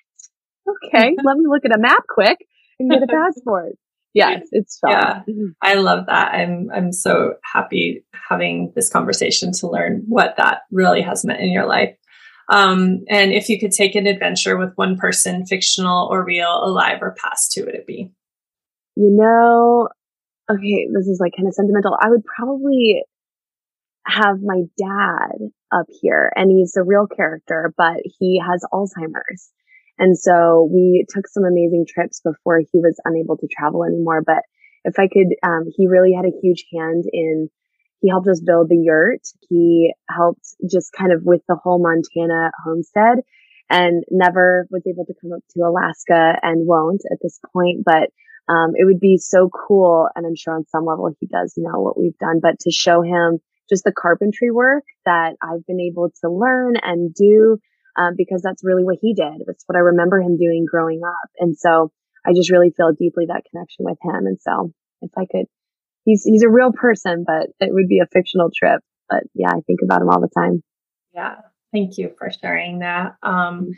Okay, 0.68 1.16
let 1.24 1.38
me 1.38 1.45
look 1.47 1.66
at 1.66 1.76
a 1.76 1.80
map 1.80 2.04
quick 2.10 2.38
and 2.80 2.89
get 2.89 3.04
a 3.04 3.08
passport. 3.08 3.74
Yes, 4.14 4.41
it's 4.52 4.80
fun. 4.80 4.91
Yeah, 4.91 5.22
I 5.62 5.76
love 5.76 6.08
that. 6.08 6.34
I'm 6.34 6.70
I'm 6.74 6.91
so 6.91 7.36
happy 7.43 8.04
having 8.14 8.74
this 8.76 8.89
conversation 8.89 9.52
to 9.54 9.68
learn 9.68 10.04
what 10.08 10.36
that 10.38 10.64
really 10.70 11.02
has 11.02 11.24
meant 11.24 11.39
in 11.39 11.52
your 11.52 11.66
life. 11.66 11.95
Um, 12.49 13.03
and 13.09 13.31
if 13.31 13.49
you 13.49 13.59
could 13.59 13.71
take 13.71 13.95
an 13.95 14.07
adventure 14.07 14.57
with 14.57 14.73
one 14.75 14.97
person, 14.97 15.45
fictional 15.45 16.07
or 16.11 16.23
real, 16.23 16.63
alive 16.63 16.99
or 17.01 17.15
past, 17.21 17.53
who 17.55 17.65
would 17.65 17.75
it 17.75 17.87
be? 17.87 18.11
You 18.95 19.15
know, 19.17 19.89
okay, 20.49 20.87
this 20.93 21.07
is 21.07 21.19
like 21.21 21.33
kind 21.35 21.47
of 21.47 21.53
sentimental. 21.53 21.97
I 21.99 22.09
would 22.09 22.23
probably 22.25 23.03
have 24.05 24.41
my 24.41 24.63
dad 24.77 25.37
up 25.71 25.85
here 26.01 26.31
and 26.35 26.51
he's 26.51 26.75
a 26.75 26.83
real 26.83 27.07
character, 27.07 27.73
but 27.77 27.97
he 28.19 28.41
has 28.45 28.65
Alzheimer's. 28.73 29.51
And 29.97 30.17
so 30.17 30.67
we 30.71 31.05
took 31.09 31.27
some 31.27 31.43
amazing 31.43 31.85
trips 31.87 32.21
before 32.21 32.59
he 32.59 32.79
was 32.79 32.99
unable 33.05 33.37
to 33.37 33.47
travel 33.47 33.85
anymore. 33.85 34.23
But 34.25 34.43
if 34.83 34.97
I 34.97 35.07
could, 35.07 35.35
um, 35.43 35.65
he 35.75 35.87
really 35.87 36.13
had 36.13 36.25
a 36.25 36.39
huge 36.41 36.65
hand 36.73 37.05
in, 37.11 37.49
he 38.02 38.10
helped 38.10 38.28
us 38.28 38.41
build 38.41 38.68
the 38.70 38.78
yurt. 38.78 39.22
He 39.47 39.93
helped 40.10 40.47
just 40.70 40.91
kind 40.91 41.14
of 41.14 41.22
with 41.24 41.41
the 41.47 41.56
whole 41.56 41.82
Montana 41.82 42.52
homestead. 42.66 43.20
and 43.72 44.04
never 44.12 44.68
was 44.70 44.84
able 44.86 45.06
to 45.06 45.14
come 45.22 45.32
up 45.32 45.43
to 45.52 45.62
Alaska 45.62 46.38
and 46.43 46.68
won't 46.68 47.02
at 47.12 47.20
this 47.22 47.39
point. 47.54 47.84
But 47.86 48.10
um, 48.52 48.72
it 48.76 48.86
would 48.86 48.99
be 48.99 49.18
so 49.18 49.49
cool. 49.49 50.10
And 50.14 50.26
I'm 50.26 50.36
sure 50.36 50.54
on 50.54 50.66
some 50.68 50.86
level 50.86 51.10
he 51.20 51.28
does 51.28 51.54
know 51.56 51.80
what 51.80 51.97
we've 51.97 52.18
done, 52.18 52.39
but 52.41 52.60
to 52.62 52.72
show 52.72 53.02
him 53.02 53.39
just 53.70 53.86
the 53.86 53.93
carpentry 53.93 54.52
work 54.52 54.84
that 55.06 55.36
I've 55.41 55.66
been 55.66 55.80
able 55.80 56.12
to 56.22 56.30
learn 56.30 56.76
and 56.84 57.14
do, 57.14 57.58
um, 57.95 58.16
because 58.18 58.41
that's 58.41 58.64
really 58.64 58.84
what 58.84 58.97
he 59.02 59.14
did. 59.14 59.47
It's 59.47 59.64
what 59.66 59.78
I 59.78 59.80
remember 59.80 60.20
him 60.20 60.38
doing 60.38 60.66
growing 60.70 61.02
up. 61.08 61.30
And 61.39 61.58
so 61.58 61.91
I 62.26 62.34
just 62.34 62.52
really 62.52 62.74
feel 62.76 62.91
deeply 62.91 63.28
that 63.28 63.43
connection 63.49 63.86
with 63.86 63.97
him. 64.04 64.26
And 64.28 64.38
so 64.41 64.74
if 65.02 65.12
I 65.18 65.26
could, 65.32 65.45
he's, 66.06 66.24
he's 66.24 66.43
a 66.43 66.49
real 66.49 66.72
person, 66.72 67.24
but 67.26 67.49
it 67.60 67.74
would 67.74 67.88
be 67.88 67.99
a 67.99 68.08
fictional 68.12 68.49
trip. 68.56 68.82
But 69.10 69.24
yeah, 69.34 69.49
I 69.49 69.62
think 69.68 69.80
about 69.84 70.02
him 70.02 70.10
all 70.10 70.22
the 70.22 70.30
time. 70.36 70.64
Yeah. 71.14 71.36
Thank 71.74 71.97
you 71.97 72.14
for 72.18 72.30
sharing 72.32 72.80
that. 72.80 73.16
Um. 73.24 73.72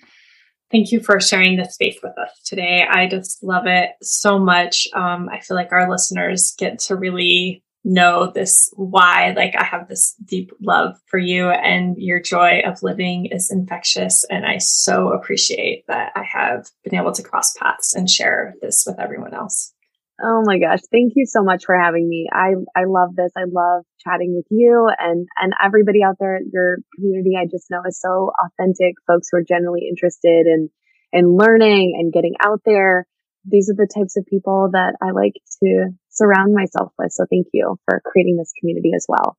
Thank 0.72 0.92
you 0.92 1.02
for 1.02 1.20
sharing 1.20 1.56
this 1.56 1.76
space 1.76 2.00
with 2.02 2.18
us 2.18 2.32
today. 2.44 2.84
I 2.90 3.08
just 3.08 3.44
love 3.44 3.68
it 3.68 3.92
so 4.02 4.40
much. 4.40 4.88
Um, 4.96 5.30
I 5.32 5.40
feel 5.40 5.56
like 5.56 5.72
our 5.72 5.88
listeners 5.88 6.56
get 6.58 6.80
to 6.80 6.96
really 6.96 7.64
know 7.84 8.32
this 8.34 8.72
why 8.76 9.34
like 9.36 9.56
i 9.58 9.64
have 9.64 9.90
this 9.90 10.16
deep 10.24 10.52
love 10.62 10.96
for 11.08 11.18
you 11.18 11.50
and 11.50 11.98
your 11.98 12.22
joy 12.22 12.62
of 12.66 12.82
living 12.82 13.26
is 13.26 13.52
infectious 13.52 14.24
and 14.30 14.46
i 14.46 14.58
so 14.58 15.12
appreciate 15.12 15.84
that 15.88 16.12
i 16.16 16.24
have 16.24 16.70
been 16.84 16.96
able 16.96 17.12
to 17.12 17.22
cross 17.22 17.54
paths 17.58 17.94
and 17.94 18.10
share 18.10 18.54
this 18.62 18.86
with 18.88 18.98
everyone 19.00 19.34
else 19.34 19.74
oh 20.22 20.44
my 20.46 20.60
gosh 20.60 20.80
thank 20.92 21.14
you 21.16 21.26
so 21.26 21.44
much 21.44 21.66
for 21.66 21.78
having 21.78 22.08
me 22.08 22.28
i 22.32 22.54
i 22.76 22.84
love 22.86 23.16
this 23.16 23.32
i 23.38 23.44
love 23.48 23.84
chatting 24.00 24.36
with 24.36 24.46
you 24.50 24.90
and 25.00 25.28
and 25.38 25.54
everybody 25.64 26.04
out 26.04 26.16
there 26.20 26.40
your 26.52 26.78
community 26.96 27.32
i 27.40 27.46
just 27.50 27.70
know 27.70 27.82
is 27.88 28.00
so 28.00 28.32
authentic 28.46 28.96
folks 29.08 29.30
who 29.32 29.38
are 29.38 29.44
generally 29.44 29.88
interested 29.90 30.46
in 30.46 30.70
in 31.12 31.38
learning 31.38 31.96
and 32.00 32.14
getting 32.14 32.34
out 32.44 32.62
there 32.66 33.08
these 33.46 33.70
are 33.70 33.76
the 33.76 33.92
types 33.94 34.18
of 34.18 34.26
people 34.26 34.70
that 34.72 34.96
I 35.02 35.12
like 35.12 35.34
to 35.62 35.90
surround 36.10 36.54
myself 36.54 36.94
with. 36.98 37.12
So 37.12 37.26
thank 37.30 37.48
you 37.54 37.78
for 37.86 38.02
creating 38.06 38.38
this 38.38 38.54
community 38.60 38.92
as 38.96 39.06
well. 39.10 39.38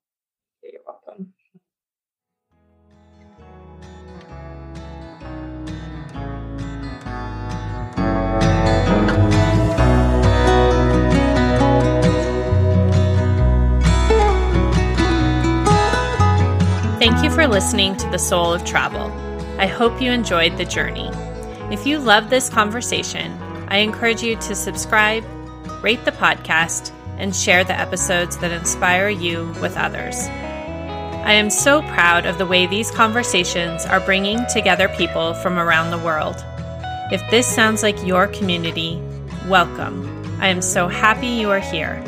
You're 0.63 0.83
welcome. 0.87 1.34
Thank 17.15 17.31
you 17.31 17.31
for 17.31 17.47
listening 17.47 17.97
to 17.99 18.11
The 18.11 18.19
Soul 18.19 18.53
of 18.53 18.65
Travel. 18.65 19.09
I 19.61 19.67
hope 19.67 20.03
you 20.03 20.11
enjoyed 20.11 20.59
the 20.59 20.65
journey. 20.65 21.09
If 21.73 21.87
you 21.87 22.01
love 22.01 22.29
this 22.29 22.51
conversation, 22.51 23.31
I 23.69 23.79
encourage 23.79 24.21
you 24.21 24.35
to 24.35 24.55
subscribe, 24.57 25.25
rate 25.81 26.05
the 26.05 26.11
podcast, 26.11 26.91
and 27.17 27.35
share 27.35 27.63
the 27.63 27.79
episodes 27.79 28.37
that 28.39 28.51
inspire 28.51 29.09
you 29.11 29.55
with 29.63 29.77
others. 29.77 30.17
I 30.27 31.35
am 31.35 31.51
so 31.51 31.83
proud 31.83 32.27
of 32.27 32.37
the 32.37 32.47
way 32.47 32.67
these 32.67 32.91
conversations 32.91 33.87
are 33.87 34.01
bringing 34.01 34.45
together 34.53 34.89
people 34.89 35.35
from 35.35 35.57
around 35.57 35.93
the 35.93 36.05
world. 36.05 36.45
If 37.13 37.23
this 37.31 37.47
sounds 37.47 37.85
like 37.85 38.05
your 38.05 38.27
community, 38.27 39.01
welcome. 39.47 40.05
I 40.41 40.49
am 40.49 40.61
so 40.61 40.89
happy 40.89 41.29
you 41.29 41.49
are 41.53 41.61
here. 41.61 42.05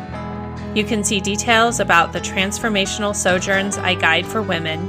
You 0.74 0.82
can 0.82 1.05
see 1.05 1.20
details 1.20 1.78
about 1.78 2.14
the 2.14 2.20
transformational 2.20 3.14
sojourns 3.14 3.76
I 3.76 3.95
guide 3.95 4.26
for 4.26 4.40
women, 4.40 4.88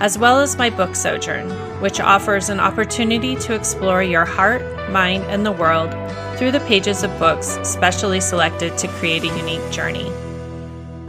as 0.00 0.18
well 0.18 0.40
as 0.40 0.58
my 0.58 0.68
book 0.68 0.96
Sojourn, 0.96 1.48
which 1.80 2.00
offers 2.00 2.48
an 2.48 2.58
opportunity 2.58 3.36
to 3.36 3.54
explore 3.54 4.02
your 4.02 4.24
heart, 4.24 4.62
mind, 4.90 5.22
and 5.24 5.46
the 5.46 5.52
world 5.52 5.92
through 6.36 6.50
the 6.50 6.64
pages 6.66 7.04
of 7.04 7.18
books 7.20 7.56
specially 7.62 8.20
selected 8.20 8.76
to 8.78 8.88
create 8.88 9.22
a 9.22 9.38
unique 9.38 9.70
journey. 9.70 10.10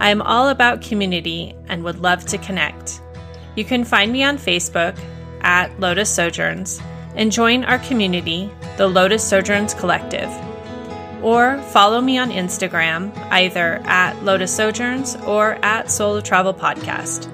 I 0.01 0.09
am 0.09 0.23
all 0.23 0.49
about 0.49 0.81
community 0.81 1.53
and 1.67 1.83
would 1.83 1.99
love 1.99 2.25
to 2.25 2.39
connect. 2.39 3.01
You 3.55 3.63
can 3.63 3.83
find 3.83 4.11
me 4.11 4.23
on 4.23 4.39
Facebook 4.39 4.97
at 5.41 5.79
Lotus 5.79 6.09
Sojourns 6.09 6.81
and 7.13 7.31
join 7.31 7.63
our 7.63 7.77
community, 7.77 8.49
the 8.77 8.87
Lotus 8.87 9.23
Sojourns 9.23 9.75
Collective. 9.75 10.27
Or 11.21 11.61
follow 11.69 12.01
me 12.01 12.17
on 12.17 12.31
Instagram, 12.31 13.15
either 13.29 13.79
at 13.85 14.23
Lotus 14.23 14.57
Sojourns 14.57 15.15
or 15.27 15.63
at 15.63 15.91
Soul 15.91 16.15
of 16.15 16.23
Travel 16.23 16.55
Podcast. 16.55 17.29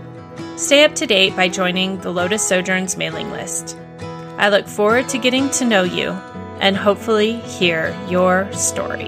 Stay 0.59 0.83
up 0.83 0.93
to 0.95 1.07
date 1.07 1.37
by 1.37 1.47
joining 1.47 2.01
the 2.01 2.11
Lotus 2.11 2.45
Sojourns 2.45 2.97
mailing 2.97 3.31
list. 3.31 3.77
I 4.37 4.49
look 4.49 4.67
forward 4.67 5.07
to 5.09 5.17
getting 5.17 5.49
to 5.51 5.63
know 5.63 5.83
you 5.83 6.09
and 6.59 6.75
hopefully 6.75 7.37
hear 7.37 7.97
your 8.09 8.51
story. 8.51 9.07